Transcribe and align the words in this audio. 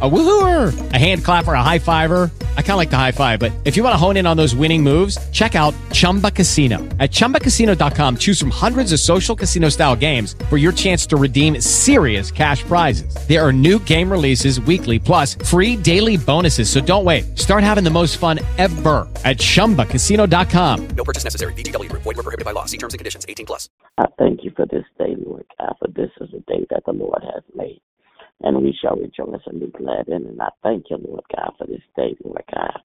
A 0.00 0.08
woohooer, 0.08 0.92
a 0.92 0.96
hand 0.96 1.24
clapper, 1.24 1.54
a 1.54 1.62
high 1.62 1.80
fiver. 1.80 2.30
I 2.56 2.62
kind 2.62 2.72
of 2.72 2.76
like 2.76 2.90
the 2.90 2.96
high 2.96 3.10
five, 3.10 3.40
but 3.40 3.50
if 3.64 3.76
you 3.76 3.82
want 3.82 3.94
to 3.94 3.96
hone 3.96 4.16
in 4.16 4.28
on 4.28 4.36
those 4.36 4.54
winning 4.54 4.80
moves, 4.80 5.18
check 5.30 5.56
out 5.56 5.74
Chumba 5.90 6.30
Casino. 6.30 6.78
At 7.00 7.10
ChumbaCasino.com, 7.10 8.18
choose 8.18 8.38
from 8.38 8.50
hundreds 8.50 8.92
of 8.92 9.00
social 9.00 9.34
casino 9.34 9.70
style 9.70 9.96
games 9.96 10.36
for 10.48 10.56
your 10.56 10.70
chance 10.70 11.04
to 11.06 11.16
redeem 11.16 11.60
serious 11.60 12.30
cash 12.30 12.62
prizes. 12.62 13.12
There 13.26 13.44
are 13.44 13.52
new 13.52 13.80
game 13.80 14.08
releases 14.08 14.60
weekly, 14.60 15.00
plus 15.00 15.34
free 15.34 15.74
daily 15.74 16.16
bonuses. 16.16 16.70
So 16.70 16.80
don't 16.80 17.04
wait. 17.04 17.36
Start 17.36 17.64
having 17.64 17.82
the 17.82 17.90
most 17.90 18.18
fun 18.18 18.38
ever 18.56 19.08
at 19.24 19.38
ChumbaCasino.com. 19.38 20.88
No 20.90 21.02
purchase 21.02 21.24
necessary. 21.24 21.52
VGW 21.54 21.90
Group. 21.90 22.02
Void 22.02 22.18
were 22.18 22.22
prohibited 22.22 22.44
by 22.44 22.52
law. 22.52 22.66
See 22.66 22.78
terms 22.78 22.94
and 22.94 23.00
conditions. 23.00 23.26
18 23.28 23.46
plus. 23.46 23.68
I 23.98 24.06
thank 24.16 24.44
you 24.44 24.52
for 24.54 24.64
this 24.66 24.84
day, 24.96 25.16
Lord 25.26 25.44
God, 25.58 25.74
for 25.80 25.88
this 25.88 26.10
is 26.20 26.30
the 26.30 26.38
day 26.46 26.64
that 26.70 26.84
the 26.86 26.92
Lord 26.92 27.24
has 27.24 27.42
made. 27.56 27.80
And 28.42 28.62
we 28.62 28.72
shall 28.80 28.96
rejoice 28.96 29.42
and 29.46 29.60
be 29.60 29.66
glad 29.68 30.08
in 30.08 30.26
it. 30.26 30.30
And 30.30 30.42
I 30.42 30.50
thank 30.62 30.86
you, 30.90 30.98
Lord 30.98 31.24
God, 31.34 31.52
for 31.58 31.66
this 31.66 31.82
day, 31.96 32.16
Lord 32.24 32.44
God. 32.54 32.80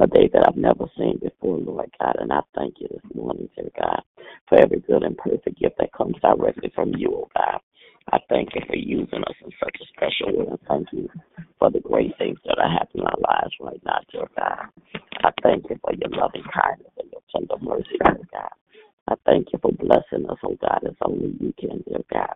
A 0.00 0.06
day 0.06 0.28
that 0.32 0.46
I've 0.48 0.56
never 0.56 0.86
seen 0.98 1.18
before, 1.22 1.58
Lord 1.58 1.90
God. 2.00 2.16
And 2.20 2.32
I 2.32 2.40
thank 2.56 2.76
you 2.80 2.88
this 2.90 3.14
morning, 3.14 3.48
dear 3.56 3.70
God, 3.80 4.02
for 4.48 4.60
every 4.60 4.80
good 4.80 5.04
and 5.04 5.16
perfect 5.16 5.60
gift 5.60 5.76
that 5.78 5.92
comes 5.92 6.16
directly 6.22 6.72
from 6.74 6.94
you, 6.96 7.10
oh 7.14 7.28
God. 7.36 7.60
I 8.12 8.18
thank 8.28 8.50
you 8.54 8.62
for 8.66 8.76
using 8.76 9.22
us 9.24 9.36
in 9.44 9.50
such 9.62 9.76
a 9.80 9.86
special 9.96 10.38
way. 10.38 10.46
I 10.52 10.68
thank 10.68 10.88
you 10.92 11.08
for 11.58 11.70
the 11.70 11.80
great 11.80 12.16
things 12.18 12.38
that 12.46 12.58
are 12.58 12.70
happening 12.70 13.04
in 13.04 13.06
our 13.06 13.40
lives 13.42 13.54
right 13.60 13.80
now, 13.84 13.98
dear 14.12 14.28
God. 14.38 14.66
I 15.24 15.30
thank 15.42 15.64
you 15.70 15.78
for 15.82 15.92
your 15.94 16.10
loving 16.10 16.44
kindness 16.52 16.92
and 16.98 17.10
your 17.12 17.22
tender 17.34 17.64
mercy, 17.64 17.98
dear 18.04 18.18
God. 18.32 18.50
I 19.08 19.14
thank 19.26 19.48
you 19.52 19.58
for 19.62 19.72
blessing 19.72 20.28
us, 20.30 20.38
oh 20.44 20.56
God, 20.60 20.80
as 20.86 20.94
only 21.02 21.34
you 21.40 21.54
can, 21.58 21.82
dear 21.88 22.02
God. 22.12 22.34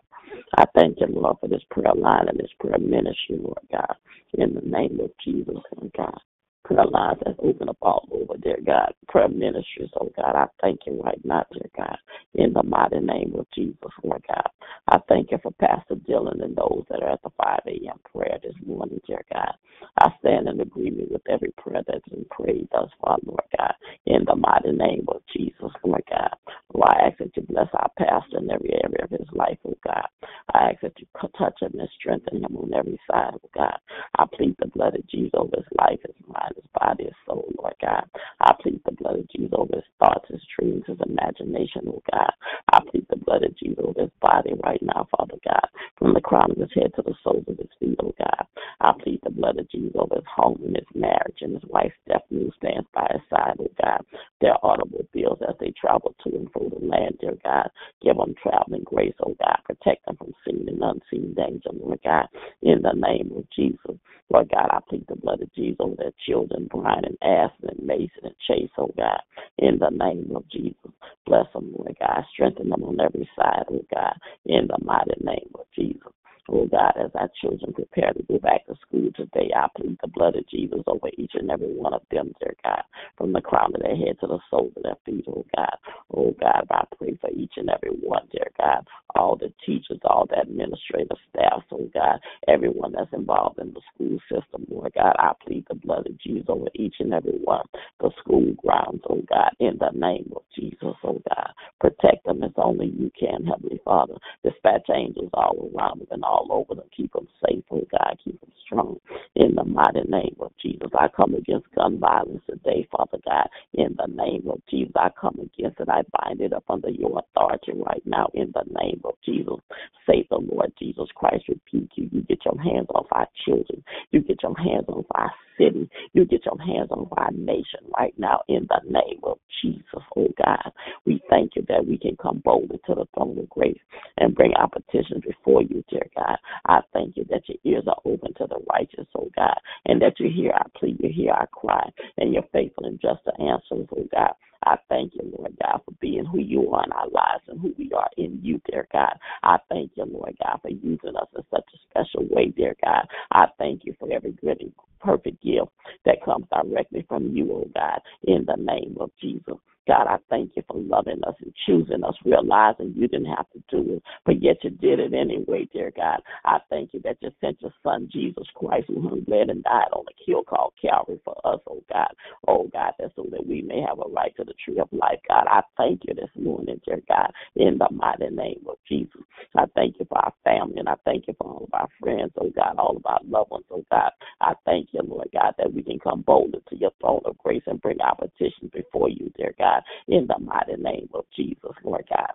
I 0.57 0.65
thank 0.75 0.99
you, 1.01 1.07
Lord, 1.09 1.39
for 1.41 1.49
this 1.49 1.63
prayer 1.71 1.95
line 1.95 2.29
and 2.29 2.39
this 2.39 2.51
prayer 2.61 2.79
ministry, 2.79 3.39
Lord 3.41 3.59
God. 3.71 3.97
In 4.35 4.55
the 4.55 4.63
name 4.63 5.01
of 5.01 5.11
Jesus, 5.25 5.57
Lord 5.77 5.93
God. 5.97 6.21
Prayer 6.65 6.87
lines 6.87 7.19
that's 7.25 7.39
open 7.43 7.69
up 7.71 7.79
all 7.83 8.07
over, 8.13 8.37
dear 8.39 8.59
God. 8.65 8.93
Prayer 9.09 9.29
ministries, 9.29 9.91
oh 10.01 10.13
God. 10.17 10.37
I 10.37 10.47
thank 10.63 10.81
you 10.87 11.01
right 11.03 11.21
now, 11.25 11.45
dear 11.53 11.71
God. 11.77 11.97
In 12.35 12.53
the 12.53 12.63
mighty 12.63 13.01
name 13.01 13.35
of 13.39 13.47
Jesus, 13.55 13.79
Lord 14.05 14.25
God. 14.29 14.49
I 14.89 14.99
thank 15.09 15.31
you 15.33 15.39
for 15.43 15.53
Pastor 15.53 15.97
Dylan 15.97 16.43
and 16.45 16.57
those 16.57 16.85
that 16.91 17.03
are 17.03 17.13
at 17.13 17.23
the 17.23 17.31
5 17.43 17.61
a.m. 17.67 17.99
prayer 18.13 18.39
this 18.43 18.55
morning, 18.67 19.01
dear 19.07 19.23
God. 19.33 19.55
I 19.99 20.11
stand 20.21 20.49
in 20.49 20.61
agreement 20.61 21.11
with 21.13 21.23
every 21.29 21.53
prayer 21.59 21.83
that's 21.87 22.09
been 22.09 22.27
prayed 22.31 22.69
thus 22.73 22.91
far, 23.01 23.19
Lord 23.25 23.43
God. 23.57 23.75
In 24.07 24.25
the 24.27 24.37
mighty 24.37 24.73
name 24.73 25.07
of 25.09 25.23
Jesus, 25.35 25.73
Lord 25.85 26.05
God. 26.11 26.35
Lord, 26.75 26.89
I 26.91 27.09
ask 27.09 27.19
that 27.19 27.37
you 27.37 27.43
bless 27.49 27.69
our 27.75 27.91
pastor 27.99 28.39
in 28.39 28.51
every 28.51 28.73
area 28.75 29.05
of 29.05 29.11
his 29.11 29.29
life, 29.33 29.59
oh 29.67 29.75
God. 29.87 30.07
I 30.55 30.71
ask 30.73 30.81
that 30.83 30.99
you 30.99 31.07
touch 31.39 31.63
him 31.63 31.73
and 31.79 31.89
strengthen 31.99 32.45
him 32.45 32.57
on 32.57 32.73
every 32.75 33.01
side, 33.11 33.33
oh 33.35 33.51
God. 33.57 33.79
I 34.19 34.25
plead 34.35 34.57
the 34.59 34.69
blood 34.69 34.97
of 34.97 35.07
Jesus 35.09 35.33
over 35.35 35.57
his 35.57 35.67
life, 35.79 36.01
his 36.05 36.17
mind, 36.27 36.50
his 36.57 36.65
body, 36.79 37.05
his 37.05 37.15
soul, 37.27 37.47
Lord 37.59 37.75
God. 37.81 38.05
I 38.41 38.55
plead 38.63 38.81
the 38.85 38.93
blood 38.93 39.21
of 39.21 39.29
Jesus 39.31 39.53
over 39.53 39.77
his 39.77 39.85
thoughts, 39.99 40.29
his 40.29 40.43
dreams, 40.59 40.85
his 40.87 40.99
imagination, 41.07 41.83
oh 41.89 42.03
God. 42.13 42.33
I 42.73 42.81
plead 42.91 43.07
the 43.11 43.17
blood 43.17 43.45
of 43.45 43.57
Jesus 43.59 43.85
over 43.85 44.03
his 44.03 44.11
body 44.21 44.53
right 44.65 44.83
now, 44.83 45.09
Father 45.17 45.37
God, 45.45 45.67
from 45.99 46.15
the 46.15 46.21
crown 46.21 46.51
of 46.53 46.59
his 46.59 46.71
head 46.75 46.93
to 46.97 47.03
the 47.03 47.15
soles 47.25 47.45
of 47.49 47.59
his 47.59 47.71
feet, 47.81 47.97
oh 48.03 48.15
God. 48.19 48.47
I 48.81 48.93
plead 49.03 49.21
the 49.23 49.31
blood 49.31 49.59
of 49.59 49.71
Jesus 49.71 49.93
over 49.95 50.17
his 50.17 50.25
home 50.35 50.61
and 50.65 50.77
his 50.77 50.87
marriage 50.95 51.39
and 51.43 51.55
his 51.55 51.71
wife 51.71 51.93
Stephanie 52.09 52.53
stands 52.59 52.89
by 52.95 53.07
his 53.13 53.23
side, 53.31 53.57
oh 53.61 53.69
God. 53.83 54.05
Their 54.41 54.57
automobiles 54.65 55.39
as 55.49 55.55
they 55.61 55.73
travel 55.81 56.15
to 56.25 56.31
and 56.37 56.51
fro 56.53 56.69
the 56.69 56.85
land, 56.85 57.19
dear 57.21 57.37
God. 57.45 57.71
Give 58.03 58.17
them 58.17 58.35
traveling 58.43 58.85
grace, 58.85 59.15
oh 59.25 59.37
God. 59.39 59.59
Protect 59.65 60.07
them 60.07 60.17
from 60.17 60.33
seen 60.47 60.69
and 60.69 60.83
unseen 60.83 61.35
danger, 61.35 61.71
Lord 61.73 62.01
God. 62.05 62.27
In 62.63 62.83
the 62.83 62.95
name 62.95 63.33
of 63.37 63.45
Jesus. 63.51 63.99
Lord 64.31 64.51
God, 64.51 64.69
I 64.71 64.79
plead 64.89 65.07
the 65.09 65.17
blood 65.17 65.43
of 65.43 65.53
Jesus 65.55 65.77
over 65.81 65.97
their 65.97 66.13
children, 66.27 66.69
Brian 66.71 67.05
and 67.05 67.19
Aston 67.23 67.71
and 67.77 67.87
Mason 67.87 68.25
and 68.25 68.35
Chase, 68.49 68.71
oh 68.79 68.93
God. 68.97 69.21
In 69.59 69.79
the 69.79 69.91
name 69.91 70.33
of 70.35 70.49
Jesus. 70.49 70.93
Bless 71.27 71.47
them, 71.53 71.75
Lord 71.77 71.97
God. 72.01 72.25
Strengthen 72.33 72.71
them 72.71 72.85
on 72.85 73.01
every 73.01 73.29
side, 73.37 73.65
oh 73.71 73.85
God. 73.95 74.15
In 74.47 74.69
the 74.69 74.79
mighty 74.85 75.15
name 75.23 75.51
of 75.55 75.67
Jesus. 75.77 76.13
Oh 76.53 76.67
God, 76.67 76.95
as 76.99 77.11
our 77.15 77.31
children 77.41 77.73
prepare 77.73 78.13
to 78.13 78.23
go 78.25 78.39
back 78.39 78.67
to 78.67 78.75
school 78.87 79.11
today, 79.15 79.51
I 79.57 79.69
plead 79.77 79.99
the 80.03 80.09
blood 80.09 80.35
of 80.35 80.49
Jesus 80.49 80.81
over 80.89 81.09
each 81.17 81.33
and 81.35 81.51
every 81.51 81.73
one 81.73 81.95
of 81.95 82.03
them, 82.11 82.33
dear 82.41 82.55
God, 82.65 82.83
from 83.17 83.33
the 83.33 83.41
crown 83.41 83.73
of 83.75 83.83
their 83.83 83.97
head 83.97 84.19
to 84.21 84.27
the 84.27 84.41
soles 84.51 84.73
of 84.77 84.83
their 84.83 84.97
feet, 85.07 85.25
oh 85.29 85.45
God. 85.57 85.77
Oh 86.13 86.35
God, 86.41 86.67
I 86.71 86.85
pray 86.99 87.17
for 87.21 87.31
each 87.31 87.53
and 87.57 87.71
every 87.71 87.97
one, 88.03 88.27
dear 88.33 88.49
God, 88.59 88.85
all 89.15 89.37
the 89.37 89.53
teachers, 89.65 90.01
all 90.05 90.27
the 90.29 90.41
administrative 90.41 91.17
staff, 91.31 91.63
oh 91.71 91.89
God, 91.95 92.19
everyone 92.49 92.93
that's 92.93 93.13
involved 93.13 93.61
in 93.61 93.73
the 93.73 93.81
school 93.95 94.19
system, 94.29 94.67
Lord 94.69 94.93
God. 94.95 95.15
I 95.19 95.33
plead 95.47 95.67
the 95.69 95.77
blood 95.77 96.07
of 96.07 96.19
Jesus 96.19 96.47
over 96.49 96.67
each 96.75 96.97
and 96.99 97.15
every 97.15 97.39
one, 97.45 97.67
the 98.01 98.11
school 98.21 98.53
grounds, 98.55 99.03
oh 99.09 99.23
God, 99.29 99.53
in 99.61 99.79
the 99.79 99.91
name 99.95 100.33
of 100.35 100.43
Jesus, 100.57 100.97
oh 101.05 101.23
God. 101.29 101.51
Protect 101.81 102.25
them 102.27 102.43
as 102.43 102.53
only 102.57 102.87
you 102.87 103.11
can, 103.19 103.47
Heavenly 103.47 103.81
Father. 103.85 104.15
Dispatch 104.45 104.89
angels 104.95 105.31
all 105.35 105.71
around 105.75 106.01
them 106.01 106.09
and 106.11 106.25
all 106.25 106.40
over 106.51 106.75
them. 106.75 106.89
Keep 106.97 107.13
them 107.13 107.29
safe, 107.47 107.65
oh 107.71 107.87
God. 107.91 108.19
Keep 108.25 108.41
them 108.41 108.53
strong. 108.65 108.99
In 109.37 109.55
the 109.55 109.65
mighty 109.65 110.03
name 110.09 110.37
of 110.41 110.53
Jesus, 110.61 110.91
I 110.99 111.09
come 111.09 111.35
against 111.35 111.67
gun 111.75 111.99
violence 111.99 112.43
today, 112.49 112.89
Father 112.91 113.19
God. 113.25 113.49
In 113.75 113.97
the 113.99 114.07
name 114.13 114.49
of 114.49 114.61
Jesus, 114.71 114.93
I 114.97 115.11
come 115.21 115.39
against 115.41 115.81
it. 115.81 115.89
I 115.89 116.03
bind 116.21 116.41
it 116.41 116.53
up 116.53 116.65
under 116.69 116.91
your 116.91 117.19
authority 117.21 117.73
right 117.75 118.03
now. 118.05 118.29
In 118.35 118.53
the 118.55 118.65
name 118.81 119.01
of 119.05 119.15
Jesus, 119.25 119.59
say 120.07 120.27
the 120.31 120.39
Lord 120.39 120.73
Jesus 120.79 121.09
Christ 121.15 121.45
repeat 121.49 121.91
you. 121.95 122.09
You 122.13 122.23
get 122.23 122.45
your 122.45 122.61
hands 122.63 122.89
off 122.95 123.07
our 123.13 123.29
children. 123.45 123.83
You 124.11 124.21
get 124.21 124.43
your 124.43 124.57
hands 124.57 124.87
off 124.89 125.07
our 125.13 125.31
city. 125.61 125.91
You 126.15 126.27
get 126.27 126.47
your 126.47 126.59
hands 126.59 126.91
off 126.93 127.09
our 127.19 127.33
nation 127.33 127.81
right 127.99 128.15
now. 128.19 128.43
In 128.49 128.69
the 128.69 128.81
name 128.91 129.21
of 129.25 129.39
Jesus, 129.63 129.85
oh 130.17 130.29
God, 130.43 130.73
we 131.07 131.23
thank 131.31 131.57
you 131.57 131.65
that 131.69 131.87
we 131.87 131.99
can 131.99 132.17
come 132.17 132.43
boldly 132.45 132.81
to 132.87 132.97
the 132.97 133.07
throne 133.15 133.39
of 133.39 133.49
grace 133.51 133.81
and 134.19 134.35
bring 134.35 134.55
our 134.55 134.69
petitions 134.69 135.25
before 135.27 135.63
you, 135.63 135.85
dear 135.91 136.07
God. 136.17 136.39
I 136.67 136.81
thank 136.95 137.17
you 137.17 137.27
that 137.31 137.49
your 137.49 137.59
ears 137.65 137.85
are 137.89 138.01
open 138.07 138.35
to 138.35 138.47
the 138.49 138.61
righteous, 138.73 139.07
oh 139.17 139.31
God, 139.37 139.59
and 139.87 140.03
that 140.03 140.21
you 140.21 140.31
hear 140.31 140.53
our 140.53 140.69
plea, 140.77 140.97
you 141.01 141.11
hear 141.13 141.33
our 141.33 141.49
cry, 141.49 141.91
and 142.19 142.35
you're 142.35 142.45
faithful 142.53 142.87
and 142.87 143.01
just 143.01 143.21
to 143.27 143.33
answer, 143.43 143.87
oh 143.97 144.09
God. 144.15 144.33
I 144.65 144.77
thank 144.91 145.15
you, 145.15 145.33
Lord 145.39 145.57
God, 145.63 145.81
for 145.85 145.93
being 146.01 146.25
who 146.27 146.41
you 146.41 146.71
are 146.73 146.85
in 146.85 146.93
our 146.93 147.09
lives 147.09 147.45
and 147.49 147.61
who 147.61 147.75
we 147.79 147.93
are 147.97 148.11
in 148.19 148.41
you, 148.43 148.61
dear 148.71 148.89
God. 148.93 149.15
I 149.43 149.59
thank 149.71 149.93
you, 149.97 150.05
Lord 150.05 150.37
God, 150.45 150.61
for 150.63 150.71
using 150.71 151.17
us 151.17 151.29
in 151.37 151.43
such 151.51 151.65
a 151.75 151.79
special 151.91 152.27
way, 152.31 152.49
dear 152.49 152.77
God. 152.85 153.07
I 153.33 153.47
thank 153.59 153.85
you 153.85 153.95
for 153.99 154.13
every 154.13 154.33
good 154.33 154.61
and 154.61 154.73
perfect 155.01 155.43
gift 155.43 155.71
that 156.05 156.25
comes 156.25 156.47
directly 156.53 157.05
from 157.09 157.35
you, 157.35 157.51
oh 157.53 157.71
God, 157.75 158.01
in 158.25 158.47
the 158.47 158.57
name 158.57 158.97
of 159.01 159.11
Jesus. 159.21 159.57
God, 159.89 160.07
I 160.07 160.19
thank 160.29 160.53
you 160.57 160.63
for 160.69 160.77
loving 160.79 161.21
us 161.27 161.35
and 161.41 161.53
choosing 161.67 162.05
us, 162.05 162.15
realizing 162.25 162.95
you 162.97 163.09
didn't 163.09 163.35
have 163.35 163.47
to 163.53 163.63
do 163.69 163.95
it, 163.95 164.03
but 164.25 164.43
yet 164.43 164.59
you 164.63 164.71
did 164.71 165.01
it 165.01 165.15
anyway, 165.15 165.69
dear 165.73 165.93
God. 165.97 166.21
I 166.45 166.59
thank 166.69 166.93
you 166.93 167.01
that 167.05 167.17
you 167.21 167.31
sent 167.41 167.61
your 167.63 167.73
son, 167.83 168.09
Jesus 168.13 168.47
Christ, 168.55 168.87
who 168.89 169.21
bled, 169.23 169.51
and 169.51 169.65
died 169.65 169.89
on 169.93 170.05
the 170.07 170.15
hill 170.27 170.43
called 170.45 170.75
Calvary 170.81 171.21
for 171.25 171.35
us, 171.45 171.61
oh 171.69 171.83
God. 171.93 172.15
Oh 172.47 172.69
God, 172.73 172.93
that's 172.99 173.15
so 173.17 173.27
that 173.31 173.47
we 173.47 173.63
may 173.63 173.81
have 173.81 173.99
a 173.99 174.09
right 174.11 174.35
to 174.37 174.45
the 174.45 174.55
tree 174.65 174.79
of 174.79 174.89
life, 174.93 175.19
God. 175.29 175.47
I 175.49 175.63
thank 175.77 176.03
you 176.07 176.15
this 176.15 176.31
morning, 176.37 176.81
dear 176.85 177.01
God, 177.09 177.33
in 177.57 177.79
the 177.79 177.89
mighty 177.91 178.29
name 178.29 178.65
of 178.69 178.77
Jesus. 178.89 179.23
I 179.57 179.65
thank 179.75 179.97
you 179.99 180.07
for 180.09 180.19
our 180.19 180.33
family, 180.45 180.79
and 180.79 180.89
I 180.89 180.95
thank 181.05 181.27
you 181.27 181.35
for 181.39 181.51
all 181.51 181.65
of 181.65 181.71
our 181.73 181.89
friends, 181.99 182.33
oh 182.41 182.51
God, 182.55 182.77
all 182.79 182.97
of 182.97 183.07
our 183.07 183.21
loved 183.27 183.51
ones, 183.51 183.65
oh 183.71 183.85
God. 183.91 184.11
I 184.41 184.55
thank 184.65 184.89
you, 184.93 185.01
Lord 185.03 185.29
God, 185.33 185.55
that 185.59 185.73
we 185.73 185.83
can 185.83 185.99
come 185.99 186.23
boldly 186.23 186.61
to 186.69 186.77
your 186.77 186.93
throne 187.01 187.23
of 187.25 187.39
grace 187.39 187.63
and 187.67 187.81
bring 187.81 188.01
our 188.01 188.17
petitions 188.17 188.71
before 188.73 189.09
you, 189.09 189.33
dear 189.37 189.55
God. 189.59 189.70
God, 189.71 189.83
in 190.09 190.27
the 190.27 190.39
mighty 190.39 190.77
name 190.83 191.09
of 191.15 191.25
Jesus, 191.37 191.73
Lord 191.85 192.05
God. 192.11 192.33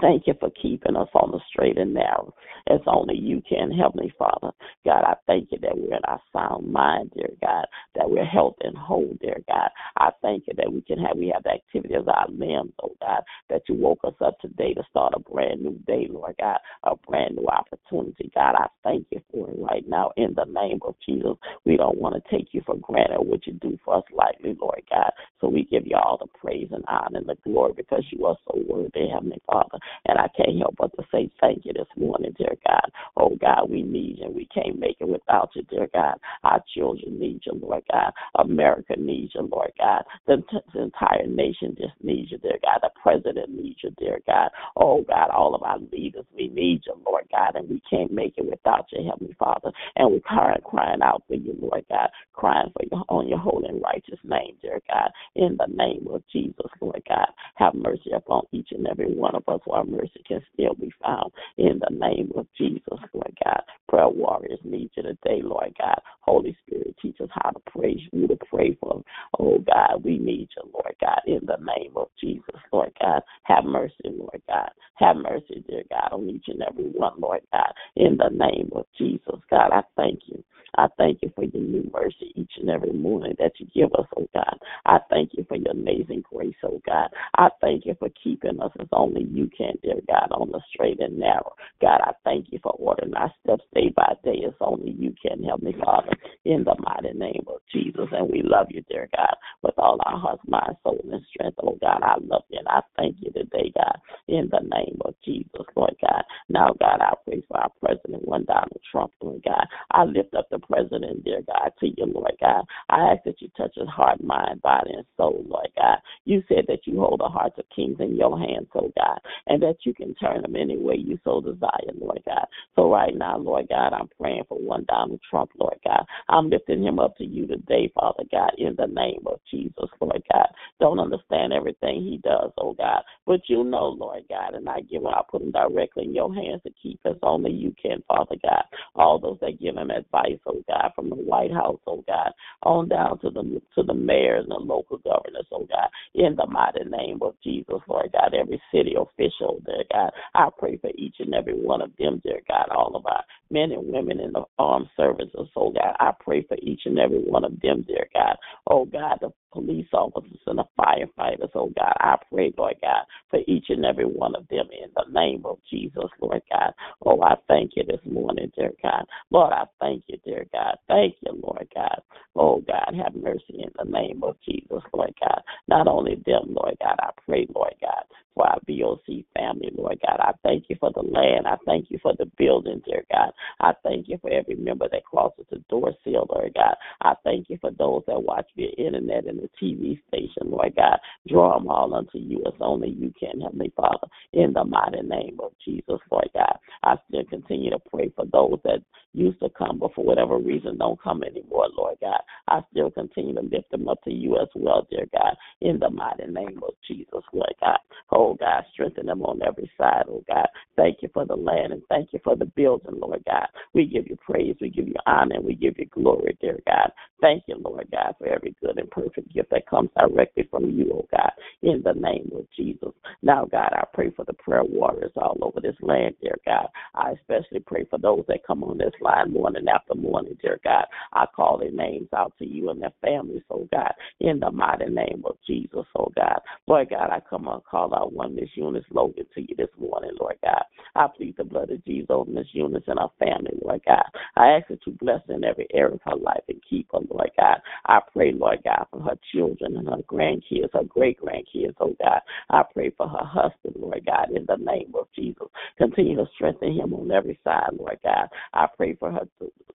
Thank 0.00 0.26
you 0.26 0.34
for 0.40 0.50
keeping 0.50 0.96
us 0.96 1.08
on 1.14 1.30
the 1.30 1.40
straight 1.48 1.78
and 1.78 1.94
narrow 1.94 2.34
as 2.68 2.80
only 2.86 3.16
you 3.16 3.42
can, 3.48 3.70
Heavenly 3.70 4.12
Father. 4.18 4.52
God, 4.84 5.04
I 5.04 5.14
thank 5.26 5.50
you 5.52 5.58
that 5.60 5.76
we're 5.76 5.96
in 5.96 6.04
our 6.04 6.20
sound 6.32 6.72
mind, 6.72 7.12
dear 7.14 7.30
God, 7.42 7.66
that 7.94 8.08
we're 8.08 8.24
healthy 8.24 8.64
and 8.64 8.76
whole, 8.76 9.12
dear 9.20 9.38
God. 9.48 9.68
I 9.98 10.10
thank 10.22 10.44
you 10.46 10.54
that 10.56 10.72
we 10.72 10.82
can 10.82 10.98
have 10.98 11.16
we 11.16 11.30
have 11.34 11.42
the 11.42 11.50
activity 11.50 11.94
of 11.94 12.08
our 12.08 12.26
limbs, 12.28 12.72
oh 12.82 12.94
God, 13.00 13.22
that 13.50 13.62
you 13.68 13.74
woke 13.74 14.00
us 14.04 14.14
up 14.24 14.38
today 14.40 14.74
to 14.74 14.82
start 14.90 15.14
a 15.14 15.20
brand 15.20 15.62
new 15.62 15.78
day, 15.86 16.08
Lord 16.10 16.36
God, 16.40 16.58
a 16.84 16.96
brand 16.96 17.36
new 17.36 17.46
opportunity. 17.46 18.30
God, 18.34 18.54
I 18.56 18.66
thank 18.82 19.06
you 19.10 19.20
for 19.30 19.50
it 19.50 19.58
right 19.58 19.86
now 19.88 20.12
in 20.16 20.34
the 20.34 20.44
name 20.44 20.80
of 20.82 20.94
Jesus. 21.04 21.36
We 21.64 21.76
don't 21.76 21.98
want 21.98 22.14
to 22.14 22.30
take 22.30 22.48
you 22.52 22.62
for 22.64 22.76
granted 22.76 23.20
what 23.20 23.46
you 23.46 23.54
do 23.54 23.78
for 23.84 23.98
us 23.98 24.04
lightly, 24.12 24.56
Lord 24.60 24.82
God. 24.90 25.10
So 25.40 25.48
we 25.48 25.64
give 25.64 25.86
you 25.86 25.96
all 25.96 26.18
the 26.18 26.26
praise 26.38 26.68
and 26.72 26.84
honor 26.88 27.18
and 27.18 27.28
the 27.28 27.36
glory 27.44 27.72
because 27.76 28.04
you 28.10 28.26
are 28.26 28.36
so 28.46 28.60
worthy, 28.68 29.08
Heavenly 29.08 29.40
Father. 29.46 29.78
And 30.06 30.18
I 30.18 30.28
can't 30.36 30.58
help 30.58 30.76
but 30.78 30.92
to 30.96 31.04
say 31.12 31.30
thank 31.40 31.64
you 31.64 31.72
this 31.72 31.88
morning, 31.96 32.34
dear 32.38 32.54
God. 32.66 32.90
Oh 33.16 33.36
God, 33.40 33.70
we 33.70 33.82
need 33.82 34.18
you 34.20 34.30
we 34.30 34.46
can't 34.46 34.78
make 34.78 34.96
it 35.00 35.08
without 35.08 35.50
you, 35.54 35.62
dear 35.64 35.88
God. 35.92 36.14
Our 36.44 36.62
children 36.74 37.18
need 37.18 37.42
you, 37.44 37.58
Lord 37.60 37.82
God. 37.90 38.12
America 38.36 38.94
needs 38.96 39.32
you, 39.34 39.42
Lord 39.50 39.72
God. 39.78 40.04
The, 40.26 40.42
the 40.72 40.82
entire 40.82 41.26
nation 41.26 41.76
just 41.78 41.94
needs 42.02 42.30
you, 42.30 42.38
dear 42.38 42.58
God. 42.62 42.80
The 42.82 42.90
president 43.02 43.50
needs 43.50 43.78
you, 43.82 43.90
dear 43.98 44.20
God. 44.26 44.50
Oh 44.76 45.04
God, 45.06 45.30
all 45.30 45.54
of 45.54 45.62
our 45.62 45.78
leaders, 45.92 46.24
we 46.34 46.48
need 46.48 46.82
you, 46.86 46.94
Lord 47.06 47.24
God, 47.30 47.56
and 47.56 47.68
we 47.68 47.82
can't 47.88 48.12
make 48.12 48.34
it 48.36 48.46
without 48.48 48.86
you, 48.92 49.08
Heavenly 49.08 49.34
Father. 49.38 49.70
And 49.96 50.10
we're 50.10 50.20
crying, 50.20 50.60
crying 50.64 51.02
out 51.02 51.22
for 51.26 51.34
you, 51.34 51.56
Lord 51.60 51.84
God, 51.88 52.08
crying 52.32 52.72
for 52.72 52.84
you 52.90 53.02
on 53.08 53.28
your 53.28 53.38
holy 53.38 53.68
and 53.68 53.82
righteous 53.82 54.18
name, 54.24 54.56
dear 54.62 54.80
God. 54.88 55.10
In 55.34 55.56
the 55.58 55.66
name 55.72 56.06
of 56.10 56.22
Jesus, 56.32 56.70
Lord 56.80 57.02
God, 57.08 57.28
have 57.56 57.74
mercy 57.74 58.10
upon 58.14 58.44
each 58.52 58.68
and 58.72 58.86
every 58.86 59.12
one 59.12 59.34
of 59.34 59.42
us 59.48 59.60
where 59.84 60.00
mercy 60.00 60.22
can 60.26 60.40
still 60.54 60.74
be 60.74 60.90
found. 61.02 61.32
In 61.58 61.80
the 61.80 61.94
name 61.94 62.32
of 62.36 62.46
Jesus, 62.56 62.98
Lord 63.12 63.36
God. 63.44 63.62
Prayer 63.88 64.08
warriors 64.08 64.60
need 64.64 64.90
you 64.96 65.02
today, 65.02 65.40
Lord 65.42 65.74
God. 65.78 66.00
Holy 66.20 66.56
Spirit, 66.66 66.94
teach 67.00 67.20
us 67.20 67.28
how 67.32 67.50
to 67.50 67.60
praise 67.70 68.00
you, 68.12 68.26
to 68.28 68.36
pray 68.48 68.76
for. 68.80 69.02
Oh 69.38 69.58
God, 69.58 70.02
we 70.04 70.18
need 70.18 70.48
you, 70.56 70.70
Lord 70.72 70.94
God, 71.00 71.20
in 71.26 71.40
the 71.46 71.56
name 71.56 71.92
of 71.96 72.08
Jesus, 72.20 72.60
Lord 72.72 72.92
God. 73.00 73.22
Have 73.44 73.64
mercy, 73.64 73.94
Lord 74.04 74.42
God. 74.48 74.70
Have 74.94 75.16
mercy, 75.16 75.64
dear 75.68 75.82
God, 75.90 76.12
on 76.12 76.28
each 76.28 76.44
and 76.48 76.62
every 76.62 76.84
one, 76.84 77.14
Lord 77.18 77.40
God, 77.52 77.72
in 77.96 78.16
the 78.16 78.30
name 78.30 78.70
of 78.74 78.86
Jesus. 78.96 79.40
God, 79.50 79.70
I 79.72 79.82
thank 79.96 80.20
you. 80.26 80.42
I 80.76 80.86
thank 80.98 81.20
you 81.22 81.32
for 81.34 81.44
your 81.44 81.62
new 81.62 81.90
mercy 81.92 82.32
each 82.34 82.52
and 82.60 82.70
every 82.70 82.92
morning 82.92 83.34
that 83.38 83.52
you 83.58 83.66
give 83.74 83.92
us, 83.98 84.06
oh 84.16 84.28
God. 84.34 84.58
I 84.86 84.98
thank 85.10 85.30
you 85.34 85.44
for 85.48 85.56
your 85.56 85.72
amazing 85.72 86.24
grace, 86.30 86.54
oh 86.64 86.80
God. 86.86 87.08
I 87.36 87.48
thank 87.60 87.86
you 87.86 87.96
for 87.98 88.08
keeping 88.22 88.60
us 88.60 88.72
as 88.80 88.88
only 88.92 89.24
you 89.24 89.50
can, 89.56 89.74
dear 89.82 90.00
God, 90.06 90.28
on 90.32 90.50
the 90.52 90.60
straight 90.72 91.00
and 91.00 91.18
narrow. 91.18 91.54
God, 91.80 92.00
I 92.02 92.12
thank 92.24 92.48
you 92.50 92.60
for 92.62 92.72
ordering 92.72 93.14
our 93.14 93.32
steps 93.42 93.64
day 93.74 93.92
by 93.96 94.14
day 94.24 94.42
as 94.46 94.54
only 94.60 94.92
you 94.92 95.14
can, 95.20 95.42
help 95.44 95.62
me, 95.62 95.74
Father, 95.84 96.12
in 96.44 96.64
the 96.64 96.76
mighty 96.78 97.16
name 97.18 97.44
of 97.48 97.60
Jesus. 97.72 98.08
And 98.12 98.30
we 98.30 98.42
love 98.42 98.68
you, 98.70 98.82
dear 98.88 99.08
God, 99.16 99.36
with 99.62 99.74
all 99.78 99.98
our 100.06 100.18
hearts, 100.18 100.42
mind, 100.46 100.76
soul, 100.82 101.00
and 101.10 101.22
strength. 101.34 101.58
Oh 101.62 101.76
God, 101.80 102.00
I 102.02 102.16
love 102.22 102.44
you 102.50 102.58
and 102.60 102.68
I 102.68 102.80
thank 102.96 103.16
you 103.20 103.32
today, 103.32 103.72
God, 103.74 103.98
in 104.28 104.48
the 104.50 104.60
name 104.60 104.98
of 105.04 105.14
Jesus, 105.24 105.66
Lord 105.76 105.96
God. 106.00 106.22
Now, 106.48 106.74
God, 106.80 107.00
I 107.00 107.14
pray 107.24 107.42
for 107.48 107.58
our 107.58 107.70
President, 107.80 108.26
one 108.26 108.44
Donald 108.44 108.80
Trump, 108.90 109.12
Lord 109.20 109.42
God. 109.44 109.66
I 109.90 110.04
lift 110.04 110.34
up 110.34 110.48
the 110.50 110.59
President, 110.60 111.24
dear 111.24 111.42
God, 111.46 111.72
to 111.80 111.86
you, 111.86 112.06
Lord 112.06 112.36
God. 112.40 112.64
I 112.88 113.12
ask 113.12 113.24
that 113.24 113.40
you 113.40 113.48
touch 113.56 113.74
his 113.76 113.88
heart, 113.88 114.22
mind, 114.22 114.62
body, 114.62 114.92
and 114.94 115.06
soul, 115.16 115.44
Lord 115.48 115.68
God. 115.76 115.98
You 116.24 116.42
said 116.48 116.64
that 116.68 116.86
you 116.86 117.00
hold 117.00 117.20
the 117.20 117.28
hearts 117.28 117.58
of 117.58 117.64
kings 117.74 117.96
in 118.00 118.16
your 118.16 118.38
hands, 118.38 118.68
oh 118.74 118.92
God, 118.96 119.18
and 119.46 119.62
that 119.62 119.78
you 119.84 119.94
can 119.94 120.14
turn 120.16 120.42
them 120.42 120.56
any 120.56 120.76
way 120.76 120.96
you 120.96 121.18
so 121.24 121.40
desire, 121.40 121.92
Lord 121.98 122.22
God. 122.26 122.46
So 122.76 122.90
right 122.90 123.14
now, 123.14 123.38
Lord 123.38 123.68
God, 123.68 123.92
I'm 123.92 124.08
praying 124.20 124.44
for 124.48 124.58
one 124.58 124.84
Donald 124.88 125.20
Trump, 125.28 125.50
Lord 125.58 125.78
God. 125.84 126.04
I'm 126.28 126.50
lifting 126.50 126.82
him 126.82 126.98
up 126.98 127.16
to 127.18 127.24
you 127.24 127.46
today, 127.46 127.90
Father 127.94 128.24
God, 128.30 128.52
in 128.58 128.74
the 128.76 128.86
name 128.86 129.22
of 129.26 129.40
Jesus, 129.50 129.88
Lord 130.00 130.22
God. 130.32 130.48
Don't 130.80 131.00
understand 131.00 131.52
everything 131.52 132.02
he 132.02 132.20
does, 132.22 132.52
oh 132.58 132.74
God, 132.74 133.02
but 133.26 133.40
you 133.48 133.64
know, 133.64 133.88
Lord 133.88 134.24
God, 134.28 134.54
and 134.54 134.68
I 134.68 134.80
give 134.80 135.02
him, 135.02 135.08
I 135.08 135.22
put 135.30 135.42
him 135.42 135.52
directly 135.52 136.04
in 136.04 136.14
your 136.14 136.34
hands 136.34 136.62
to 136.64 136.70
keep 136.82 137.00
us 137.06 137.16
only 137.22 137.50
you 137.50 137.74
can, 137.80 138.02
Father 138.08 138.36
God. 138.42 138.64
All 138.94 139.18
those 139.18 139.38
that 139.40 139.60
give 139.60 139.76
him 139.76 139.90
advice, 139.90 140.38
oh 140.50 140.62
God, 140.68 140.92
from 140.94 141.10
the 141.10 141.16
White 141.16 141.52
House, 141.52 141.80
oh 141.86 142.04
God, 142.06 142.32
on 142.62 142.88
down 142.88 143.18
to 143.20 143.30
the 143.30 143.60
to 143.74 143.82
the 143.82 143.94
mayors 143.94 144.44
and 144.48 144.52
the 144.52 144.72
local 144.72 144.98
governors, 144.98 145.46
oh 145.52 145.66
God, 145.68 145.88
in 146.14 146.36
the 146.36 146.46
mighty 146.46 146.84
name 146.84 147.18
of 147.22 147.34
Jesus, 147.42 147.80
Lord 147.88 148.10
God, 148.12 148.34
every 148.34 148.60
city 148.72 148.94
official, 148.98 149.60
dear 149.64 149.84
God, 149.92 150.10
I 150.34 150.48
pray 150.58 150.76
for 150.78 150.90
each 150.96 151.16
and 151.20 151.34
every 151.34 151.54
one 151.54 151.82
of 151.82 151.90
them, 151.98 152.20
dear 152.24 152.40
God, 152.48 152.68
all 152.70 152.96
of 152.96 153.06
our 153.06 153.24
men 153.50 153.72
and 153.72 153.92
women 153.92 154.20
in 154.20 154.32
the 154.32 154.44
armed 154.58 154.88
services, 154.96 155.48
oh 155.56 155.70
God, 155.70 155.94
I 155.98 156.12
pray 156.20 156.42
for 156.42 156.56
each 156.62 156.82
and 156.84 156.98
every 156.98 157.20
one 157.20 157.44
of 157.44 157.60
them, 157.60 157.84
dear 157.86 158.08
God, 158.14 158.36
oh 158.68 158.84
God, 158.84 159.18
the 159.20 159.30
police 159.52 159.86
officers 159.92 160.40
and 160.46 160.58
the 160.58 160.64
firefighters, 160.78 161.50
oh 161.54 161.72
God, 161.76 161.94
I 162.00 162.16
pray, 162.32 162.52
Lord 162.56 162.76
God, 162.82 163.04
for 163.30 163.40
each 163.46 163.66
and 163.68 163.84
every 163.84 164.06
one 164.06 164.34
of 164.34 164.46
them 164.48 164.68
in 164.72 164.90
the 164.94 165.12
name 165.12 165.42
of 165.44 165.58
Jesus, 165.70 166.10
Lord 166.20 166.42
God. 166.50 166.72
Oh, 167.04 167.20
I 167.22 167.36
thank 167.48 167.72
you 167.76 167.84
this 167.84 168.00
morning, 168.10 168.52
dear 168.56 168.72
God. 168.82 169.04
Lord, 169.30 169.52
I 169.52 169.64
thank 169.80 170.04
you, 170.08 170.18
dear 170.24 170.46
God. 170.52 170.76
Thank 170.88 171.16
you, 171.20 171.40
Lord 171.42 171.66
God. 171.74 172.00
Oh, 172.36 172.62
God, 172.66 172.94
have 173.02 173.14
mercy 173.14 173.62
in 173.62 173.70
the 173.78 173.90
name 173.90 174.22
of 174.22 174.36
Jesus, 174.46 174.82
Lord 174.92 175.14
God. 175.20 175.42
Not 175.68 175.88
only 175.88 176.16
them, 176.26 176.54
Lord 176.54 176.76
God, 176.80 176.96
I 177.00 177.10
pray, 177.26 177.46
Lord 177.54 177.74
God, 177.80 178.04
for 178.34 178.46
BOC 178.70 179.24
family, 179.34 179.70
Lord 179.74 179.98
God. 180.06 180.20
I 180.20 180.32
thank 180.42 180.64
you 180.68 180.76
for 180.78 180.90
the 180.92 181.02
land. 181.02 181.46
I 181.46 181.56
thank 181.66 181.90
you 181.90 181.98
for 182.02 182.14
the 182.18 182.26
building, 182.38 182.82
dear 182.86 183.04
God. 183.12 183.32
I 183.60 183.72
thank 183.82 184.08
you 184.08 184.18
for 184.20 184.30
every 184.30 184.56
member 184.56 184.88
that 184.90 185.04
crosses 185.04 185.46
the 185.50 185.62
door 185.68 185.92
seal, 186.04 186.26
Lord 186.30 186.52
God. 186.54 186.76
I 187.02 187.14
thank 187.24 187.50
you 187.50 187.58
for 187.60 187.70
those 187.70 188.02
that 188.06 188.22
watch 188.22 188.46
via 188.56 188.70
internet 188.78 189.26
and 189.26 189.40
the 189.40 189.50
TV 189.60 190.00
station, 190.08 190.50
Lord 190.50 190.74
God. 190.76 190.98
Draw 191.28 191.58
them 191.58 191.68
all 191.68 191.94
unto 191.94 192.18
you 192.18 192.42
as 192.46 192.54
only 192.60 192.90
you 192.90 193.12
can, 193.18 193.40
Heavenly 193.40 193.72
Father, 193.76 194.06
in 194.32 194.52
the 194.52 194.64
mighty 194.64 195.02
name 195.02 195.38
of 195.42 195.52
Jesus, 195.64 196.00
Lord 196.10 196.28
God. 196.34 196.58
I 196.82 196.96
still 197.08 197.24
continue 197.24 197.70
to 197.70 197.78
pray 197.78 198.12
for 198.14 198.26
those 198.26 198.58
that 198.64 198.82
used 199.12 199.40
to 199.40 199.48
come, 199.50 199.78
but 199.78 199.94
for 199.94 200.04
whatever 200.04 200.38
reason 200.38 200.78
don't 200.78 201.02
come 201.02 201.22
anymore, 201.22 201.68
Lord 201.76 201.96
God. 202.00 202.20
I 202.48 202.60
still 202.70 202.90
continue 202.90 203.34
to 203.34 203.42
lift 203.42 203.70
them 203.70 203.88
up 203.88 204.02
to 204.04 204.12
you 204.12 204.38
as 204.40 204.48
well, 204.54 204.86
dear 204.90 205.06
God, 205.12 205.36
in 205.60 205.78
the 205.78 205.90
mighty 205.90 206.26
name 206.26 206.60
of 206.66 206.74
Jesus, 206.86 207.22
Lord 207.32 207.54
God. 207.60 207.78
Oh 208.12 208.34
God, 208.34 208.59
strengthen 208.72 209.06
them 209.06 209.22
on 209.22 209.40
every 209.46 209.70
side, 209.78 210.04
oh 210.08 210.24
God. 210.28 210.46
Thank 210.76 210.98
you 211.02 211.10
for 211.12 211.24
the 211.26 211.36
land 211.36 211.72
and 211.72 211.82
thank 211.88 212.12
you 212.12 212.20
for 212.24 212.36
the 212.36 212.46
building, 212.46 212.98
Lord 213.00 213.22
God. 213.26 213.46
We 213.74 213.86
give 213.86 214.06
you 214.08 214.16
praise, 214.16 214.56
we 214.60 214.70
give 214.70 214.88
you 214.88 214.94
honor, 215.06 215.36
and 215.36 215.44
we 215.44 215.54
give 215.54 215.78
you 215.78 215.86
glory, 215.86 216.36
dear 216.40 216.58
God. 216.66 216.92
Thank 217.20 217.44
you, 217.46 217.56
Lord 217.58 217.88
God, 217.92 218.14
for 218.18 218.28
every 218.28 218.54
good 218.62 218.78
and 218.78 218.90
perfect 218.90 219.32
gift 219.32 219.50
that 219.50 219.68
comes 219.68 219.90
directly 219.98 220.48
from 220.50 220.70
you, 220.70 220.90
oh 220.94 221.06
God, 221.10 221.32
in 221.62 221.82
the 221.84 221.92
name 221.92 222.30
of 222.34 222.46
Jesus. 222.56 222.92
Now, 223.22 223.44
God, 223.44 223.72
I 223.72 223.84
pray 223.92 224.10
for 224.10 224.24
the 224.24 224.32
prayer 224.34 224.64
warriors 224.64 225.12
all 225.16 225.38
over 225.42 225.60
this 225.60 225.76
land, 225.80 226.14
dear 226.22 226.36
God. 226.46 226.68
I 226.94 227.12
especially 227.12 227.60
pray 227.60 227.84
for 227.90 227.98
those 227.98 228.24
that 228.28 228.46
come 228.46 228.64
on 228.64 228.78
this 228.78 228.92
line 229.00 229.32
morning 229.32 229.66
after 229.68 229.94
morning, 229.94 230.36
dear 230.42 230.58
God. 230.64 230.86
I 231.12 231.26
call 231.34 231.58
their 231.58 231.70
names 231.72 232.08
out 232.16 232.32
to 232.38 232.46
you 232.46 232.70
and 232.70 232.82
their 232.82 232.92
families, 233.02 233.42
oh 233.50 233.68
God, 233.72 233.92
in 234.20 234.40
the 234.40 234.50
mighty 234.50 234.86
name 234.86 235.22
of 235.26 235.36
Jesus, 235.46 235.86
oh 235.96 236.12
God. 236.16 236.40
Lord 236.66 236.90
God, 236.90 237.10
I 237.10 237.20
come 237.28 237.48
and 237.48 237.64
call 237.64 237.94
out 237.94 238.12
one 238.12 238.34
Miss 238.36 238.49
Eunice 238.54 238.84
Logan 238.90 239.26
to 239.34 239.40
you 239.40 239.54
this 239.56 239.68
morning, 239.78 240.10
Lord 240.20 240.36
God. 240.42 240.62
I 240.94 241.06
plead 241.16 241.36
the 241.36 241.44
blood 241.44 241.70
of 241.70 241.84
Jesus 241.84 242.08
over 242.10 242.30
Miss 242.30 242.46
Eunice 242.52 242.84
and 242.86 242.98
her 242.98 243.08
family, 243.18 243.52
Lord 243.62 243.80
God. 243.86 244.04
I 244.36 244.48
ask 244.48 244.68
that 244.68 244.80
you 244.86 244.92
bless 245.00 245.20
her 245.28 245.34
in 245.34 245.44
every 245.44 245.66
area 245.72 245.94
of 245.94 246.00
her 246.04 246.16
life 246.16 246.42
and 246.48 246.60
keep 246.68 246.88
her, 246.92 247.00
Lord 247.08 247.30
God. 247.38 247.58
I 247.86 248.00
pray, 248.12 248.32
Lord 248.32 248.58
God, 248.64 248.86
for 248.90 249.00
her 249.02 249.18
children 249.32 249.76
and 249.76 249.88
her 249.88 250.02
grandkids, 250.08 250.72
her 250.72 250.84
great 250.84 251.20
grandkids, 251.20 251.74
oh 251.80 251.96
God. 252.02 252.20
I 252.50 252.62
pray 252.72 252.90
for 252.96 253.08
her 253.08 253.24
husband, 253.24 253.76
Lord 253.76 254.04
God, 254.06 254.30
in 254.34 254.46
the 254.46 254.56
name 254.56 254.92
of 254.98 255.06
Jesus. 255.14 255.48
Continue 255.78 256.16
to 256.16 256.26
strengthen 256.34 256.74
him 256.74 256.94
on 256.94 257.10
every 257.10 257.38
side, 257.44 257.70
Lord 257.78 257.98
God. 258.02 258.28
I 258.54 258.66
pray 258.76 258.94
for 258.94 259.10
her, 259.12 259.28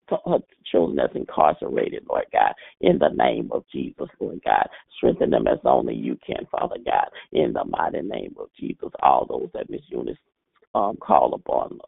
her 0.09 0.39
children 0.71 0.97
that's 0.97 1.15
incarcerated, 1.15 2.05
Lord 2.09 2.25
God, 2.31 2.53
in 2.81 2.97
the 2.99 3.09
name 3.09 3.49
of 3.51 3.63
Jesus, 3.71 4.07
Lord 4.19 4.41
God. 4.43 4.67
Strengthen 4.97 5.31
them 5.31 5.47
as 5.47 5.59
only 5.65 5.95
you 5.95 6.17
can, 6.25 6.47
Father 6.51 6.77
God, 6.85 7.07
in 7.31 7.53
the 7.53 7.65
mighty 7.65 8.01
name 8.01 8.35
of 8.39 8.47
Jesus. 8.59 8.62
All 9.01 9.25
those 9.27 9.49
that 9.53 9.69
Miss 9.69 9.81
Eunice 9.87 10.17
um, 10.75 10.97
call 10.97 11.33
upon, 11.33 11.79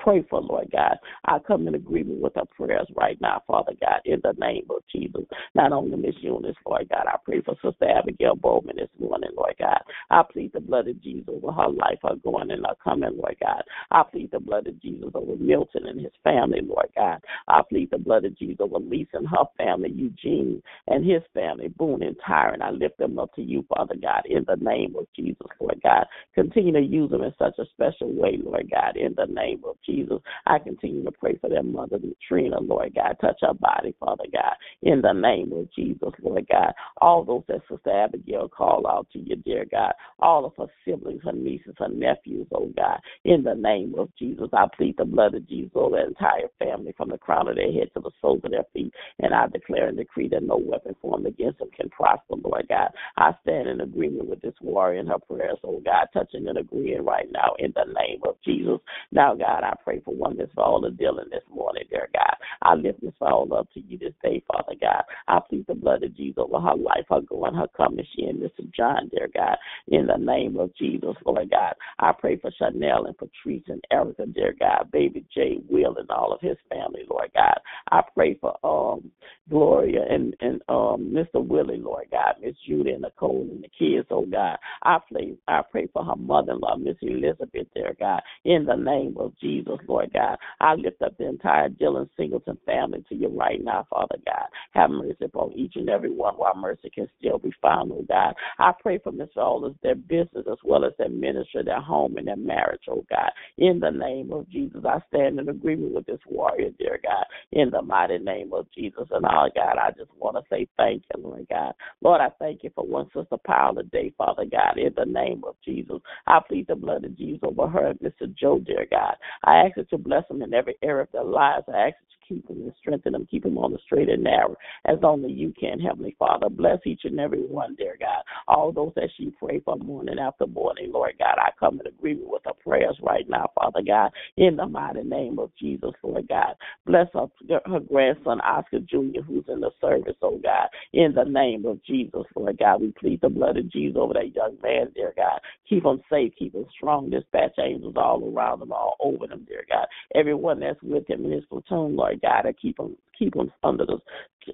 pray 0.00 0.24
for, 0.28 0.40
Lord 0.40 0.70
God. 0.72 0.96
I 1.26 1.38
come 1.38 1.68
in 1.68 1.74
agreement 1.74 2.20
with 2.20 2.34
her 2.34 2.44
prayers 2.56 2.88
right 2.96 3.20
now, 3.20 3.42
Father 3.46 3.72
God, 3.80 4.00
in 4.04 4.20
the 4.22 4.34
name 4.38 4.66
of 4.70 4.82
Jesus. 4.92 5.24
Not 5.54 5.72
only 5.72 5.96
Miss 5.96 6.14
Eunice, 6.20 6.56
Lord 6.66 6.88
God, 6.88 7.06
I 7.06 7.16
pray 7.24 7.40
for 7.42 7.54
Sister 7.62 7.88
Abigail 7.88 8.36
Bowman 8.36 8.76
this 8.76 8.88
morning, 8.98 9.30
Lord 9.36 9.54
God. 9.58 9.80
I 10.10 10.22
plead 10.30 10.52
the 10.52 10.60
blood 10.60 10.88
of 10.88 11.02
Jesus 11.02 11.28
over 11.28 11.52
her 11.52 11.68
life, 11.68 11.98
her 12.02 12.16
going 12.24 12.50
and 12.50 12.66
her 12.66 12.74
coming, 12.82 13.16
Lord 13.16 13.36
God. 13.40 13.62
I 13.90 14.02
plead 14.02 14.30
the 14.30 14.40
blood 14.40 14.66
of 14.66 14.80
Jesus 14.80 15.10
over 15.14 15.36
Milton 15.36 15.86
and 15.86 16.00
his 16.00 16.12
family, 16.24 16.60
Lord 16.62 16.88
God. 16.96 17.20
I 17.48 17.62
plead 17.68 17.90
the 17.90 17.98
blood 17.98 18.24
of 18.24 18.36
Jesus 18.38 18.58
over 18.60 18.78
Lisa 18.78 19.18
and 19.18 19.28
her 19.28 19.44
family, 19.56 19.90
Eugene 19.90 20.62
and 20.88 21.04
his 21.04 21.22
family, 21.34 21.68
Boone 21.68 22.02
and 22.02 22.16
Tyron. 22.18 22.62
I 22.62 22.70
lift 22.70 22.98
them 22.98 23.18
up 23.18 23.34
to 23.34 23.42
you, 23.42 23.64
Father 23.74 23.94
God, 24.00 24.22
in 24.26 24.44
the 24.46 24.56
name 24.56 24.94
of 24.98 25.06
Jesus, 25.14 25.46
Lord 25.60 25.80
God. 25.82 26.06
Continue 26.34 26.72
to 26.72 26.80
use 26.80 27.10
them 27.10 27.22
in 27.22 27.32
such 27.38 27.58
a 27.58 27.64
special 27.72 28.12
way, 28.12 28.38
Lord 28.42 28.70
God, 28.70 28.96
in 28.96 29.14
the 29.16 29.26
name 29.26 29.62
of 29.66 29.76
Jesus. 29.84 29.89
Jesus. 29.90 30.18
I 30.46 30.58
continue 30.58 31.04
to 31.04 31.10
pray 31.12 31.36
for 31.40 31.50
their 31.50 31.62
mother, 31.62 31.98
Trina, 32.26 32.60
Lord 32.60 32.94
God. 32.94 33.16
Touch 33.20 33.38
her 33.42 33.54
body, 33.54 33.94
Father 33.98 34.24
God, 34.32 34.54
in 34.82 35.00
the 35.00 35.12
name 35.12 35.52
of 35.52 35.72
Jesus, 35.72 36.10
Lord 36.22 36.46
God. 36.50 36.72
All 37.00 37.24
those 37.24 37.42
that 37.48 37.62
Sister 37.68 37.90
Abigail 37.90 38.48
call 38.48 38.86
out 38.86 39.08
to 39.12 39.18
you, 39.18 39.36
dear 39.36 39.64
God. 39.70 39.92
All 40.20 40.44
of 40.44 40.52
her 40.58 40.72
siblings, 40.84 41.22
her 41.24 41.32
nieces, 41.32 41.74
her 41.78 41.88
nephews, 41.88 42.46
oh 42.54 42.70
God. 42.76 43.00
In 43.24 43.42
the 43.42 43.54
name 43.54 43.94
of 43.98 44.10
Jesus, 44.18 44.48
I 44.52 44.66
plead 44.76 44.96
the 44.96 45.04
blood 45.04 45.34
of 45.34 45.48
Jesus 45.48 45.72
over 45.74 45.96
the 45.96 46.06
entire 46.06 46.48
family 46.58 46.94
from 46.96 47.10
the 47.10 47.18
crown 47.18 47.48
of 47.48 47.56
their 47.56 47.72
head 47.72 47.88
to 47.94 48.00
the 48.00 48.10
soles 48.20 48.40
of 48.44 48.50
their 48.50 48.64
feet. 48.72 48.92
And 49.18 49.34
I 49.34 49.46
declare 49.48 49.88
and 49.88 49.96
decree 49.96 50.28
that 50.28 50.42
no 50.42 50.56
weapon 50.56 50.94
formed 51.00 51.26
against 51.26 51.58
them 51.58 51.70
can 51.76 51.90
prosper, 51.90 52.36
Lord 52.42 52.66
God. 52.68 52.90
I 53.16 53.32
stand 53.42 53.68
in 53.68 53.80
agreement 53.80 54.28
with 54.28 54.40
this 54.40 54.54
warrior 54.60 55.00
in 55.00 55.06
her 55.08 55.18
prayers, 55.18 55.58
oh 55.64 55.80
God, 55.84 56.06
touching 56.12 56.48
and 56.48 56.58
agreeing 56.58 57.04
right 57.04 57.28
now 57.32 57.54
in 57.58 57.72
the 57.74 57.84
name 57.84 58.20
of 58.26 58.36
Jesus. 58.44 58.78
Now, 59.12 59.34
God, 59.34 59.64
I 59.64 59.74
pray 59.84 60.00
for 60.04 60.14
one 60.14 60.36
Miss 60.36 60.48
Viola 60.54 60.90
Dillon 60.90 61.28
this 61.30 61.42
morning, 61.52 61.84
dear 61.90 62.08
God. 62.14 62.34
I 62.62 62.74
lift 62.74 63.02
Miss 63.02 63.14
Viola 63.18 63.60
up 63.60 63.72
to 63.74 63.80
you 63.80 63.98
this 63.98 64.14
day, 64.22 64.42
Father 64.48 64.74
God. 64.80 65.02
I 65.28 65.40
plead 65.48 65.66
the 65.66 65.74
blood 65.74 66.02
of 66.02 66.16
Jesus 66.16 66.38
over 66.38 66.60
her 66.60 66.76
life, 66.76 67.06
her 67.10 67.20
going, 67.22 67.54
her 67.54 67.68
coming, 67.76 68.06
she 68.14 68.24
and 68.24 68.40
Mr. 68.40 68.70
John, 68.74 69.08
dear 69.14 69.28
God, 69.32 69.56
in 69.88 70.06
the 70.06 70.16
name 70.16 70.58
of 70.58 70.74
Jesus, 70.76 71.14
Lord 71.24 71.50
God. 71.50 71.74
I 71.98 72.12
pray 72.12 72.36
for 72.36 72.50
Chanel 72.58 73.06
and 73.06 73.16
Patrice 73.16 73.62
and 73.68 73.82
Erica, 73.90 74.26
dear 74.26 74.54
God, 74.58 74.90
baby 74.92 75.24
Jay, 75.34 75.58
Will, 75.68 75.96
and 75.96 76.10
all 76.10 76.32
of 76.32 76.40
his 76.40 76.56
family, 76.68 77.02
Lord 77.08 77.30
God. 77.34 77.58
I 77.90 78.02
pray 78.14 78.34
for 78.40 78.56
um 78.64 79.10
Gloria 79.48 80.04
and 80.08 80.34
and 80.40 80.62
um 80.68 81.12
Mr. 81.12 81.44
Willie, 81.44 81.78
Lord 81.78 82.06
God, 82.10 82.36
Miss 82.42 82.54
Judy 82.66 82.90
and 82.90 83.02
Nicole 83.02 83.48
and 83.50 83.64
the 83.64 83.68
kids, 83.68 84.06
oh 84.10 84.26
God. 84.26 84.58
I 84.82 84.98
pray 85.10 85.34
I 85.48 85.62
pray 85.70 85.88
for 85.92 86.04
her 86.04 86.16
mother 86.16 86.52
in 86.52 86.60
law, 86.60 86.76
Miss 86.76 86.96
Elizabeth, 87.02 87.66
dear 87.74 87.94
God, 87.98 88.22
in 88.44 88.64
the 88.64 88.76
name 88.76 89.16
of 89.18 89.32
Jesus, 89.40 89.69
Lord 89.86 90.12
God. 90.12 90.36
I 90.60 90.74
lift 90.74 91.02
up 91.02 91.16
the 91.18 91.28
entire 91.28 91.68
Dylan 91.68 92.08
Singleton 92.16 92.58
family 92.66 93.04
to 93.08 93.14
you 93.14 93.28
right 93.28 93.62
now, 93.62 93.86
Father 93.90 94.16
God. 94.26 94.46
Have 94.72 94.90
mercy 94.90 95.24
upon 95.24 95.52
each 95.52 95.76
and 95.76 95.88
every 95.88 96.10
one 96.10 96.34
while 96.34 96.54
mercy 96.56 96.90
can 96.90 97.08
still 97.18 97.38
be 97.38 97.52
found, 97.62 97.92
oh 97.92 98.04
God. 98.08 98.34
I 98.58 98.72
pray 98.80 98.98
for 98.98 99.12
Miss 99.12 99.28
Olas, 99.36 99.74
their 99.82 99.94
business 99.94 100.46
as 100.50 100.58
well 100.64 100.84
as 100.84 100.92
their 100.98 101.08
ministry, 101.08 101.62
their 101.64 101.80
home 101.80 102.16
and 102.16 102.28
their 102.28 102.36
marriage, 102.36 102.82
oh 102.88 103.04
God. 103.10 103.30
In 103.58 103.80
the 103.80 103.90
name 103.90 104.32
of 104.32 104.48
Jesus, 104.48 104.82
I 104.84 105.00
stand 105.08 105.38
in 105.38 105.48
agreement 105.48 105.94
with 105.94 106.06
this 106.06 106.20
warrior, 106.26 106.70
dear 106.78 106.98
God, 107.02 107.24
in 107.52 107.70
the 107.70 107.82
mighty 107.82 108.18
name 108.18 108.52
of 108.52 108.66
Jesus. 108.74 109.08
And 109.10 109.24
all 109.26 109.50
God, 109.54 109.76
I 109.78 109.90
just 109.90 110.10
want 110.18 110.36
to 110.36 110.42
say 110.50 110.66
thank 110.76 111.02
you, 111.14 111.22
Lord 111.22 111.46
God. 111.50 111.74
Lord, 112.02 112.20
I 112.20 112.28
thank 112.38 112.64
you 112.64 112.70
for 112.74 112.84
one 112.84 113.06
sister 113.14 113.36
Paula 113.44 113.82
Day, 113.84 114.12
Father 114.16 114.44
God, 114.50 114.78
in 114.78 114.92
the 114.96 115.04
name 115.04 115.42
of 115.46 115.56
Jesus. 115.64 115.98
I 116.26 116.40
plead 116.46 116.66
the 116.66 116.76
blood 116.76 117.04
of 117.04 117.16
Jesus 117.16 117.40
over 117.42 117.68
her 117.68 117.88
and 117.88 118.00
Mr. 118.00 118.34
Joe, 118.34 118.58
dear 118.58 118.86
God. 118.90 119.16
I 119.44 119.59
ask 119.66 119.76
that 119.76 119.92
you 119.92 119.98
bless 119.98 120.26
them 120.28 120.42
in 120.42 120.54
every 120.54 120.76
area 120.82 121.02
of 121.02 121.12
their 121.12 121.24
lives. 121.24 121.64
I 121.68 121.88
ask 121.88 121.96
that 121.98 122.19
keep 122.30 122.46
them 122.46 122.62
and 122.62 122.72
strengthen 122.78 123.12
them, 123.12 123.26
keep 123.30 123.42
them 123.42 123.58
on 123.58 123.72
the 123.72 123.78
straight 123.84 124.08
and 124.08 124.22
narrow, 124.22 124.56
as 124.86 124.98
only 125.02 125.32
you 125.32 125.52
can, 125.58 125.80
Heavenly 125.80 126.14
Father. 126.18 126.48
Bless 126.48 126.78
each 126.86 127.02
and 127.04 127.18
every 127.18 127.42
one, 127.42 127.74
dear 127.74 127.96
God. 127.98 128.22
All 128.48 128.72
those 128.72 128.92
that 128.96 129.10
she 129.16 129.32
pray 129.38 129.60
for 129.64 129.76
morning 129.76 130.18
after 130.18 130.46
morning, 130.46 130.92
Lord 130.92 131.14
God, 131.18 131.36
I 131.38 131.50
come 131.58 131.80
in 131.80 131.86
agreement 131.86 132.28
with 132.28 132.42
her 132.46 132.52
prayers 132.64 132.96
right 133.02 133.28
now, 133.28 133.50
Father 133.54 133.82
God, 133.86 134.12
in 134.36 134.56
the 134.56 134.66
mighty 134.66 135.02
name 135.02 135.38
of 135.38 135.50
Jesus, 135.58 135.90
Lord 136.02 136.28
God. 136.28 136.54
Bless 136.86 137.08
her, 137.14 137.26
her 137.66 137.80
grandson, 137.80 138.40
Oscar 138.40 138.80
Jr., 138.80 139.22
who's 139.26 139.44
in 139.48 139.60
the 139.60 139.70
service, 139.80 140.16
oh 140.22 140.40
God, 140.42 140.68
in 140.92 141.12
the 141.14 141.24
name 141.24 141.66
of 141.66 141.82
Jesus, 141.84 142.22
Lord 142.36 142.58
God. 142.58 142.80
We 142.80 142.92
plead 142.92 143.20
the 143.20 143.28
blood 143.28 143.56
of 143.56 143.70
Jesus 143.70 143.96
over 143.98 144.14
that 144.14 144.34
young 144.34 144.56
man, 144.62 144.92
dear 144.94 145.12
God. 145.16 145.40
Keep 145.68 145.84
him 145.84 146.00
safe, 146.10 146.32
keep 146.38 146.54
him 146.54 146.66
strong. 146.76 147.10
Dispatch 147.10 147.52
angels 147.58 147.94
all 147.96 148.22
around 148.24 148.62
him, 148.62 148.72
all 148.72 148.96
over 149.00 149.26
them, 149.26 149.44
dear 149.48 149.64
God. 149.68 149.86
Everyone 150.14 150.60
that's 150.60 150.82
with 150.82 151.08
him 151.08 151.24
in 151.24 151.32
his 151.32 151.44
platoon, 151.44 151.96
Lord 151.96 152.19
God, 152.22 152.42
to 152.42 152.52
keep 152.52 152.78
him 152.78 152.96
keep 153.20 153.34
them 153.34 153.52
under 153.62 153.86
the 153.86 153.98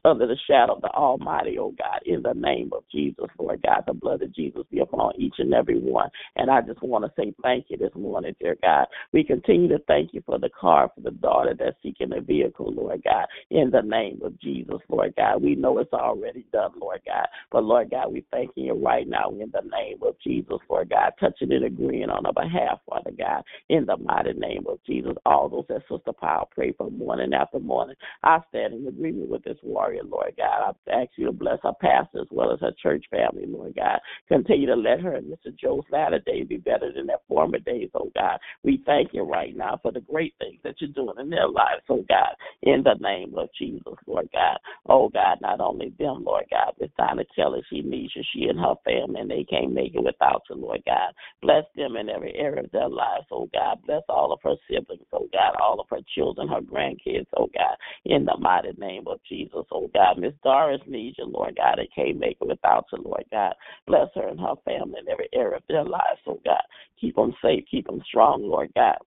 under 0.04 0.26
the 0.26 0.36
shadow 0.48 0.74
of 0.74 0.82
the 0.82 0.88
Almighty, 0.88 1.58
oh 1.58 1.72
God, 1.78 2.00
in 2.04 2.20
the 2.22 2.34
name 2.34 2.70
of 2.72 2.82
Jesus, 2.90 3.26
Lord 3.38 3.62
God, 3.62 3.84
the 3.86 3.94
blood 3.94 4.20
of 4.20 4.34
Jesus 4.34 4.64
be 4.70 4.80
upon 4.80 5.12
each 5.18 5.34
and 5.38 5.54
every 5.54 5.78
one. 5.78 6.10
And 6.34 6.50
I 6.50 6.60
just 6.60 6.82
want 6.82 7.04
to 7.04 7.12
say 7.16 7.32
thank 7.42 7.66
you 7.68 7.76
this 7.76 7.94
morning, 7.94 8.34
dear 8.40 8.56
God. 8.62 8.86
We 9.12 9.24
continue 9.24 9.68
to 9.68 9.78
thank 9.86 10.12
you 10.12 10.22
for 10.26 10.38
the 10.38 10.50
car, 10.50 10.90
for 10.94 11.00
the 11.00 11.12
daughter 11.12 11.54
that's 11.58 11.76
seeking 11.82 12.12
a 12.12 12.20
vehicle, 12.20 12.72
Lord 12.72 13.02
God, 13.04 13.26
in 13.50 13.70
the 13.70 13.82
name 13.82 14.20
of 14.24 14.38
Jesus, 14.40 14.78
Lord 14.88 15.14
God. 15.16 15.42
We 15.42 15.54
know 15.54 15.78
it's 15.78 15.92
already 15.92 16.46
done, 16.52 16.72
Lord 16.80 17.00
God. 17.06 17.28
But 17.50 17.64
Lord 17.64 17.90
God, 17.90 18.12
we 18.12 18.24
thanking 18.30 18.64
you 18.64 18.74
right 18.74 19.08
now 19.08 19.30
in 19.30 19.52
the 19.52 19.62
name 19.70 19.98
of 20.02 20.16
Jesus, 20.22 20.58
Lord 20.68 20.90
God, 20.90 21.12
touching 21.20 21.52
and 21.52 21.64
agreeing 21.64 22.10
on 22.10 22.26
our 22.26 22.32
behalf, 22.32 22.80
Father 22.88 23.12
God, 23.16 23.44
in 23.68 23.86
the 23.86 23.96
mighty 23.96 24.32
name 24.32 24.64
of 24.68 24.78
Jesus. 24.84 25.14
All 25.24 25.48
those 25.48 25.64
that 25.68 25.82
Sister 25.88 26.12
Powell 26.12 26.50
pray 26.52 26.72
for 26.72 26.90
morning 26.90 27.32
after 27.32 27.60
morning. 27.60 27.96
I 28.22 28.40
stand 28.56 28.74
in 28.74 28.86
agreement 28.86 29.28
with 29.28 29.44
this 29.44 29.58
warrior, 29.62 30.02
Lord 30.04 30.34
God. 30.36 30.74
I 30.88 31.02
ask 31.02 31.10
you 31.16 31.26
to 31.26 31.32
bless 31.32 31.58
her 31.62 31.72
pastor 31.80 32.20
as 32.20 32.28
well 32.30 32.52
as 32.52 32.60
her 32.60 32.72
church 32.82 33.04
family, 33.10 33.44
Lord 33.46 33.74
God. 33.76 33.98
Continue 34.28 34.66
to 34.66 34.74
let 34.74 35.00
her 35.00 35.14
and 35.14 35.26
Mr. 35.26 35.56
Joe's 35.56 35.84
latter 35.90 36.20
days 36.20 36.46
be 36.48 36.56
better 36.56 36.92
than 36.92 37.06
their 37.06 37.18
former 37.28 37.58
days, 37.58 37.90
oh 37.94 38.10
God. 38.14 38.38
We 38.62 38.82
thank 38.86 39.12
you 39.12 39.22
right 39.22 39.56
now 39.56 39.78
for 39.82 39.92
the 39.92 40.00
great 40.00 40.34
things 40.38 40.60
that 40.64 40.76
you're 40.80 40.90
doing 40.90 41.16
in 41.20 41.30
their 41.30 41.48
lives, 41.48 41.82
oh 41.88 42.04
God, 42.08 42.34
in 42.62 42.82
the 42.82 42.94
name 43.00 43.34
of 43.36 43.48
Jesus, 43.58 43.94
Lord 44.06 44.28
God. 44.32 44.58
Oh 44.88 45.08
God, 45.08 45.38
not 45.40 45.60
only 45.60 45.92
them, 45.98 46.24
Lord 46.24 46.44
God, 46.50 46.72
but 46.78 46.90
Donna 46.96 47.24
Kelly, 47.34 47.62
she 47.70 47.82
needs 47.82 48.12
you, 48.16 48.22
she 48.32 48.44
and 48.44 48.58
her 48.58 48.74
family, 48.84 49.20
and 49.20 49.30
they 49.30 49.44
can't 49.44 49.72
make 49.72 49.94
it 49.94 50.04
without 50.04 50.42
you, 50.48 50.56
Lord 50.56 50.82
God. 50.86 51.12
Bless 51.42 51.64
them 51.76 51.96
in 51.96 52.08
every 52.08 52.34
area 52.34 52.62
of 52.64 52.70
their 52.72 52.88
lives, 52.88 53.26
oh 53.30 53.48
God. 53.52 53.78
Bless 53.86 54.02
all 54.08 54.32
of 54.32 54.40
her 54.42 54.54
siblings, 54.68 55.06
oh 55.12 55.28
God, 55.32 55.56
all 55.60 55.80
of 55.80 55.86
her 55.90 56.00
children, 56.14 56.48
her 56.48 56.60
grandkids, 56.60 57.26
oh 57.36 57.48
God, 57.54 57.76
in 58.04 58.24
the 58.24 58.36
mighty 58.46 58.72
name 58.78 59.08
of 59.08 59.18
Jesus, 59.28 59.64
oh 59.72 59.90
God. 59.92 60.18
Miss 60.18 60.32
Doris 60.44 60.80
needs 60.86 61.16
you, 61.18 61.26
Lord 61.26 61.56
God, 61.56 61.80
and 61.80 61.88
can't 61.94 62.18
make 62.18 62.38
it 62.40 62.46
without 62.46 62.86
you, 62.92 63.02
Lord 63.02 63.24
God. 63.32 63.54
Bless 63.88 64.08
her 64.14 64.28
and 64.28 64.38
her 64.38 64.54
family 64.64 65.00
in 65.00 65.08
every 65.08 65.28
area 65.34 65.56
of 65.56 65.62
their 65.68 65.84
lives, 65.84 66.20
oh 66.28 66.40
God. 66.44 66.62
Keep 67.00 67.16
them 67.16 67.34
safe, 67.42 67.64
keep 67.68 67.86
them 67.86 68.00
strong, 68.06 68.42
Lord 68.42 68.70
God 68.74 68.98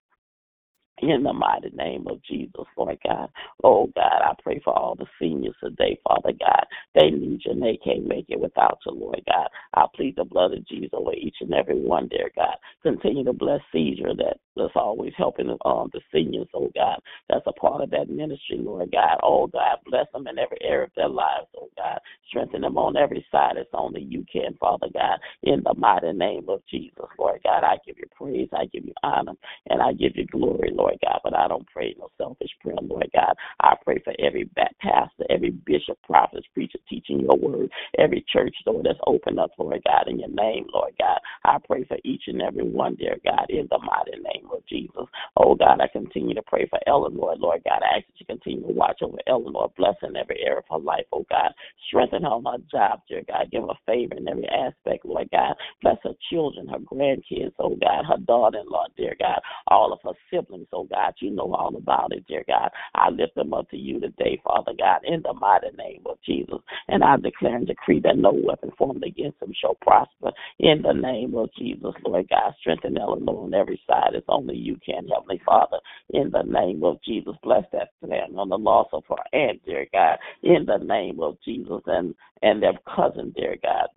in 1.01 1.23
the 1.23 1.33
mighty 1.33 1.71
name 1.75 2.07
of 2.07 2.23
Jesus, 2.23 2.65
Lord 2.77 2.99
God. 3.05 3.29
Oh 3.63 3.87
God, 3.95 4.21
I 4.23 4.33
pray 4.43 4.61
for 4.63 4.77
all 4.77 4.95
the 4.95 5.05
seniors 5.19 5.55
today, 5.63 5.99
Father 6.03 6.33
God. 6.39 6.65
They 6.95 7.09
need 7.11 7.41
you 7.45 7.51
and 7.53 7.61
they 7.63 7.79
can't 7.83 8.07
make 8.07 8.25
it 8.29 8.39
without 8.39 8.79
you, 8.85 8.93
Lord 8.93 9.21
God. 9.27 9.49
I 9.75 9.85
plead 9.95 10.15
the 10.17 10.25
blood 10.25 10.53
of 10.53 10.67
Jesus 10.67 10.89
over 10.93 11.13
each 11.13 11.37
and 11.41 11.53
every 11.53 11.79
one, 11.79 12.07
dear 12.09 12.31
God. 12.35 12.55
Continue 12.83 13.25
to 13.25 13.33
bless 13.33 13.61
Caesar 13.73 14.13
that 14.17 14.37
that's 14.55 14.73
always 14.75 15.13
helping 15.17 15.49
um 15.65 15.89
the 15.93 16.01
seniors, 16.13 16.47
oh 16.53 16.71
God. 16.75 16.99
That's 17.29 17.47
a 17.47 17.53
part 17.53 17.81
of 17.81 17.91
that 17.91 18.09
ministry, 18.09 18.57
Lord 18.59 18.91
God. 18.91 19.19
Oh 19.23 19.47
God, 19.47 19.79
bless 19.85 20.07
them 20.13 20.27
in 20.27 20.39
every 20.39 20.59
area 20.61 20.85
of 20.85 20.91
their 20.95 21.09
lives, 21.09 21.47
oh 21.57 21.69
God. 21.77 21.99
Strengthen 22.29 22.61
them 22.61 22.77
on 22.77 22.97
every 22.97 23.25
side 23.31 23.57
as 23.59 23.67
only 23.73 24.01
you 24.01 24.25
can, 24.31 24.55
Father 24.59 24.87
God. 24.93 25.19
In 25.43 25.63
the 25.63 25.73
mighty 25.75 26.13
name 26.13 26.45
of 26.49 26.61
Jesus, 26.69 27.05
Lord 27.17 27.41
God, 27.43 27.63
I 27.63 27.77
give 27.85 27.97
you 27.97 28.05
praise, 28.15 28.49
I 28.53 28.65
give 28.65 28.85
you 28.85 28.93
honor, 29.03 29.33
and 29.69 29.81
I 29.81 29.93
give 29.93 30.13
you 30.15 30.25
glory, 30.27 30.71
Lord. 30.73 30.88
Lord 30.89 30.99
God, 31.05 31.19
but 31.23 31.37
I 31.37 31.47
don't 31.47 31.67
pray 31.67 31.95
no 31.99 32.09
selfish 32.17 32.49
prayer, 32.61 32.77
Lord 32.81 33.09
God. 33.13 33.35
I 33.61 33.75
pray 33.83 34.01
for 34.03 34.13
every 34.19 34.49
pastor, 34.81 35.25
every 35.29 35.51
bishop, 35.51 35.97
prophet, 36.03 36.43
preacher 36.53 36.79
teaching 36.89 37.19
your 37.19 37.37
word, 37.37 37.69
every 37.97 38.25
church 38.31 38.55
door 38.65 38.81
that's 38.83 38.99
open 39.05 39.37
up, 39.37 39.51
Lord 39.57 39.81
God, 39.85 40.07
in 40.07 40.19
your 40.19 40.29
name, 40.29 40.65
Lord 40.73 40.93
God. 40.99 41.19
I 41.45 41.57
pray 41.65 41.83
for 41.85 41.97
each 42.03 42.23
and 42.27 42.41
every 42.41 42.63
one, 42.63 42.95
dear 42.95 43.17
God, 43.23 43.45
in 43.49 43.67
the 43.69 43.79
mighty 43.79 44.19
name 44.19 44.49
of 44.51 44.65
Jesus. 44.67 45.05
Oh 45.37 45.55
God, 45.55 45.79
I 45.79 45.87
continue 45.87 46.33
to 46.33 46.41
pray 46.41 46.67
for 46.69 46.79
Eleanor, 46.87 47.35
Lord 47.37 47.61
God. 47.63 47.81
I 47.83 47.97
ask 47.97 48.07
that 48.07 48.19
you 48.19 48.25
continue 48.25 48.65
to 48.67 48.73
watch 48.73 49.01
over 49.03 49.17
Eleanor, 49.27 49.71
blessing 49.77 50.15
every 50.19 50.41
area 50.41 50.59
of 50.59 50.65
her 50.71 50.83
life, 50.83 51.05
oh 51.13 51.25
God. 51.29 51.51
Strengthen 51.87 52.23
her 52.23 52.29
on 52.29 52.45
her 52.45 52.63
job, 52.71 53.01
dear 53.07 53.21
God. 53.27 53.51
Give 53.51 53.63
her 53.63 53.77
favor 53.85 54.15
in 54.15 54.27
every 54.27 54.47
aspect, 54.47 55.05
Lord 55.05 55.29
God. 55.31 55.55
Bless 55.81 55.97
her 56.03 56.13
children, 56.31 56.67
her 56.67 56.79
grandkids, 56.79 57.53
oh 57.59 57.75
God, 57.75 58.05
her 58.07 58.17
daughter 58.25 58.59
in 58.59 58.69
law, 58.69 58.85
dear 58.97 59.15
God, 59.19 59.39
all 59.67 59.93
of 59.93 59.99
her 60.03 60.17
siblings, 60.31 60.67
oh 60.73 60.78
Oh 60.79 60.85
God. 60.85 61.13
You 61.19 61.31
know 61.31 61.53
all 61.53 61.75
about 61.75 62.13
it, 62.13 62.25
dear 62.27 62.45
God. 62.47 62.69
I 62.95 63.09
lift 63.09 63.35
them 63.35 63.53
up 63.53 63.69
to 63.71 63.77
you 63.77 63.99
today, 63.99 64.41
Father 64.45 64.71
God, 64.77 65.01
in 65.03 65.21
the 65.21 65.33
mighty 65.33 65.75
name 65.77 66.03
of 66.05 66.17
Jesus. 66.25 66.59
And 66.87 67.03
I 67.03 67.17
declare 67.17 67.57
and 67.57 67.67
decree 67.67 67.99
that 68.05 68.17
no 68.17 68.31
weapon 68.31 68.71
formed 68.77 69.03
against 69.03 69.41
them 69.41 69.51
shall 69.59 69.75
prosper 69.81 70.31
in 70.59 70.81
the 70.81 70.93
name 70.93 71.35
of 71.35 71.49
Jesus, 71.57 71.91
Lord 72.05 72.29
God. 72.29 72.53
Strengthen 72.61 72.97
Eleanor 72.97 73.43
on 73.43 73.53
every 73.53 73.81
side 73.87 74.15
as 74.15 74.23
only 74.29 74.55
you 74.55 74.77
can, 74.85 75.07
Heavenly 75.09 75.41
Father, 75.45 75.79
in 76.11 76.31
the 76.31 76.43
name 76.43 76.83
of 76.85 77.01
Jesus. 77.03 77.33
Bless 77.43 77.65
that 77.73 77.89
family 77.99 78.19
on 78.37 78.47
the 78.47 78.57
loss 78.57 78.87
of 78.93 79.03
her 79.09 79.37
aunt, 79.37 79.61
dear 79.65 79.85
God, 79.91 80.17
in 80.43 80.65
the 80.65 80.77
name 80.77 81.19
of 81.19 81.37
Jesus, 81.43 81.81
and, 81.87 82.15
and 82.41 82.63
their 82.63 82.79
cousin, 82.95 83.33
dear 83.35 83.57
God 83.61 83.87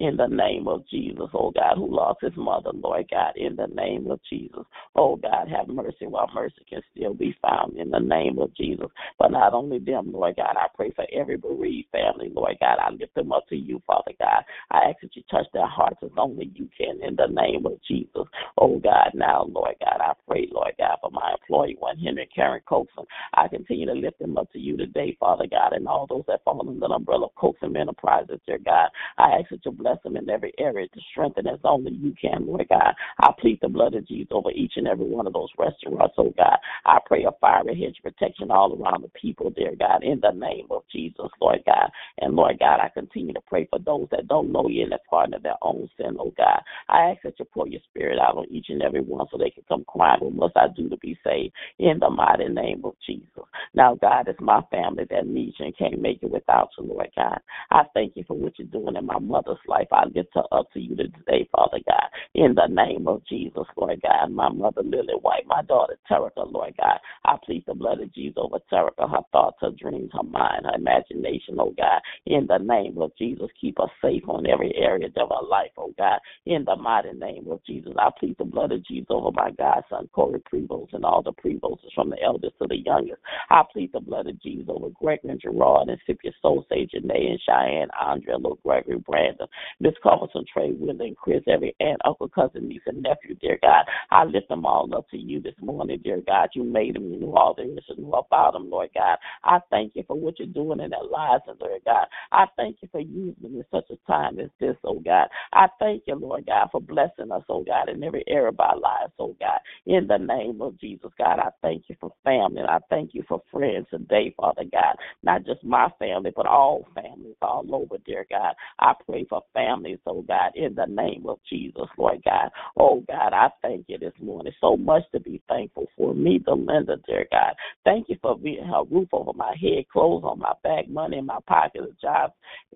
in 0.00 0.16
the 0.16 0.26
name 0.26 0.68
of 0.68 0.86
Jesus, 0.88 1.28
oh 1.34 1.50
God, 1.50 1.76
who 1.76 1.94
lost 1.94 2.20
his 2.20 2.36
mother, 2.36 2.70
Lord 2.72 3.06
God, 3.10 3.32
in 3.36 3.56
the 3.56 3.66
name 3.66 4.10
of 4.10 4.20
Jesus. 4.28 4.64
Oh 4.94 5.16
God, 5.16 5.48
have 5.48 5.68
mercy 5.68 6.06
while 6.06 6.30
mercy 6.34 6.64
can 6.68 6.82
still 6.94 7.14
be 7.14 7.36
found 7.42 7.76
in 7.76 7.90
the 7.90 7.98
name 7.98 8.38
of 8.38 8.54
Jesus. 8.54 8.88
But 9.18 9.32
not 9.32 9.54
only 9.54 9.78
them, 9.78 10.12
Lord 10.12 10.36
God, 10.36 10.56
I 10.56 10.66
pray 10.74 10.92
for 10.92 11.06
every 11.12 11.36
bereaved 11.36 11.88
family, 11.92 12.30
Lord 12.34 12.56
God. 12.60 12.78
I 12.78 12.90
lift 12.90 13.14
them 13.14 13.32
up 13.32 13.46
to 13.48 13.56
you, 13.56 13.82
Father 13.86 14.12
God. 14.18 14.44
I 14.70 14.90
ask 14.90 15.00
that 15.02 15.16
you 15.16 15.22
touch 15.30 15.46
their 15.52 15.66
hearts 15.66 15.98
as 16.02 16.10
only 16.16 16.50
you 16.54 16.68
can 16.76 17.02
in 17.02 17.16
the 17.16 17.28
name 17.28 17.66
of 17.66 17.78
Jesus. 17.86 18.24
Oh 18.58 18.78
God, 18.78 19.10
now, 19.14 19.44
Lord 19.48 19.74
God, 19.80 20.00
I 20.00 20.12
pray, 20.28 20.48
Lord 20.52 20.72
God, 20.78 20.98
for 21.00 21.10
my 21.10 21.32
employee, 21.32 21.76
one 21.78 21.98
Henry 21.98 22.28
Karen 22.34 22.60
Coxon. 22.66 23.04
I 23.34 23.48
continue 23.48 23.86
to 23.86 23.92
lift 23.92 24.18
them 24.18 24.36
up 24.36 24.52
to 24.52 24.58
you 24.58 24.76
today, 24.76 25.16
Father 25.18 25.46
God, 25.50 25.72
and 25.72 25.88
all 25.88 26.06
those 26.06 26.24
that 26.28 26.44
fall 26.44 26.60
under 26.60 26.78
the 26.78 26.86
umbrella 26.92 27.26
of 27.26 27.34
Coxon 27.34 27.76
Enterprises, 27.76 28.40
dear 28.46 28.58
God. 28.58 28.88
I 29.18 29.38
ask 29.38 29.50
that 29.50 29.64
you 29.64 29.72
bless 29.86 30.02
them 30.02 30.16
in 30.16 30.28
every 30.28 30.52
area 30.58 30.88
to 30.88 31.00
strengthen 31.12 31.46
as 31.46 31.60
only 31.62 31.92
you 31.92 32.12
can, 32.20 32.44
Lord 32.46 32.66
God. 32.68 32.94
I 33.20 33.30
plead 33.38 33.60
the 33.62 33.68
blood 33.68 33.94
of 33.94 34.06
Jesus 34.08 34.32
over 34.32 34.50
each 34.50 34.72
and 34.76 34.88
every 34.88 35.06
one 35.06 35.28
of 35.28 35.32
those 35.32 35.50
restaurants, 35.56 36.14
oh 36.18 36.32
God. 36.36 36.58
I 36.84 36.98
pray 37.06 37.24
a 37.24 37.30
fiery 37.40 37.80
hedge 37.80 37.96
protection 38.02 38.50
all 38.50 38.74
around 38.74 39.04
the 39.04 39.10
people, 39.10 39.50
dear 39.50 39.74
God, 39.78 40.02
in 40.02 40.20
the 40.20 40.32
name 40.32 40.66
of 40.70 40.82
Jesus, 40.90 41.28
Lord 41.40 41.60
God. 41.66 41.90
And 42.18 42.34
Lord 42.34 42.58
God, 42.58 42.80
I 42.80 42.88
continue 42.88 43.32
to 43.34 43.40
pray 43.46 43.68
for 43.70 43.78
those 43.78 44.08
that 44.10 44.26
don't 44.26 44.50
know 44.50 44.68
you 44.68 44.82
and 44.82 44.92
that 44.92 45.06
pardon 45.08 45.34
of 45.34 45.44
their 45.44 45.54
own 45.62 45.88
sin, 45.96 46.16
oh 46.18 46.32
God. 46.36 46.62
I 46.88 47.10
ask 47.10 47.22
that 47.22 47.38
you 47.38 47.44
pour 47.44 47.68
your 47.68 47.80
spirit 47.88 48.18
out 48.18 48.36
on 48.36 48.46
each 48.50 48.66
and 48.70 48.82
every 48.82 49.02
one 49.02 49.26
so 49.30 49.38
they 49.38 49.50
can 49.50 49.62
come 49.68 49.84
crying, 49.86 50.20
what 50.20 50.34
must 50.34 50.56
I 50.56 50.66
do 50.76 50.88
to 50.88 50.96
be 50.96 51.16
saved? 51.24 51.54
In 51.78 52.00
the 52.00 52.10
mighty 52.10 52.48
name 52.48 52.80
of 52.84 52.94
Jesus. 53.06 53.44
Now, 53.74 53.94
God, 53.94 54.26
it's 54.26 54.40
my 54.40 54.62
family 54.70 55.04
that 55.10 55.28
needs 55.28 55.54
you 55.60 55.66
and 55.66 55.78
can't 55.78 56.00
make 56.00 56.22
it 56.22 56.30
without 56.30 56.70
you, 56.76 56.86
Lord 56.86 57.10
God. 57.14 57.38
I 57.70 57.82
thank 57.94 58.16
you 58.16 58.24
for 58.26 58.36
what 58.36 58.58
you're 58.58 58.68
doing 58.68 58.96
in 58.96 59.06
my 59.06 59.18
mother's 59.18 59.58
life. 59.68 59.75
I 59.92 60.06
lift 60.06 60.30
her 60.34 60.44
up 60.52 60.72
to 60.72 60.80
you 60.80 60.96
today, 60.96 61.48
Father 61.52 61.78
God, 61.86 62.08
in 62.34 62.54
the 62.54 62.66
name 62.66 63.08
of 63.08 63.22
Jesus, 63.26 63.64
Lord 63.76 64.00
God. 64.02 64.30
My 64.30 64.48
mother, 64.48 64.82
Lily 64.82 65.14
White, 65.20 65.46
my 65.46 65.62
daughter, 65.62 65.98
Terica, 66.10 66.50
Lord 66.50 66.74
God. 66.78 66.98
I 67.24 67.36
plead 67.44 67.64
the 67.66 67.74
blood 67.74 68.00
of 68.00 68.12
Jesus 68.14 68.36
over 68.38 68.58
Terica, 68.72 69.10
her 69.10 69.22
thoughts, 69.32 69.58
her 69.60 69.70
dreams, 69.70 70.10
her 70.12 70.22
mind, 70.22 70.66
her 70.66 70.74
imagination, 70.74 71.56
oh 71.58 71.74
God. 71.76 72.00
In 72.26 72.46
the 72.46 72.58
name 72.58 72.98
of 73.00 73.12
Jesus, 73.16 73.48
keep 73.60 73.78
us 73.80 73.90
safe 74.02 74.22
on 74.28 74.46
every 74.46 74.74
area 74.76 75.08
of 75.16 75.32
our 75.32 75.44
life, 75.46 75.70
oh 75.76 75.92
God. 75.98 76.18
In 76.46 76.64
the 76.64 76.76
mighty 76.76 77.12
name 77.12 77.46
of 77.50 77.64
Jesus, 77.64 77.92
I 77.98 78.10
plead 78.18 78.36
the 78.38 78.44
blood 78.44 78.72
of 78.72 78.84
Jesus 78.84 79.08
over 79.10 79.30
my 79.32 79.50
godson, 79.50 80.08
Corey 80.12 80.40
Prevost, 80.40 80.94
and 80.94 81.04
all 81.04 81.22
the 81.22 81.32
Prevosts 81.32 81.92
from 81.94 82.10
the 82.10 82.22
eldest 82.22 82.54
to 82.60 82.68
the 82.68 82.78
youngest. 82.78 83.20
I 83.50 83.62
plead 83.72 83.92
the 83.92 84.00
blood 84.00 84.26
of 84.26 84.40
Jesus 84.42 84.66
over 84.68 84.88
Gregory 84.90 85.30
and 85.30 85.40
Gerard 85.40 85.88
and 85.88 85.98
Scipio 86.06 86.32
Soul 86.42 86.64
Sage, 86.68 86.92
Janae 86.94 87.30
and 87.30 87.40
Cheyenne, 87.46 87.88
Andrea, 88.00 88.36
Little 88.36 88.58
Gregory, 88.64 88.98
Brandon, 88.98 89.46
Miss 89.80 89.94
Carlson, 90.02 90.44
Trey, 90.52 90.72
Willie, 90.72 91.08
and 91.08 91.16
Chris, 91.16 91.42
every 91.48 91.74
aunt, 91.80 92.00
uncle, 92.04 92.28
cousin, 92.28 92.68
niece, 92.68 92.82
and 92.86 93.02
nephew, 93.02 93.34
dear 93.36 93.58
God. 93.62 93.84
I 94.10 94.24
lift 94.24 94.48
them 94.48 94.66
all 94.66 94.88
up 94.94 95.08
to 95.10 95.18
you 95.18 95.40
this 95.40 95.54
morning, 95.60 96.00
dear 96.02 96.22
God. 96.26 96.50
You 96.54 96.64
made 96.64 96.96
them, 96.96 97.12
you 97.12 97.20
knew 97.20 97.36
all 97.36 97.54
there 97.54 97.66
is 97.66 97.84
to 97.88 98.00
know 98.00 98.12
about 98.12 98.52
them, 98.52 98.70
Lord 98.70 98.90
God. 98.94 99.18
I 99.44 99.58
thank 99.70 99.92
you 99.94 100.04
for 100.06 100.16
what 100.16 100.38
you're 100.38 100.48
doing 100.48 100.80
in 100.80 100.90
their 100.90 101.04
lives, 101.04 101.44
Lord 101.60 101.80
God. 101.84 102.06
I 102.32 102.46
thank 102.56 102.78
you 102.82 102.88
for 102.90 103.00
using 103.00 103.34
them 103.42 103.56
in 103.56 103.64
such 103.70 103.90
a 103.90 103.96
time 104.10 104.38
as 104.38 104.50
this, 104.60 104.76
oh 104.84 105.00
God. 105.00 105.28
I 105.52 105.68
thank 105.78 106.04
you, 106.06 106.14
Lord 106.16 106.46
God, 106.46 106.68
for 106.72 106.80
blessing 106.80 107.32
us, 107.32 107.44
oh 107.48 107.64
God, 107.64 107.88
in 107.88 108.02
every 108.02 108.24
area 108.28 108.48
of 108.48 108.60
our 108.60 108.78
lives, 108.78 109.12
oh 109.18 109.36
God. 109.40 109.60
In 109.86 110.06
the 110.06 110.18
name 110.18 110.60
of 110.62 110.78
Jesus, 110.80 111.10
God, 111.18 111.38
I 111.38 111.50
thank 111.62 111.84
you 111.88 111.96
for 112.00 112.12
family, 112.24 112.60
and 112.60 112.70
I 112.70 112.78
thank 112.90 113.14
you 113.14 113.24
for 113.28 113.42
friends 113.50 113.86
today, 113.90 114.34
Father 114.36 114.64
God. 114.70 114.96
Not 115.22 115.44
just 115.44 115.64
my 115.64 115.88
family, 115.98 116.32
but 116.34 116.46
all 116.46 116.86
families 116.94 117.36
all 117.42 117.64
over, 117.74 117.98
dear 118.04 118.26
God. 118.30 118.54
I 118.78 118.94
pray 119.06 119.24
for 119.28 119.42
families, 119.56 119.98
oh 120.06 120.22
God, 120.22 120.52
in 120.54 120.74
the 120.74 120.86
name 120.86 121.24
of 121.26 121.38
Jesus, 121.48 121.88
Lord 121.98 122.22
God. 122.24 122.50
Oh 122.78 123.02
God, 123.08 123.32
I 123.32 123.48
thank 123.62 123.86
you 123.88 123.98
this 123.98 124.12
morning. 124.20 124.52
So 124.60 124.76
much 124.76 125.02
to 125.12 125.20
be 125.20 125.42
thankful 125.48 125.86
for. 125.96 126.14
Me, 126.14 126.40
the 126.44 126.52
Linda, 126.52 126.96
dear 127.06 127.26
God. 127.30 127.54
Thank 127.84 128.08
you 128.08 128.16
for 128.22 128.38
being 128.38 128.70
a 128.70 128.84
roof 128.84 129.08
over 129.12 129.32
my 129.34 129.54
head, 129.60 129.88
clothes 129.92 130.24
on 130.24 130.38
my 130.38 130.52
back, 130.62 130.88
money 130.88 131.18
in 131.18 131.26
my 131.26 131.38
pocket, 131.46 131.82
a 131.82 132.00
job 132.00 132.32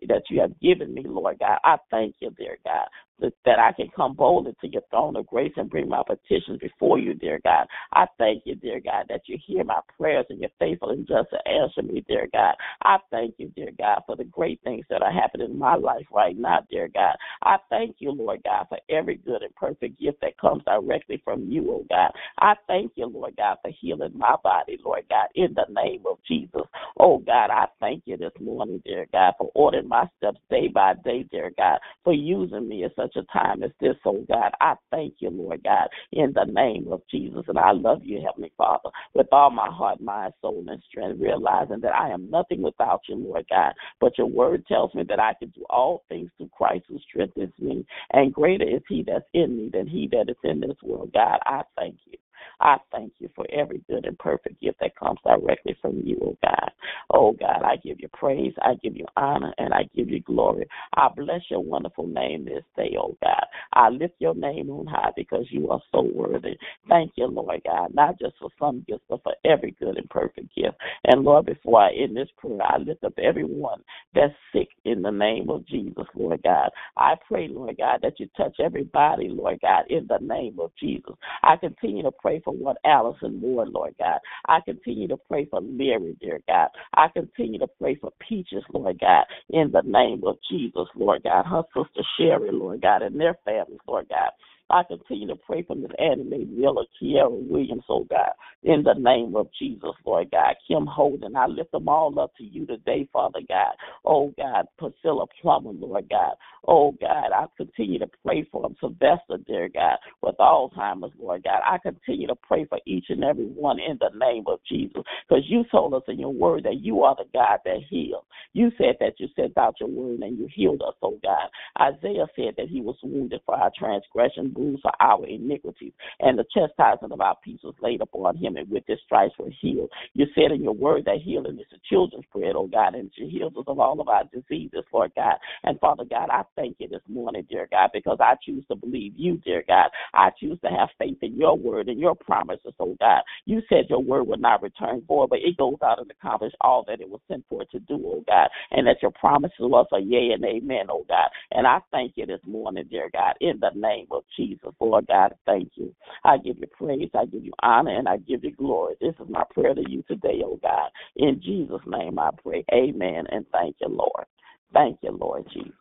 that 0.09 0.23
you 0.31 0.41
have 0.41 0.59
given 0.61 0.95
me, 0.95 1.05
Lord 1.07 1.39
God. 1.39 1.59
I 1.65 1.77
thank 1.91 2.17
you, 2.21 2.31
dear 2.31 2.59
God 2.65 2.87
that 3.21 3.59
I 3.59 3.73
can 3.73 3.89
come 3.95 4.15
boldly 4.15 4.55
to 4.61 4.69
your 4.69 4.83
throne 4.91 5.17
of 5.17 5.27
grace 5.27 5.53
and 5.57 5.71
bring 5.71 5.89
my 5.89 6.03
petitions 6.07 6.59
before 6.61 6.99
you, 6.99 7.15
dear 7.15 7.41
God. 7.45 7.67
I 7.93 8.07
thank 8.19 8.43
you, 8.47 8.55
dear 8.55 8.81
God, 8.81 9.07
that 9.09 9.23
you 9.27 9.39
hear 9.45 9.65
my 9.65 9.81
prayers 9.99 10.27
and 10.31 10.41
you're 10.41 10.51
faithful 10.59 10.91
and 10.91 11.07
just 11.07 11.31
to 11.31 11.49
answer 11.49 11.83
me, 11.83 12.05
dear 12.09 12.29
God. 12.33 12.55
I 12.83 12.99
thank 13.11 13.35
you, 13.39 13.49
dear 13.57 13.71
God, 13.77 14.03
for 14.07 14.17
the 14.17 14.25
great 14.25 14.61
things 14.63 14.85
that 14.91 15.03
are 15.03 15.13
happening 15.13 15.51
in 15.51 15.59
my 15.59 15.77
life 15.77 16.07
right 16.13 16.37
now, 16.37 16.61
dear 16.71 16.89
God. 16.89 17.17
I 17.43 17.57
thank 17.69 17.97
you, 17.99 18.13
Lord 18.13 18.43
God, 18.45 18.67
for 18.69 18.79
every 18.89 19.17
good 19.17 19.43
and 19.43 19.55
perfect 19.55 20.01
gift 20.01 20.21
that 20.23 20.39
comes 20.39 20.63
directly 20.65 21.21
from 21.25 21.51
you, 21.51 21.71
oh 21.71 21.87
God. 21.89 22.11
I 22.39 22.55
thank 22.67 22.93
you, 22.97 23.07
Lord 23.07 23.37
God, 23.37 23.59
for 23.63 23.71
healing 23.71 24.13
my 24.17 24.37
body, 24.43 24.79
Lord 24.85 25.05
God, 25.09 25.29
in 25.35 25.55
the 25.55 25.67
name 25.71 26.03
of 26.11 26.19
Jesus. 26.27 26.63
Oh 26.99 27.19
God, 27.19 27.51
I 27.51 27.67
thank 27.81 28.03
you 28.07 28.17
this 28.17 28.33
morning, 28.41 28.83
dear 28.85 29.07
God, 29.13 29.35
for 29.39 29.51
ordering 29.55 29.89
my 29.89 30.09
steps 30.19 30.41
day 30.51 30.69
by 30.69 30.95
day, 31.05 31.25
dear 31.31 31.53
God, 31.57 31.79
for 32.05 32.13
using 32.13 32.69
me 32.69 32.85
as 32.85 32.91
such 32.97 33.10
such 33.13 33.25
a 33.25 33.33
time 33.33 33.63
as 33.63 33.71
this, 33.81 33.97
oh 34.05 34.25
God. 34.29 34.53
I 34.61 34.75
thank 34.91 35.15
you, 35.19 35.31
Lord 35.31 35.63
God, 35.65 35.89
in 36.13 36.33
the 36.35 36.45
name 36.45 36.89
of 36.93 37.03
Jesus. 37.11 37.43
And 37.49 37.59
I 37.59 37.73
love 37.73 38.01
you, 38.03 38.21
Heavenly 38.25 38.53
Father, 38.57 38.91
with 39.15 39.27
all 39.33 39.51
my 39.51 39.69
heart, 39.71 40.01
mind, 40.01 40.33
soul, 40.41 40.65
and 40.69 40.83
strength, 40.89 41.21
realizing 41.21 41.81
that 41.81 41.95
I 41.95 42.11
am 42.11 42.31
nothing 42.31 42.63
without 42.63 43.03
you, 43.09 43.17
Lord 43.17 43.47
God. 43.51 43.73
But 44.01 44.19
your 44.19 44.27
word 44.29 44.67
tells 44.67 44.95
me 44.95 45.05
that 45.09 45.21
I 45.21 45.35
can 45.35 45.51
do 45.51 45.65
all 45.71 46.05
things 46.09 46.31
through 46.37 46.51
Christ 46.57 46.85
who 46.89 46.99
strengthens 47.09 47.53
me. 47.59 47.85
And 48.13 48.33
greater 48.33 48.69
is 48.69 48.83
he 48.89 49.05
that's 49.07 49.25
in 49.35 49.57
me 49.57 49.71
than 49.73 49.87
he 49.87 50.09
that 50.13 50.31
is 50.31 50.37
in 50.45 50.61
this 50.61 50.77
world. 50.83 51.13
God, 51.15 51.39
I 51.47 51.63
thank 51.77 51.97
you. 52.07 52.19
I 52.61 52.79
thank 52.93 53.13
you 53.19 53.31
for 53.35 53.47
every 53.53 53.83
good 53.89 54.07
and 54.07 54.19
perfect 54.19 54.61
gift 54.61 54.81
that 54.81 54.97
comes 54.97 55.19
directly 55.27 55.77
from 55.81 56.03
you, 56.05 56.19
oh 56.23 56.37
God. 56.43 56.71
Oh 57.13 57.33
God, 57.33 57.63
I 57.65 57.77
give 57.77 58.01
you 58.01 58.09
praise, 58.09 58.53
I 58.63 58.75
give 58.83 58.97
you 58.97 59.07
honor, 59.17 59.53
and 59.59 59.75
I 59.75 59.85
give 59.95 60.11
you 60.11 60.21
glory. 60.21 60.67
I 60.95 61.09
bless 61.15 61.43
your 61.51 61.61
wonderful 61.61 62.07
name 62.07 62.45
this 62.45 62.65
day, 62.77 62.97
oh 62.99 63.17
God. 63.23 63.45
I 63.73 63.91
lift 63.91 64.15
your 64.19 64.35
name 64.35 64.71
on 64.71 64.87
high 64.87 65.11
because 65.17 65.47
you 65.51 65.71
are 65.71 65.81
so 65.93 66.03
worthy. 66.15 66.57
Thank 66.89 67.13
you, 67.17 67.27
Lord 67.27 67.63
God, 67.65 67.95
not 67.95 68.19
just 68.19 68.35
for 68.41 68.51
some 68.59 68.85
gifts, 68.89 69.05
but 69.09 69.23
for 69.23 69.35
every 69.45 69.73
good 69.81 69.97
and 69.97 70.09
perfect 70.11 70.55
gift. 70.55 70.77
And 71.05 71.23
Lord, 71.25 71.47
before 71.47 71.81
I 71.83 71.93
end 71.93 72.17
this 72.17 72.29
prayer, 72.37 72.59
I 72.63 72.79
lift 72.79 73.05
up 73.05 73.15
everyone 73.19 73.83
that's 74.15 74.35
sick 74.53 74.69
in 74.85 75.03
the 75.03 75.11
name 75.11 75.51
of 75.51 75.67
Jesus, 75.67 76.07
Lord 76.15 76.43
God. 76.43 76.71
I 76.97 77.15
pray, 77.29 77.49
Lord 77.49 77.77
God, 77.79 78.01
that 78.03 78.19
you 78.19 78.29
touch 78.37 78.57
everybody, 78.63 79.29
Lord 79.29 79.61
God, 79.61 79.85
in 79.89 80.07
the 80.09 80.19
name 80.21 80.59
of 80.61 80.71
Jesus. 80.79 81.15
I 81.43 81.57
continue 81.57 82.03
to 82.03 82.13
pray 82.13 82.30
for 82.39 82.51
for 82.51 82.57
what 82.57 82.79
Allison 82.85 83.41
Moore, 83.41 83.67
Lord 83.67 83.95
God. 83.99 84.19
I 84.47 84.61
continue 84.65 85.09
to 85.09 85.17
pray 85.17 85.47
for 85.47 85.61
Mary, 85.61 86.17
dear 86.21 86.41
God. 86.49 86.69
I 86.95 87.09
continue 87.09 87.59
to 87.61 87.69
pray 87.81 87.97
for 87.97 88.13
Peaches, 88.29 88.65
Lord 88.73 88.99
God, 89.01 89.25
in 89.51 89.71
the 89.73 89.83
name 89.85 90.23
of 90.27 90.37
Jesus, 90.51 90.87
Lord 90.95 91.23
God. 91.23 91.45
Her 91.47 91.63
sister 91.75 92.03
Sherry, 92.19 92.51
Lord 92.53 92.83
God, 92.83 93.03
and 93.03 93.19
their 93.19 93.37
families, 93.45 93.79
Lord 93.87 94.09
God. 94.09 94.31
I 94.71 94.83
continue 94.85 95.27
to 95.29 95.37
pray 95.37 95.63
for 95.63 95.75
Miss 95.75 95.91
Annie 95.99 96.47
Miller, 96.47 96.85
Kiera 97.01 97.29
Williams, 97.31 97.85
oh 97.89 98.05
God, 98.09 98.33
in 98.63 98.83
the 98.83 98.95
name 98.95 99.35
of 99.37 99.49
Jesus, 99.59 99.91
Lord 100.07 100.31
God. 100.31 100.55
Kim 100.69 100.87
Holden, 100.87 101.37
I 101.37 101.47
lift 101.47 101.73
them 101.73 101.89
all 101.89 102.19
up 102.21 102.35
to 102.37 102.45
you 102.45 102.67
today, 102.67 103.09
Father 103.13 103.41
God. 103.49 103.75
Oh 104.05 104.33
God, 104.37 104.67
Priscilla 104.79 105.27
Plummer, 105.41 105.73
Lord 105.73 106.09
God. 106.09 106.35
Oh 106.67 106.93
God, 107.01 107.33
I 107.35 107.47
continue 107.57 107.99
to 107.99 108.09
pray 108.25 108.47
for 108.51 108.63
them. 108.63 108.77
Sylvester, 108.81 109.39
dear 109.47 109.69
God, 109.69 109.97
with 110.23 110.37
Alzheimer's, 110.39 111.13
Lord 111.19 111.45
God. 111.45 111.61
I 111.67 111.79
continue 111.79 112.27
to 112.27 112.37
pray 112.37 112.65
for 112.67 112.79
each 112.87 113.07
and 113.09 113.25
every 113.25 113.47
one 113.47 113.79
in 113.81 113.99
the 114.01 114.11
name 114.19 114.45
of 114.47 114.61
Jesus. 114.69 115.03
Because 115.29 115.45
you 115.49 115.65
told 115.71 115.95
us 115.95 116.03
in 116.09 116.19
your 116.19 116.33
word 116.33 116.65
that 116.65 116.81
you 116.81 117.03
are 117.03 117.17
the 117.17 117.29
God 117.33 117.59
that 117.65 117.79
heals. 117.89 118.25
You 118.53 118.71
said 118.79 118.97
that 119.01 119.19
you 119.19 119.29
sent 119.37 119.57
out 119.59 119.77
your 119.81 119.89
word 119.89 120.21
and 120.21 120.39
you 120.39 120.49
healed 120.53 120.83
us, 120.83 120.95
oh 121.03 121.19
God. 121.23 121.49
Isaiah 121.81 122.27
said 122.37 122.55
that 122.57 122.69
he 122.69 122.81
was 122.81 122.97
wounded 123.03 123.41
for 123.47 123.57
our 123.57 123.71
transgression 123.79 124.53
bruised 124.61 124.83
for 124.83 124.93
our 125.01 125.27
iniquities, 125.27 125.93
and 126.21 126.39
the 126.39 126.45
chastisement 126.53 127.13
of 127.13 127.21
our 127.21 127.37
peace 127.43 127.61
was 127.65 127.75
laid 127.81 128.01
upon 128.01 128.37
him, 128.37 128.57
and 128.57 128.71
with 128.71 128.85
his 128.87 128.99
stripes 129.05 129.35
we're 129.39 129.51
healed. 129.61 129.91
You 130.15 130.27
said 130.35 130.53
in 130.53 130.63
your 130.63 130.75
word 130.75 131.05
that 131.07 131.23
healing 131.25 131.59
is 131.59 131.67
the 131.71 131.79
children's 131.89 132.27
bread, 132.33 132.53
oh 132.57 132.67
God, 132.67 132.95
and 132.95 133.11
you 133.17 133.29
healed 133.29 133.57
us 133.57 133.65
of 133.67 133.79
all 133.79 134.01
of 134.01 134.09
our 134.09 134.25
diseases, 134.33 134.85
Lord 134.93 135.13
God. 135.17 135.37
And 135.65 135.81
Father 135.81 136.05
God, 136.05 136.29
I 136.31 136.43
thank 136.57 136.77
you 136.79 136.89
this 136.89 137.03
morning, 137.09 137.47
dear 137.49 137.69
God, 137.71 137.91
because 137.93 138.19
I 138.21 138.35
choose 138.45 138.65
to 138.69 138.77
believe 138.77 139.15
you, 139.17 139.39
dear 139.39 139.65
God. 139.67 139.91
I 140.15 140.31
choose 140.39 140.59
to 140.63 140.69
have 140.69 140.89
faith 140.99 141.19
in 141.23 141.37
your 141.37 141.57
word 141.57 141.89
and 141.89 141.99
your 141.99 142.15
promises, 142.15 142.75
oh 142.79 142.97
God. 143.01 143.23
You 143.47 143.63
said 143.69 143.87
your 143.89 144.03
word 144.03 144.27
would 144.27 144.41
not 144.41 144.63
return 144.63 145.03
void, 145.07 145.31
but 145.31 145.41
it 145.41 145.57
goes 145.57 145.79
out 145.83 146.01
and 146.01 146.11
accomplishes 146.11 146.57
all 146.61 146.85
that 146.89 147.01
it 147.01 147.09
was 147.09 147.21
sent 147.29 147.45
for 147.49 147.65
to 147.65 147.79
do, 147.81 148.01
oh 148.05 148.25
God, 148.27 148.49
and 148.71 148.87
that 148.87 149.03
your 149.03 149.13
promises 149.13 149.57
us 149.61 149.87
are 149.93 150.01
yea 150.01 150.33
and 150.35 150.45
amen, 150.45 150.87
oh 150.91 151.05
God. 151.09 151.29
And 151.53 151.67
I 151.67 151.79
thank 151.91 152.13
you 152.17 152.27
this 152.27 152.41
morning, 152.47 152.85
dear 152.91 153.11
God, 153.13 153.35
in 153.41 153.61
the 153.61 153.71
name 153.75 154.07
of 154.11 154.25
Jesus. 154.37 154.50
Jesus. 154.51 154.75
Lord 154.81 155.07
God, 155.07 155.35
thank 155.47 155.71
you. 155.77 155.95
I 156.25 156.39
give 156.39 156.59
you 156.59 156.67
praise, 156.67 157.11
I 157.15 157.27
give 157.27 157.45
you 157.45 157.53
honor, 157.63 157.97
and 157.97 158.09
I 158.09 158.19
give 158.19 158.45
you 158.45 158.53
glory. 158.53 158.95
This 159.01 159.15
is 159.21 159.29
my 159.29 159.45
prayer 159.53 159.75
to 159.75 159.83
you 159.89 160.03
today, 160.09 160.43
oh 160.45 160.59
God. 160.63 160.91
In 161.17 161.41
Jesus' 161.41 161.81
name 161.87 162.19
I 162.19 162.31
pray. 162.43 162.65
Amen. 162.73 163.25
And 163.31 163.47
thank 163.53 163.77
you, 163.81 163.89
Lord. 163.89 164.27
Thank 164.73 164.99
you, 165.03 165.13
Lord 165.13 165.47
Jesus. 165.53 165.73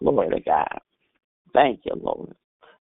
Glory 0.00 0.30
to 0.30 0.40
God. 0.40 0.78
Thank 1.52 1.80
you, 1.84 1.92
Lord. 2.00 2.34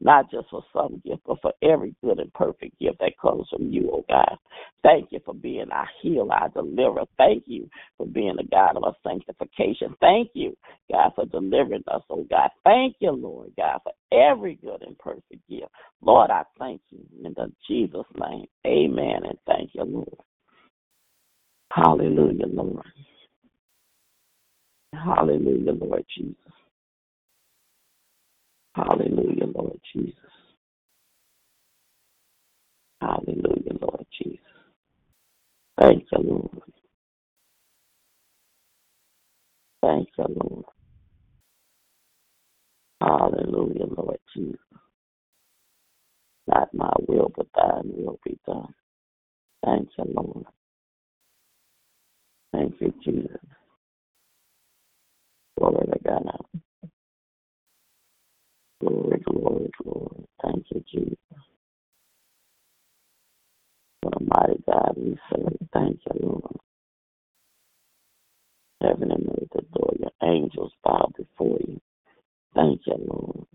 Not 0.03 0.31
just 0.31 0.49
for 0.49 0.63
some 0.73 1.01
gift, 1.05 1.21
but 1.27 1.37
for 1.41 1.53
every 1.61 1.95
good 2.03 2.19
and 2.19 2.33
perfect 2.33 2.79
gift 2.79 2.97
that 2.99 3.17
comes 3.21 3.47
from 3.49 3.69
you, 3.69 3.91
oh 3.93 4.05
God. 4.09 4.35
Thank 4.83 5.11
you 5.11 5.19
for 5.23 5.35
being 5.35 5.69
our 5.71 5.87
healer, 6.01 6.33
our 6.33 6.49
deliverer. 6.49 7.05
Thank 7.17 7.43
you 7.45 7.69
for 7.97 8.07
being 8.07 8.35
the 8.35 8.43
God 8.43 8.77
of 8.77 8.83
our 8.83 8.95
sanctification. 9.03 9.95
Thank 10.01 10.31
you, 10.33 10.57
God, 10.91 11.11
for 11.15 11.25
delivering 11.25 11.83
us, 11.87 12.01
oh 12.09 12.25
God. 12.29 12.49
Thank 12.63 12.95
you, 12.99 13.11
Lord 13.11 13.51
God, 13.57 13.79
for 13.83 13.93
every 14.11 14.55
good 14.55 14.81
and 14.81 14.97
perfect 14.97 15.47
gift. 15.47 15.69
Lord, 16.01 16.31
I 16.31 16.43
thank 16.57 16.81
you 16.89 16.99
in 17.23 17.33
the 17.33 17.51
Jesus' 17.67 18.01
name. 18.19 18.47
Amen. 18.65 19.21
And 19.23 19.37
thank 19.45 19.69
you, 19.73 19.83
Lord. 19.83 20.17
Hallelujah, 21.71 22.47
Lord. 22.47 22.85
Hallelujah, 24.93 25.73
Lord 25.73 26.05
Jesus. 26.17 26.35
Hallelujah, 28.75 29.47
Lord 29.55 29.79
Jesus. 29.93 30.15
Hallelujah, 33.01 33.73
Lord 33.81 34.05
Jesus. 34.21 34.39
Thank 35.79 36.05
you, 36.11 36.19
Lord. 36.19 36.63
Thank 39.83 40.09
you, 40.17 40.25
Lord. 40.41 40.65
Hallelujah, 43.01 43.87
Lord 43.97 44.19
Jesus. 44.35 44.59
Not 46.47 46.73
my 46.73 46.91
will, 47.07 47.31
but 47.35 47.47
thine 47.55 47.91
will 47.97 48.19
be 48.25 48.37
done. 48.47 48.73
Thank 49.65 49.89
you, 49.97 50.05
Lord. 50.15 50.45
Thank 52.53 52.75
you, 52.81 52.93
Jesus. 53.03 53.37
Glory 55.59 55.87
to 55.87 55.99
God. 56.05 56.50
Glory, 59.41 59.71
glory. 59.83 60.25
Thank 60.43 60.65
you, 60.71 60.83
Jesus. 60.93 61.17
What 64.01 64.15
a 64.21 64.23
mighty 64.23 64.63
God 64.67 64.93
we 64.97 65.17
serve. 65.29 65.57
Thank 65.73 66.01
you, 66.05 66.21
Lord. 66.27 66.57
Heaven 68.81 69.11
and 69.11 69.29
earth 69.29 69.49
adore 69.57 69.93
your 69.99 70.11
angels 70.23 70.73
bow 70.83 71.11
before 71.17 71.57
you. 71.67 71.79
Thank 72.55 72.81
you, 72.87 72.95
Lord. 73.07 73.47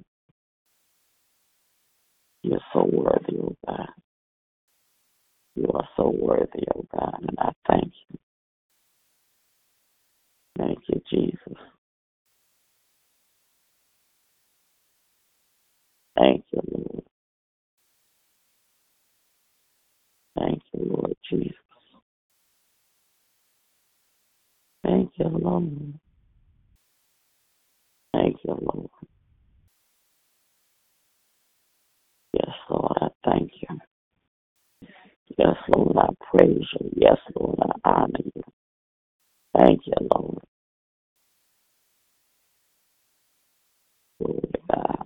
You're 2.42 2.60
so 2.72 2.88
worthy, 2.92 3.38
oh 3.40 3.56
God. 3.66 3.88
You 5.56 5.68
are 5.74 5.88
so 5.96 6.10
worthy, 6.18 6.64
oh 6.76 6.86
God, 6.92 7.16
and 7.28 7.38
I 7.38 7.52
thank 7.68 7.92
you. 8.10 8.18
Thank 10.58 10.80
you, 10.88 11.02
Jesus. 11.10 11.58
Thank 16.18 16.44
you, 16.52 16.62
Lord. 16.72 17.04
Thank 20.38 20.62
you, 20.74 20.84
Lord 20.90 21.16
Jesus. 21.30 21.56
Thank 24.84 25.12
you, 25.18 25.28
Lord. 25.28 25.94
Thank 28.14 28.36
you, 28.44 28.58
Lord. 28.60 28.90
Yes, 32.34 32.54
Lord, 32.70 32.98
I 33.02 33.08
thank 33.30 33.52
you. 33.62 33.78
Yes, 35.38 35.56
Lord, 35.74 35.96
I 35.98 36.08
praise 36.30 36.66
you. 36.80 36.90
Yes, 36.96 37.18
Lord, 37.38 37.58
I 37.84 37.90
honor 37.90 38.20
you. 38.24 38.42
Thank 39.56 39.80
you, 39.86 39.94
Lord. 40.14 40.40
Glory 44.20 44.42
to 44.54 44.60
God. 44.72 45.05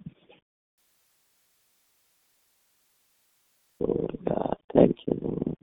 To 3.80 4.08
God. 4.28 4.56
Thank 4.74 4.96
you, 5.08 5.18
Lord. 5.22 5.56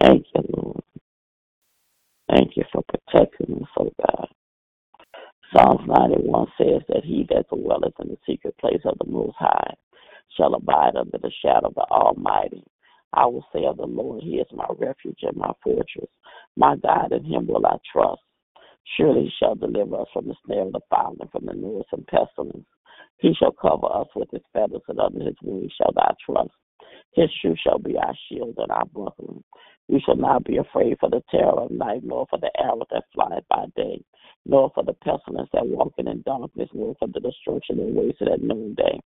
Thank 0.00 0.26
you, 0.34 0.42
Lord. 0.56 0.82
Thank 2.30 2.56
you 2.56 2.64
for 2.72 2.82
protecting 2.88 3.56
us, 3.62 3.68
oh 3.78 3.92
God. 4.06 4.28
Psalms 5.54 5.82
91 5.86 6.46
says 6.58 6.82
that 6.88 7.04
he 7.04 7.26
that 7.30 7.48
dwelleth 7.48 7.94
in 8.02 8.08
the 8.10 8.18
secret 8.26 8.56
place 8.58 8.82
of 8.84 8.98
the 8.98 9.10
Most 9.10 9.36
High 9.38 9.74
shall 10.36 10.54
abide 10.54 10.96
under 10.96 11.18
the 11.18 11.32
shadow 11.42 11.68
of 11.68 11.74
the 11.74 11.86
Almighty. 11.90 12.64
I 13.14 13.26
will 13.26 13.46
say 13.54 13.64
of 13.66 13.78
the 13.78 13.86
Lord, 13.86 14.22
He 14.22 14.36
is 14.36 14.46
my 14.52 14.66
refuge 14.78 15.20
and 15.22 15.36
my 15.36 15.52
fortress. 15.64 16.10
My 16.56 16.76
God, 16.76 17.12
in 17.12 17.24
Him 17.24 17.46
will 17.46 17.66
I 17.66 17.76
trust. 17.92 18.22
Surely 18.96 19.24
He 19.24 19.30
shall 19.38 19.54
deliver 19.54 20.00
us 20.00 20.08
from 20.12 20.28
the 20.28 20.34
snare 20.44 20.62
of 20.62 20.72
the 20.72 20.80
fowler 20.90 21.16
and 21.20 21.30
from 21.30 21.46
the 21.46 21.54
noisome 21.54 22.04
pestilence. 22.08 22.66
He 23.18 23.34
shall 23.34 23.52
cover 23.52 23.86
us 23.92 24.08
with 24.14 24.30
His 24.30 24.42
feathers, 24.52 24.82
and 24.88 25.00
under 25.00 25.24
His 25.24 25.36
wings 25.42 25.72
shall 25.76 25.92
thou 25.92 26.14
trust. 26.24 26.54
His 27.12 27.30
truth 27.40 27.58
shall 27.58 27.78
be 27.78 27.96
our 27.96 28.14
shield 28.28 28.54
and 28.58 28.70
our 28.70 28.86
buckler. 28.86 29.34
We 29.88 30.00
shall 30.00 30.16
not 30.16 30.44
be 30.44 30.58
afraid 30.58 30.98
for 31.00 31.08
the 31.08 31.22
terror 31.30 31.60
of 31.60 31.70
night, 31.70 32.02
nor 32.04 32.26
for 32.28 32.38
the 32.38 32.50
arrow 32.60 32.84
that 32.90 33.04
flieth 33.14 33.44
by 33.48 33.66
day, 33.74 34.04
nor 34.44 34.70
for 34.74 34.84
the 34.84 34.92
pestilence 34.92 35.48
that 35.52 35.66
walketh 35.66 36.06
in 36.06 36.22
darkness, 36.22 36.68
nor 36.74 36.94
for 36.98 37.08
the 37.08 37.20
destruction 37.20 37.78
that 37.78 37.94
wasteth 37.94 38.28
at 38.28 38.42
noonday. 38.42 39.00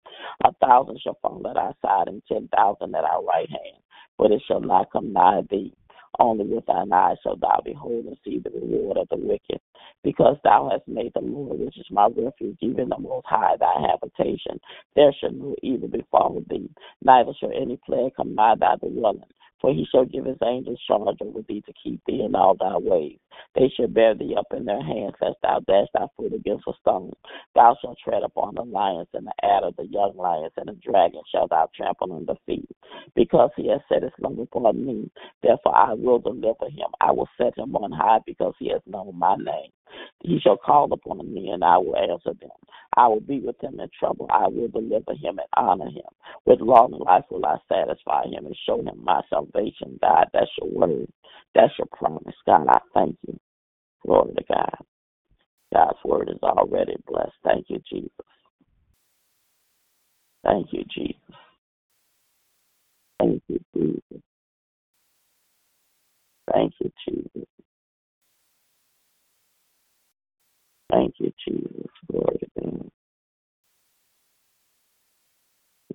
A 0.45 0.53
thousand 0.55 0.99
shall 1.01 1.19
fall 1.21 1.47
at 1.49 1.57
our 1.57 1.75
side, 1.83 2.09
and 2.09 2.23
ten 2.27 2.49
thousand 2.49 2.95
at 2.95 3.05
our 3.05 3.23
right 3.23 3.49
hand, 3.49 3.83
but 4.17 4.33
it 4.33 4.43
shall 4.49 4.61
not 4.61 4.91
come 4.91 5.13
nigh 5.13 5.43
thee. 5.51 5.75
Only 6.19 6.45
with 6.45 6.67
thine 6.67 6.93
eyes 6.93 7.17
shalt 7.23 7.41
thou 7.41 7.61
behold 7.65 8.07
and 8.07 8.17
see 8.25 8.39
the 8.39 8.51
reward 8.51 8.99
of 8.99 9.09
the 9.09 9.17
wicked. 9.17 9.61
Because 10.03 10.37
thou 10.43 10.69
hast 10.71 10.89
made 10.89 11.13
the 11.15 11.21
Lord, 11.21 11.61
which 11.61 11.79
is 11.79 11.87
my 11.91 12.07
refuge, 12.07 12.59
even 12.61 12.89
the 12.89 12.99
Most 12.99 13.27
High, 13.27 13.57
thy 13.59 13.87
habitation, 13.89 14.61
there 14.97 15.13
shall 15.19 15.33
no 15.33 15.55
evil 15.63 15.89
befall 15.89 16.43
thee, 16.49 16.69
neither 17.03 17.33
shall 17.39 17.53
any 17.55 17.79
plague 17.87 18.15
come 18.17 18.35
nigh 18.35 18.57
thy 18.57 18.77
dwelling. 18.77 19.23
For 19.61 19.73
he 19.73 19.87
shall 19.91 20.05
give 20.05 20.25
his 20.25 20.39
angels 20.45 20.81
charge 20.87 21.19
over 21.21 21.43
thee 21.43 21.63
to 21.67 21.73
keep 21.83 22.01
thee 22.07 22.23
in 22.23 22.35
all 22.35 22.55
thy 22.55 22.79
ways. 22.79 23.19
They 23.55 23.69
shall 23.69 23.89
bear 23.89 24.15
thee 24.15 24.35
up 24.37 24.47
in 24.57 24.65
their 24.65 24.83
hands, 24.83 25.15
lest 25.21 25.37
thou 25.43 25.61
dash 25.61 25.89
thy 25.93 26.07
foot 26.17 26.33
against 26.33 26.67
a 26.67 26.73
stone. 26.81 27.13
Thou 27.55 27.77
shalt 27.81 27.99
tread 28.03 28.23
upon 28.23 28.55
the 28.55 28.63
lions 28.63 29.09
and 29.13 29.27
the 29.27 29.35
adder, 29.45 29.71
the 29.77 29.87
young 29.87 30.17
lions 30.17 30.53
and 30.57 30.69
the 30.69 30.75
dragon 30.75 31.21
shalt 31.31 31.51
thou 31.51 31.69
trample 31.77 32.13
under 32.13 32.35
feet. 32.47 32.69
Because 33.15 33.51
he 33.57 33.69
has 33.69 33.81
set 33.89 34.03
his 34.03 34.13
love 34.21 34.39
upon 34.39 34.85
me, 34.87 35.11
therefore 35.43 35.77
I 35.77 35.95
will 35.95 36.19
deliver 36.19 36.67
him. 36.67 36.89
I 37.01 37.13
will 37.13 37.29
set 37.37 37.59
him 37.59 37.77
on 37.77 37.93
high 37.93 38.21
because 38.25 38.55
he 38.59 38.69
has 38.71 38.83
known 38.87 39.19
my 39.19 39.37
name. 39.37 39.73
He 40.23 40.41
shall 40.41 40.57
call 40.59 40.93
upon 40.93 41.33
me 41.33 41.51
and 41.51 41.65
I 41.65 41.79
will 41.79 41.97
answer 41.97 42.35
them. 42.41 42.51
I 42.97 43.09
will 43.09 43.21
be 43.21 43.41
with 43.41 43.63
him 43.63 43.81
in 43.81 43.89
trouble. 43.99 44.29
I 44.31 44.49
will 44.49 44.69
deliver 44.69 45.13
him 45.15 45.39
and 45.39 45.49
honor 45.57 45.87
him. 45.91 46.05
With 46.47 46.61
long 46.61 46.93
life 46.93 47.25
will 47.31 47.47
I 47.47 47.59
satisfy 47.69 48.25
him 48.25 48.47
and 48.47 48.57
show 48.67 48.81
him 48.81 49.03
my 49.03 49.23
salvation. 49.31 49.99
God, 50.01 50.29
that's 50.33 50.51
your 50.61 50.71
word. 50.73 51.09
That's 51.55 51.73
your 51.79 51.89
promise. 51.93 52.35
God, 52.47 52.67
I 52.69 52.79
thank 52.95 53.17
you. 53.27 53.39
Glory 54.07 54.35
to 54.35 54.45
God. 54.49 54.77
God's 55.75 55.99
word 56.05 56.31
is 56.31 56.43
already 56.43 56.97
blessed. 57.07 57.33
Thank 57.45 57.67
you, 57.71 57.81
Jesus. 57.91 58.11
Thank 60.45 60.69
you, 60.73 60.85
Jesus. 60.95 61.17
Thank 63.21 63.43
you, 63.49 63.61
Jesus. 63.77 64.23
Thank 66.53 66.75
you, 66.81 66.93
Jesus. 67.09 67.49
Thank 70.91 71.15
you, 71.21 71.33
Jesus. 71.47 71.91
Glory 72.11 72.39
to 72.41 72.49
God. 72.63 72.91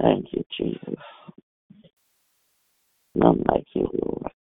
Thank 0.01 0.27
you, 0.34 0.43
Jesus. 0.58 0.99
None 3.15 3.43
like 3.51 3.65
you, 3.75 3.89
Lord. 4.03 4.31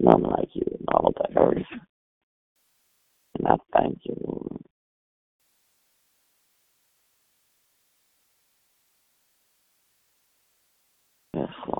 None 0.00 0.22
like 0.22 0.50
you 0.54 0.64
in 0.66 0.86
all 0.92 1.12
the 1.16 1.40
earth. 1.40 1.80
And 3.38 3.48
I 3.48 3.56
thank 3.76 3.98
you, 4.04 4.16
Lord. 4.24 4.62
Yes, 11.34 11.48
Lord. 11.68 11.79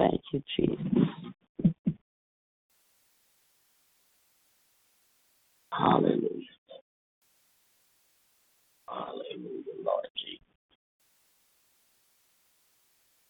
Thank 0.00 0.22
you, 0.34 0.42
Jesus. 0.58 0.86
Hallelujah. 5.72 6.20
Hallelujah, 8.88 9.76
Lord 9.84 10.08
Jesus. 10.18 10.44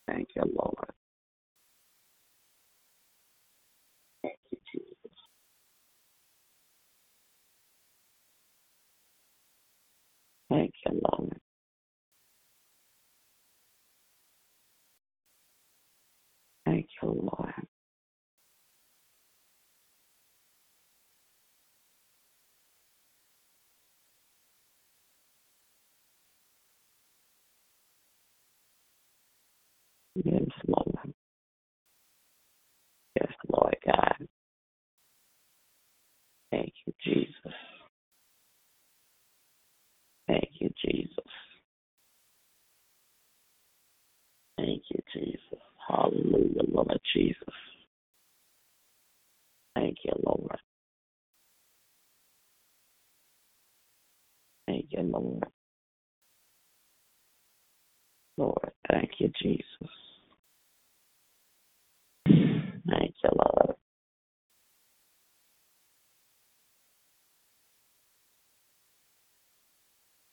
Thank 0.08 0.28
you, 0.36 0.42
Lord. 0.56 0.90
Thank 4.22 4.36
you, 4.52 4.58
Jesus. 4.72 5.16
Thank 10.50 10.72
you, 10.86 11.00
Lord. 11.12 11.39
Thank 16.80 16.90
you, 17.02 17.30
Lord. 17.38 17.54
Yes, 30.16 30.48
Lord. 30.66 31.14
Yes, 33.20 33.32
Lord 33.48 33.76
God. 33.86 34.28
Thank 36.50 36.72
you, 36.86 36.94
Jesus. 37.04 37.54
Thank 40.28 40.50
you, 40.60 40.70
Jesus. 40.84 41.32
Thank 44.58 44.82
you, 44.90 45.00
Jesus. 45.14 45.69
Hallelujah, 45.90 46.62
Lord 46.72 47.00
Jesus. 47.14 47.54
Thank 49.74 49.98
you, 50.04 50.12
Lord. 50.24 50.58
Thank 54.66 54.86
you, 54.90 55.02
Lord. 55.02 55.44
Lord, 58.38 58.72
thank 58.90 59.10
you, 59.18 59.30
Jesus. 59.42 59.64
Thank 62.26 63.14
you, 63.24 63.30
Lord. 63.34 63.76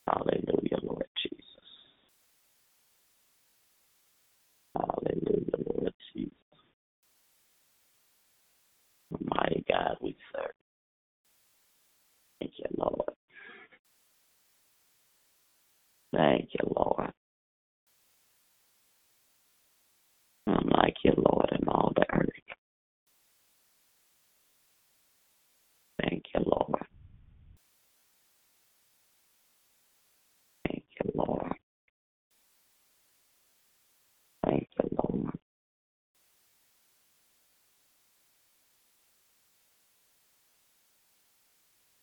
Hallelujah, 0.07 0.79
Lord 0.83 1.07
Jesus. 1.21 1.45
Hallelujah, 4.75 5.65
Lord 5.75 5.93
Jesus. 6.13 6.33
Mighty 9.21 9.65
God 9.69 9.97
we 10.01 10.15
serve. 10.33 10.51
Thank 12.39 12.53
you, 12.59 12.65
Lord. 12.77 13.09
Thank 16.15 16.49
you, 16.53 16.71
Lord. 16.75 17.11
I'm 20.47 20.69
like 20.69 20.95
you, 21.03 21.13
Lord, 21.17 21.49
in 21.59 21.67
all 21.67 21.91
the 21.95 22.05
earth. 22.13 22.29
Thank 26.01 26.23
you, 26.35 26.41
Lord. 26.45 26.83
Thank 30.67 30.83
you, 31.03 31.11
Lord. 31.15 31.53
Thank 34.45 34.69
you, 34.79 34.89
Lord. 35.03 35.33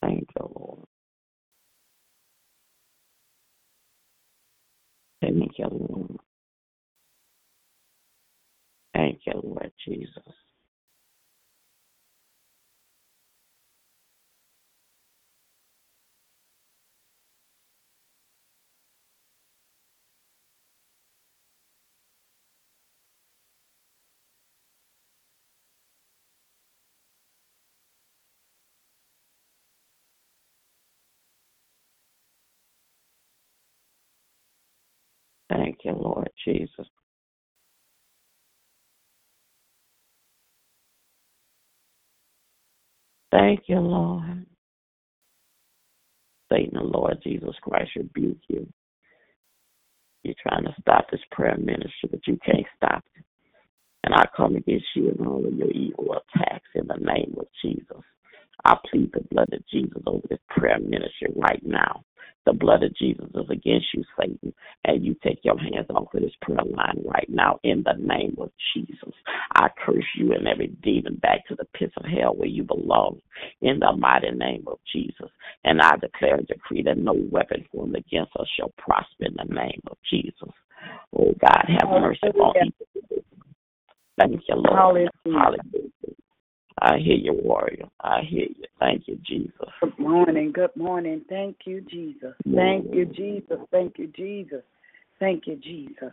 Thank 0.03 0.27
you, 0.37 0.51
Lord. 0.57 0.85
Thank 5.25 5.59
you, 5.59 5.69
Lord. 5.71 6.19
Thank 8.95 9.21
you, 9.27 9.41
Lord 9.45 9.73
Jesus. 9.87 10.25
Thank 35.51 35.74
you, 35.85 35.93
Lord 35.93 36.31
Jesus. 36.45 36.87
Thank 43.33 43.63
you, 43.67 43.81
Lord. 43.81 44.47
Satan, 46.53 46.75
the 46.75 46.83
Lord 46.83 47.19
Jesus 47.23 47.55
Christ 47.63 47.91
rebuke 47.97 48.39
you. 48.49 48.67
You're 50.23 50.35
trying 50.47 50.65
to 50.65 50.75
stop 50.81 51.11
this 51.11 51.21
prayer 51.33 51.57
ministry, 51.59 52.11
but 52.11 52.27
you 52.27 52.39
can't 52.45 52.67
stop 52.77 53.05
it. 53.17 53.25
And 54.05 54.15
I 54.15 54.25
come 54.37 54.57
against 54.57 54.87
you 54.95 55.11
and 55.11 55.27
all 55.27 55.47
of 55.47 55.55
your 55.55 55.71
evil 55.71 56.15
attacks 56.15 56.69
in 56.75 56.87
the 56.87 56.97
name 56.97 57.35
of 57.39 57.47
Jesus. 57.63 58.03
I 58.65 58.77
plead 58.91 59.13
the 59.13 59.25
blood 59.31 59.53
of 59.53 59.67
Jesus 59.69 60.03
over 60.07 60.27
this 60.29 60.41
prayer 60.51 60.79
ministry 60.79 61.29
right 61.37 61.63
now. 61.65 62.05
The 62.47 62.53
blood 62.53 62.83
of 62.83 62.95
Jesus 62.97 63.27
is 63.35 63.49
against 63.51 63.87
you, 63.95 64.05
Satan, 64.19 64.53
and 64.85 65.05
you 65.05 65.17
take 65.25 65.41
your 65.43 65.59
hands 65.59 65.87
off 65.89 66.13
of 66.15 66.21
this 66.21 66.33
prayer 66.43 66.59
line 66.65 67.03
right 67.05 67.29
now 67.29 67.59
in 67.63 67.83
the 67.85 67.95
name 67.99 68.37
of 68.39 68.51
Jesus. 68.75 69.15
I 69.55 69.69
curse 69.85 70.05
you 70.17 70.33
and 70.35 70.47
every 70.47 70.69
demon 70.83 71.17
back 71.17 71.47
to 71.49 71.55
the 71.55 71.65
pits 71.75 71.95
of 71.97 72.05
hell 72.05 72.35
where 72.35 72.49
you 72.49 72.63
belong 72.63 73.21
in 73.63 73.79
the 73.79 73.93
mighty 73.97 74.31
name 74.31 74.65
of 74.67 74.79
Jesus. 74.93 75.31
And 75.65 75.81
I 75.81 75.97
declare 75.97 76.37
and 76.37 76.47
decree 76.47 76.83
that 76.83 76.99
no 76.99 77.15
weapon 77.31 77.65
formed 77.73 77.97
against 77.97 78.37
us 78.39 78.47
shall 78.59 78.73
prosper 78.77 79.25
in 79.25 79.37
the 79.37 79.55
name 79.55 79.81
of 79.91 79.97
Jesus. 80.11 80.51
Oh 81.19 81.35
God, 81.41 81.65
have 81.69 81.89
mercy 81.89 82.27
on 82.27 82.55
me. 82.61 82.75
Thank 84.19 84.43
you, 84.49 84.55
Lord. 84.55 84.77
Hallelujah. 84.77 85.09
Hallelujah. 85.27 85.91
I 86.81 86.99
hear 86.99 87.17
you, 87.17 87.33
warrior. 87.33 87.89
I 88.01 88.21
hear 88.23 88.47
you. 88.47 88.65
Thank 88.81 89.09
you, 89.09 89.19
Jesus. 89.27 89.53
Good 89.81 89.99
morning. 89.99 90.53
Good 90.53 90.75
morning. 90.77 91.23
Thank 91.29 91.59
you, 91.65 91.81
Jesus. 91.81 92.35
Thank 92.55 92.93
you, 92.93 93.07
Jesus. 93.07 93.59
Thank 93.71 93.99
you, 93.99 94.09
Jesus. 94.09 94.63
Thank 95.21 95.47
you, 95.47 95.57
Jesus. 95.57 96.13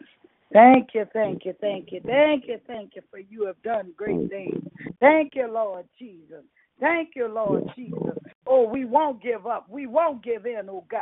Thank 0.54 0.90
you, 0.94 1.06
thank 1.14 1.46
you, 1.46 1.54
thank 1.62 1.92
you, 1.92 2.02
thank 2.06 2.48
you, 2.48 2.60
thank 2.68 2.96
you, 2.96 3.02
for 3.10 3.20
you 3.20 3.46
have 3.46 3.62
done 3.64 3.94
great 3.96 4.30
things. 4.30 4.62
Thank 5.00 5.34
you, 5.34 5.50
Lord 5.52 5.86
Jesus. 5.98 6.44
Thank 6.80 7.12
you, 7.16 7.28
Lord 7.28 7.64
Jesus. 7.76 8.18
Oh, 8.46 8.68
we 8.68 8.86
won't 8.86 9.22
give 9.22 9.48
up. 9.48 9.70
We 9.70 9.86
won't 9.88 10.24
give 10.24 10.46
in, 10.46 10.64
oh 10.70 10.84
God, 10.90 11.02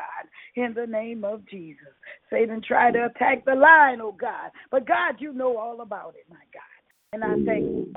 in 0.56 0.74
the 0.76 0.86
name 0.86 1.24
of 1.24 1.48
Jesus. 1.48 1.88
Satan 2.30 2.62
tried 2.62 2.92
to 2.94 3.06
attack 3.06 3.46
the 3.46 3.56
line, 3.56 4.02
oh 4.02 4.12
God. 4.12 4.52
But 4.70 4.86
God, 4.88 5.16
you 5.20 5.34
know 5.34 5.58
all 5.58 5.82
about 5.82 6.16
it, 6.16 6.26
my 6.30 6.36
God. 6.54 7.14
And 7.14 7.24
I 7.24 7.34
thank 7.44 7.66
you, 7.66 7.92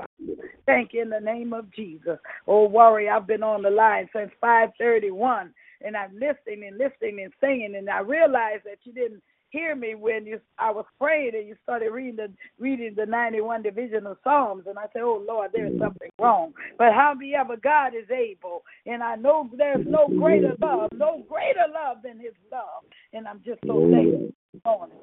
Thank 0.65 0.93
you 0.93 1.01
in 1.01 1.09
the 1.09 1.19
name 1.19 1.53
of 1.53 1.71
Jesus. 1.71 2.17
Oh, 2.47 2.67
worry, 2.67 3.09
I've 3.09 3.27
been 3.27 3.43
on 3.43 3.63
the 3.63 3.69
line 3.69 4.09
since 4.15 4.31
531, 4.39 5.53
and 5.81 5.97
I'm 5.97 6.13
listening 6.13 6.67
and 6.67 6.77
listening 6.77 7.23
and 7.23 7.33
singing, 7.41 7.75
and 7.77 7.89
I 7.89 7.99
realized 7.99 8.63
that 8.65 8.79
you 8.83 8.93
didn't 8.93 9.21
hear 9.49 9.75
me 9.75 9.93
when 9.93 10.25
you 10.25 10.39
I 10.57 10.71
was 10.71 10.85
praying 10.99 11.33
and 11.35 11.47
you 11.47 11.55
started 11.61 11.91
reading 11.91 12.15
the 12.15 12.31
reading 12.57 12.95
the 12.95 13.05
91 13.05 13.61
division 13.61 14.07
of 14.07 14.17
Psalms, 14.23 14.63
and 14.67 14.79
I 14.79 14.85
said, 14.93 15.03
oh, 15.03 15.23
Lord, 15.27 15.51
there's 15.53 15.77
something 15.79 16.09
wrong. 16.19 16.53
But 16.77 16.93
however, 16.93 17.55
God 17.61 17.93
is 17.93 18.09
able, 18.09 18.63
and 18.85 19.03
I 19.03 19.15
know 19.15 19.49
there's 19.55 19.85
no 19.85 20.07
greater 20.07 20.55
love, 20.61 20.89
no 20.93 21.23
greater 21.29 21.67
love 21.71 21.97
than 22.03 22.19
his 22.19 22.33
love, 22.51 22.83
and 23.13 23.27
I'm 23.27 23.41
just 23.45 23.59
so 23.67 23.89
thankful 23.91 24.31
morning. 24.65 24.97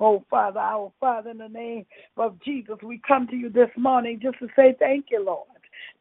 Oh, 0.00 0.24
Father, 0.30 0.60
our 0.60 0.92
Father, 1.00 1.30
in 1.30 1.38
the 1.38 1.48
name 1.48 1.86
of 2.16 2.40
Jesus, 2.42 2.76
we 2.82 3.00
come 3.06 3.26
to 3.28 3.36
you 3.36 3.50
this 3.50 3.70
morning 3.76 4.20
just 4.22 4.38
to 4.38 4.48
say 4.56 4.76
thank 4.78 5.06
you, 5.10 5.24
Lord. 5.24 5.48